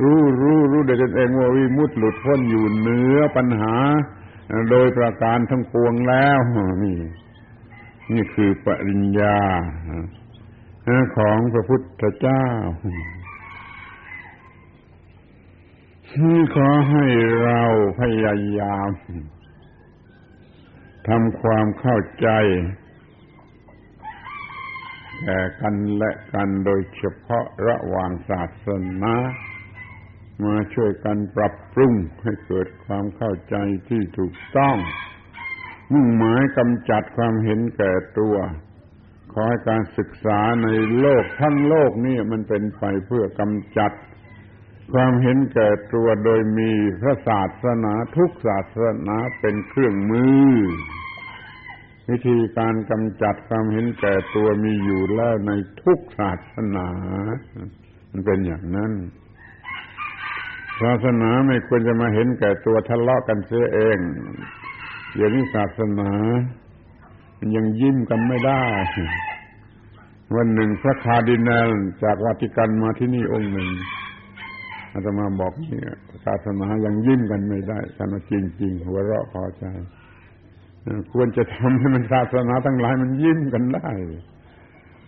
[0.03, 3.75] รู้รู้รู้ได้ตนเองว่าวิมุตติหลุดพ้นอยู่เหนือปัญหา
[4.71, 6.39] โดยประการทั้งปวงแล้ว
[6.85, 6.99] นี่
[8.13, 9.39] นี่คือปริญญา
[11.17, 12.45] ของพระพุทธเจ้า
[16.55, 17.05] ขอให้
[17.45, 17.63] เรา
[18.01, 18.91] พยายาม
[21.09, 22.29] ทำความเข้าใจ
[25.23, 28.67] แก่กันและกันโดยเฉพาะระหว่างศาส
[29.03, 29.15] นา
[30.45, 33.57] มาช่วยกันปรับปรุงให้เกิดความเข้าใจ
[33.89, 34.77] ที่ถูกต้อง
[35.93, 38.37] มุ่งหมายกำจัดความเห็นแก่ตัว
[39.33, 40.69] ขอให้การศึกษาใน
[40.99, 43.93] โลกทั้งโลกนี่มันเป็นไปเพื่อกำจัด
[44.93, 50.57] ความเห็นแก่ตัวโดยมีพระศาสนาทุกศาสนาเป็นเครื่องมือ
[52.09, 55.53] วิธีการกำจัดความเห็นแก่ตัวมีอยู่แล้วใน
[55.83, 56.89] ทุกศาสนา
[58.11, 58.93] มันเป็นอย่างนั้น
[60.81, 63.99] ศาสนาไม่ควรจะมาเห็นแก่ตัวทะเลาะกันเสียเอง
[65.17, 66.11] อย่างนี้ศาสนา
[67.39, 68.65] มันยังยิ้มกันไม่ได้
[70.37, 71.71] วันหนึ่งพระคาดินัล
[72.03, 73.71] จากวัติกันมาที่นี่องค์หนึ่ง
[74.93, 75.93] อาตมาบอกเนี่ย
[76.25, 79.65] ศาสนายังยิ้มกันไม่ได้ท่านจริงๆหัวเราะพอใจ
[81.13, 83.91] ควรจะทำให้มันศาสนาทั้งหลายมันยิ้มกันได้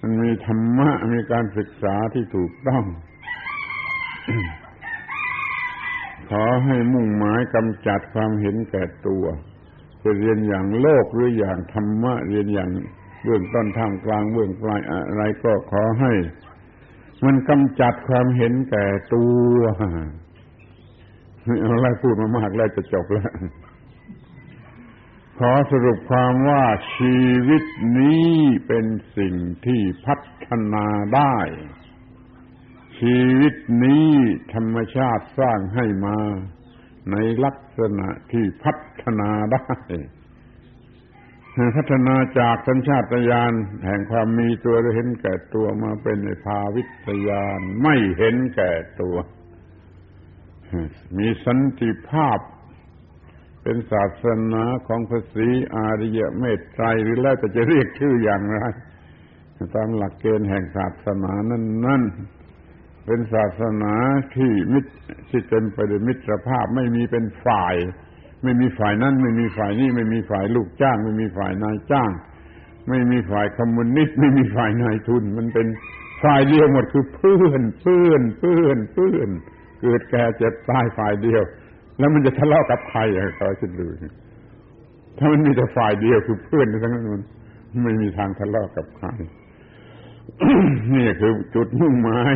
[0.02, 2.84] มันมีธรรมะมีการศึกษาที่ถูกต้อง
[6.30, 9.24] ขอให้มุ่งหมายกำจัดความเห็นแก่ตัว
[10.02, 12.70] จะเรียนอย่างโลกหรืออย่างธรรมะ เรียนอย่าง
[13.24, 16.12] เบื้องต้นท่ามกลางเบื้องปลายอะไรก็ขอให้
[17.24, 19.56] มันกำจัดความเห็นแก่ตัว
[21.60, 23.30] เอาอะไรพูดมามากแล้วจะจบแล้ว
[25.38, 26.64] ขอสรุปความว่า
[26.96, 27.18] ชี
[27.48, 27.64] วิต
[27.98, 28.32] นี้
[28.66, 28.86] เป็น
[29.16, 29.34] สิ่ง
[29.66, 30.14] ที่พั
[30.46, 31.36] ฒนาได้
[33.04, 34.08] ชีวิตนี้
[34.54, 36.18] ธรรมชาติสร้างให้มา
[37.10, 38.72] ในลักษณะที่พั
[39.02, 39.64] ฒนาได้
[41.76, 43.52] พัฒนาจากสัญชาตญาณ
[43.86, 49.16] แห่งความมีตัวเห็นแก่ตัวมาเป็นภาวิตญาณไม่เห็นแก่ตัว
[51.16, 52.38] มีสันติภาพ
[53.62, 58.56] เป็นศาสนาของพระศรีอาริยเมตไตรหรือแล้วแต่จะเรียกชื่ออย่างไร
[59.74, 62.02] ตามหลักเกณฑ์แห่งศาสนานั้นนั่น
[63.06, 63.92] เป็นศาสนา
[64.36, 64.92] ที่มิตร
[65.30, 67.74] ที่เต็มไปด้วยมิตรภาพไม่มีเป็นฝ่าย
[68.42, 72.10] ไม่มีฝ่ายนั้นไม่มีฝ่ายนี้ไม่มีฝ่ายลูกจ้าง ไม่มีฝ่ายนายจ้าง
[72.88, 75.66] ไม่มีฝ่ายคอมมิวนิสต์ไม่มีฝ่ายนายทุน มันเป็น
[76.22, 79.28] ฝ่ายเดียวหมดคือเพื่อนเพื่อนเพื่อนเพื่อน
[79.80, 81.42] เกิดแก่เจ็บตายฝ่ายเดียว
[81.98, 83.86] แล้วมันจะทะเลาะกับใครอะก็คิดดู
[85.18, 87.22] ถ้ามันมีแต่ฝ่ายเดียวคือเพื่อนทั้งนั้นมัน
[87.84, 89.08] ไม่มีทางทะเลาะกับใคร
[90.94, 92.34] นี่คือจุดมุ่งหมาย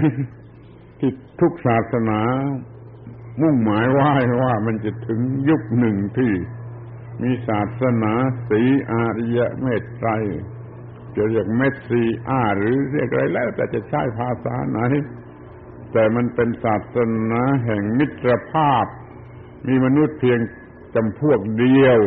[0.98, 1.10] ที่
[1.40, 2.20] ทุกศาสนา
[3.40, 4.12] มุ่งหมายว่า
[4.42, 6.32] ว่ามันจะถึงยุคหนึ่งที่
[7.22, 8.12] มีศาสนา
[8.48, 10.10] สีอาริยเมตไตร
[11.16, 14.78] จะเรียกเมสซีอาหรือเรียกอะไรแล้ว แต่จะใช้ภาษาไหน
[15.92, 16.96] แต่มันเป็นศาส
[17.30, 18.86] นาแห่งมิตรภาพ
[19.68, 20.40] มีมนุษย์เพียง
[20.94, 21.98] จำพวกเดียว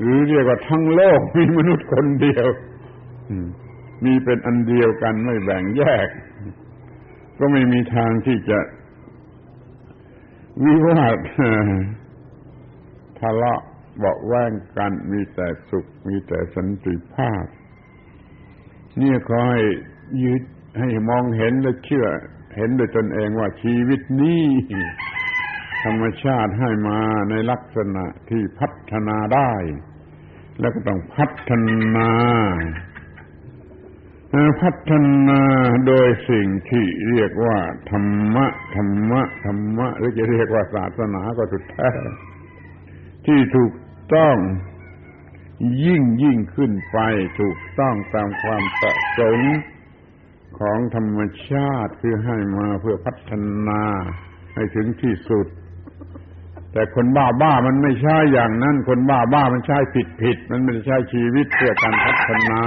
[0.00, 2.46] หรือเรียกว่าทั้งโลกมีมนุษย์คนเดียว
[4.04, 6.08] มีเป็นอันเดียวกันไม่แบ่งแยก
[7.38, 8.58] ก็ไม่มีทางที่จะ
[10.64, 11.16] วิวาท
[13.18, 13.60] ทะเลาะ
[13.98, 17.44] เบาแวงกันมีแต่สุข มีแต่สันติภาพ
[19.00, 19.62] นี่ขอให้
[20.24, 20.42] ยึด
[20.78, 22.06] ให้มองเห็นและเชื่อ
[22.56, 24.44] เห็นโดยตนเองว่าชีวิตนี้
[25.84, 27.00] ธรรมชาติให้มา
[27.30, 29.52] ในลักษณะที่พัฒนาได้
[30.60, 31.50] แล้วก็ต้องพัฒ
[31.96, 32.10] นา
[34.60, 34.92] พัฒ
[35.28, 35.42] นา
[35.86, 37.58] โดยสิ่งที่เรียกว่า
[37.90, 38.46] ธรรมะ
[38.76, 41.90] ธรรมะธรรมะหรือจะเรียกว่าศาสนาก็สุดแท้
[43.26, 43.72] ที่ถูก
[44.14, 44.36] ต้อง
[45.84, 46.98] ยิ่งยิ่งขึ้นไป
[47.40, 49.56] ถูกต้องตามความประสงค์
[50.58, 53.32] ของธรรมชาติคือให้มาเพื่อพัฒ
[53.68, 53.82] นา
[54.54, 55.46] ให้ถึงที่สุด
[56.72, 62.62] แต่คนบ้าบ้ามันไม่ใช่อย่างนั้น คนบ้าบ้ามันใช่ผิดผิด มันไม่ใช่ชีวิตเพื่อการพัฒนา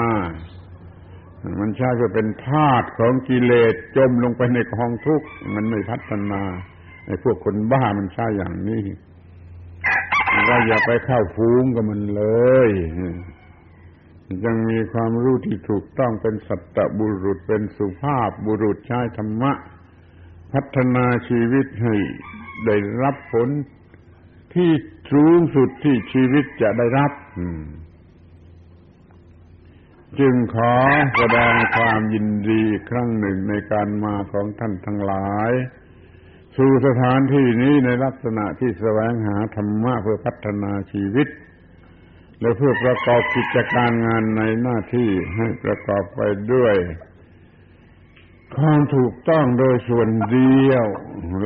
[1.59, 6.41] มันใช่เพื่อเป็นธาตุของกิเลสจมลงไปในกองทุกข์มันไม่พัฒนา
[7.05, 8.83] ไอ้พวกคนบ้ามันใช่อย่างนี้
[10.45, 12.23] เราอย่าไปเข้าฟูงกับมันเล
[12.67, 12.69] ย
[14.45, 19.51] ยังมีความรู้ที่ถูกต้องเป็นสัตบุรุษเป็นสุภาพบุรุษใช้ธรรมะ
[20.53, 21.95] พัฒนาชีวิตให้
[22.65, 23.49] ได้รับผล
[24.55, 24.71] ที่
[25.11, 27.11] สูงสุดที่ชีวิตจะได้รับ
[30.19, 30.73] จึงขอ
[31.17, 35.51] แสดงความยินดีครั้งหนึ่งในการมาของท่านทั้งหลาย
[36.57, 41.27] สู่สถานที่นี้ในลักษณะที่แสวงหาธรรมะเพื่อพัฒนาชีวิต
[42.39, 46.21] และเพื่อประกอบกิจการงานในหน้าที่ให้ประกอบไป
[46.53, 46.75] ด้วย
[48.55, 50.85] ความถูกต้องโดยส่วนเดียว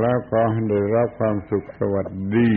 [0.01, 2.51] แล้วก็ได้รับความสุขสวัสดี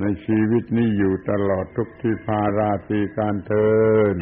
[0.00, 3.70] ในชีวิตนี้อยู่ตลอดทุกที่พาราตีการเทิ
[4.14, 4.16] น